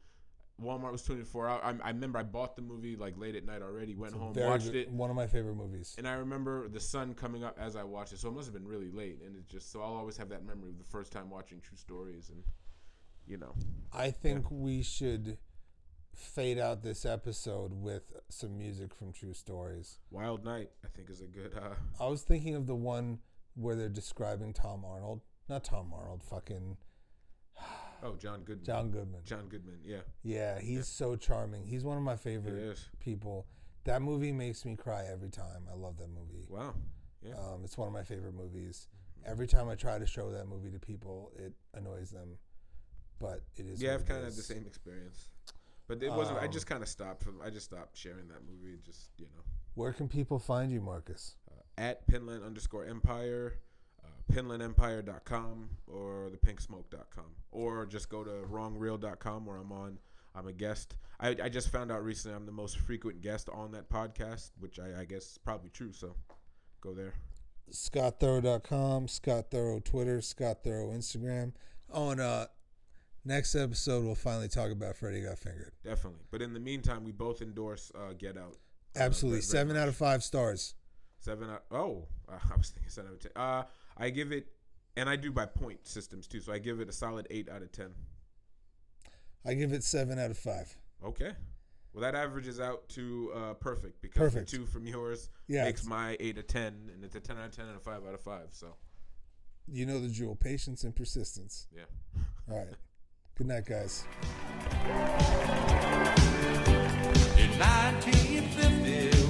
Walmart 0.62 0.92
was 0.92 1.02
twenty 1.02 1.24
four 1.24 1.48
hours. 1.48 1.62
I, 1.82 1.86
I 1.86 1.88
remember 1.88 2.18
I 2.18 2.22
bought 2.22 2.54
the 2.54 2.62
movie 2.62 2.94
like 2.94 3.18
late 3.18 3.34
at 3.34 3.44
night 3.44 3.62
already. 3.62 3.96
Went 3.96 4.14
home, 4.14 4.34
watched 4.36 4.66
good- 4.66 4.76
it, 4.76 4.90
One 4.92 5.10
of 5.10 5.16
my 5.16 5.26
favorite 5.26 5.56
movies. 5.56 5.94
and 5.98 6.06
I 6.06 6.12
remember 6.12 6.68
the 6.68 6.78
sun 6.78 7.14
coming 7.14 7.42
up 7.42 7.58
as 7.58 7.74
I 7.74 7.82
watched 7.82 8.12
it. 8.12 8.18
So 8.20 8.28
it 8.28 8.32
must 8.32 8.46
have 8.46 8.54
been 8.54 8.68
really 8.68 8.90
late, 8.90 9.20
and 9.26 9.34
it 9.34 9.48
just 9.48 9.72
so 9.72 9.80
I'll 9.80 9.94
always 9.94 10.16
have 10.18 10.28
that 10.28 10.44
memory 10.46 10.70
of 10.70 10.78
the 10.78 10.84
first 10.84 11.10
time 11.10 11.30
watching 11.30 11.60
True 11.60 11.76
Stories, 11.76 12.30
and 12.30 12.44
you 13.26 13.38
know. 13.38 13.54
I 13.92 14.10
think 14.10 14.44
we 14.50 14.82
should 14.82 15.38
fade 16.14 16.58
out 16.58 16.82
this 16.82 17.04
episode 17.04 17.72
with 17.72 18.12
some 18.28 18.56
music 18.58 18.94
from 18.94 19.12
True 19.12 19.32
Stories. 19.34 19.98
Wild 20.10 20.44
Night, 20.44 20.70
I 20.84 20.88
think, 20.88 21.10
is 21.10 21.20
a 21.20 21.26
good. 21.26 21.54
uh 21.56 21.74
I 22.00 22.06
was 22.08 22.22
thinking 22.22 22.54
of 22.54 22.66
the 22.66 22.74
one 22.74 23.18
where 23.54 23.74
they're 23.76 23.88
describing 23.88 24.52
Tom 24.52 24.84
Arnold. 24.84 25.20
Not 25.48 25.64
Tom 25.64 25.92
Arnold, 25.94 26.22
fucking 26.22 26.76
Oh, 28.02 28.16
John 28.16 28.40
Goodman. 28.40 28.64
John 28.64 28.90
Goodman. 28.90 29.20
John 29.24 29.48
Goodman, 29.48 29.78
yeah, 29.84 30.00
Yeah, 30.22 30.58
he's 30.58 30.88
so 30.88 31.14
charming. 31.16 31.64
He's 31.66 31.84
one 31.84 31.96
of 31.96 32.02
my 32.02 32.16
favorite 32.16 32.78
people. 32.98 33.46
That 33.84 34.02
movie 34.02 34.32
makes 34.32 34.64
me 34.64 34.74
cry 34.76 35.04
every 35.12 35.30
time. 35.30 35.66
I 35.70 35.74
love 35.76 35.98
that 35.98 36.08
movie. 36.08 36.46
Wow. 36.48 36.74
Yeah. 37.24 37.34
Um, 37.34 37.62
it's 37.64 37.78
one 37.78 37.86
of 37.88 37.94
my 37.94 38.02
favorite 38.02 38.34
movies. 38.34 38.88
Every 39.24 39.46
time 39.46 39.68
I 39.68 39.76
try 39.76 39.98
to 40.00 40.06
show 40.06 40.30
that 40.32 40.46
movie 40.48 40.70
to 40.70 40.80
people, 40.80 41.30
it 41.36 41.52
annoys 41.74 42.10
them. 42.10 42.38
But 43.20 43.42
it 43.56 43.66
is. 43.66 43.80
Yeah, 43.80 43.94
I've 43.94 44.04
kind 44.04 44.18
of 44.18 44.24
had 44.24 44.34
the 44.34 44.42
same 44.42 44.64
experience. 44.66 45.28
But 45.88 46.02
it 46.02 46.10
wasn't. 46.10 46.38
I 46.38 46.46
Um, 46.46 46.52
just 46.52 46.66
kind 46.66 46.82
of 46.82 46.88
stopped. 46.88 47.22
From, 47.22 47.40
I 47.42 47.50
just 47.50 47.66
stopped 47.66 47.96
sharing 47.96 48.28
that 48.28 48.42
movie. 48.48 48.78
Just 48.84 49.10
you 49.18 49.26
know, 49.26 49.42
Where 49.74 49.92
can 49.92 50.08
people 50.08 50.38
find 50.38 50.70
you, 50.72 50.80
Marcus? 50.80 51.36
uh, 51.50 51.60
at 51.78 52.06
Pinland 52.06 52.44
underscore 52.44 52.84
Empire, 52.86 53.54
uh, 54.04 54.32
PinlandEmpire.com 54.32 55.70
or 55.86 56.30
thepinksmoke.com, 56.30 57.24
or 57.50 57.86
just 57.86 58.08
go 58.08 58.22
to 58.24 58.30
wrongreel.com 58.50 59.44
where 59.46 59.56
I'm 59.56 59.72
on. 59.72 59.98
I'm 60.34 60.46
a 60.46 60.52
guest. 60.52 60.94
I, 61.20 61.36
I 61.42 61.48
just 61.50 61.68
found 61.70 61.92
out 61.92 62.02
recently 62.02 62.34
I'm 62.36 62.46
the 62.46 62.52
most 62.52 62.78
frequent 62.78 63.20
guest 63.20 63.48
on 63.52 63.72
that 63.72 63.88
podcast, 63.90 64.52
which 64.58 64.78
I, 64.78 65.00
I 65.00 65.04
guess 65.04 65.22
is 65.32 65.38
probably 65.44 65.68
true. 65.70 65.92
So 65.92 66.14
go 66.80 66.94
there. 66.94 67.12
ScottThorough.com, 67.70 69.08
Scott 69.08 69.50
Thorough 69.50 69.80
Twitter, 69.80 70.20
Scott 70.20 70.58
Thorough 70.64 70.90
Instagram. 70.90 71.52
Oh, 71.92 72.10
and 72.10 72.20
uh, 72.20 72.46
next 73.24 73.54
episode 73.54 74.04
we'll 74.04 74.14
finally 74.14 74.48
talk 74.48 74.70
about 74.70 74.96
Freddie 74.96 75.22
Got 75.22 75.38
Fingered. 75.38 75.72
Definitely. 75.84 76.20
But 76.30 76.42
in 76.42 76.52
the 76.54 76.60
meantime, 76.60 77.04
we 77.04 77.12
both 77.12 77.42
endorse 77.42 77.90
uh, 77.94 78.12
Get 78.18 78.36
Out. 78.36 78.56
Absolutely, 78.96 79.40
very, 79.40 79.50
very 79.50 79.60
seven 79.60 79.76
out 79.76 79.88
of 79.88 79.96
five 79.96 80.22
stars. 80.22 80.74
Seven 81.18 81.48
out. 81.50 81.64
Oh, 81.70 82.06
uh, 82.28 82.38
I 82.52 82.56
was 82.56 82.70
thinking 82.70 82.90
seven 82.90 83.10
out 83.10 83.14
of 83.14 83.20
ten. 83.20 83.32
Uh, 83.36 83.62
I 83.96 84.10
give 84.10 84.32
it, 84.32 84.46
and 84.96 85.08
I 85.08 85.16
do 85.16 85.30
by 85.32 85.46
point 85.46 85.86
systems 85.86 86.26
too. 86.26 86.40
So 86.40 86.52
I 86.52 86.58
give 86.58 86.80
it 86.80 86.88
a 86.88 86.92
solid 86.92 87.26
eight 87.30 87.48
out 87.48 87.62
of 87.62 87.72
ten. 87.72 87.90
I 89.44 89.54
give 89.54 89.72
it 89.72 89.82
seven 89.82 90.18
out 90.18 90.30
of 90.30 90.38
five. 90.38 90.76
Okay. 91.04 91.32
Well, 91.92 92.02
that 92.02 92.14
averages 92.14 92.58
out 92.58 92.88
to 92.90 93.32
uh, 93.34 93.54
perfect 93.54 94.00
because 94.00 94.18
Perfect. 94.32 94.50
the 94.50 94.56
two 94.58 94.64
from 94.64 94.86
yours 94.86 95.28
Yeah, 95.46 95.64
makes 95.64 95.84
my 95.84 96.16
eight 96.20 96.38
a 96.38 96.42
ten, 96.42 96.90
and 96.94 97.04
it's 97.04 97.14
a 97.16 97.20
ten 97.20 97.36
out 97.36 97.46
of 97.46 97.50
ten 97.52 97.66
and 97.66 97.76
a 97.76 97.80
five 97.80 98.06
out 98.06 98.14
of 98.14 98.20
five. 98.20 98.46
So 98.50 98.76
you 99.68 99.84
know 99.84 100.00
the 100.00 100.08
jewel: 100.08 100.34
patience 100.34 100.84
and 100.84 100.94
persistence. 100.96 101.66
yeah. 101.74 101.82
All 102.50 102.58
right. 102.58 102.68
Good 103.38 103.46
night, 103.46 103.64
guys. 103.64 104.04
In 107.38 107.50
1950, 107.58 109.21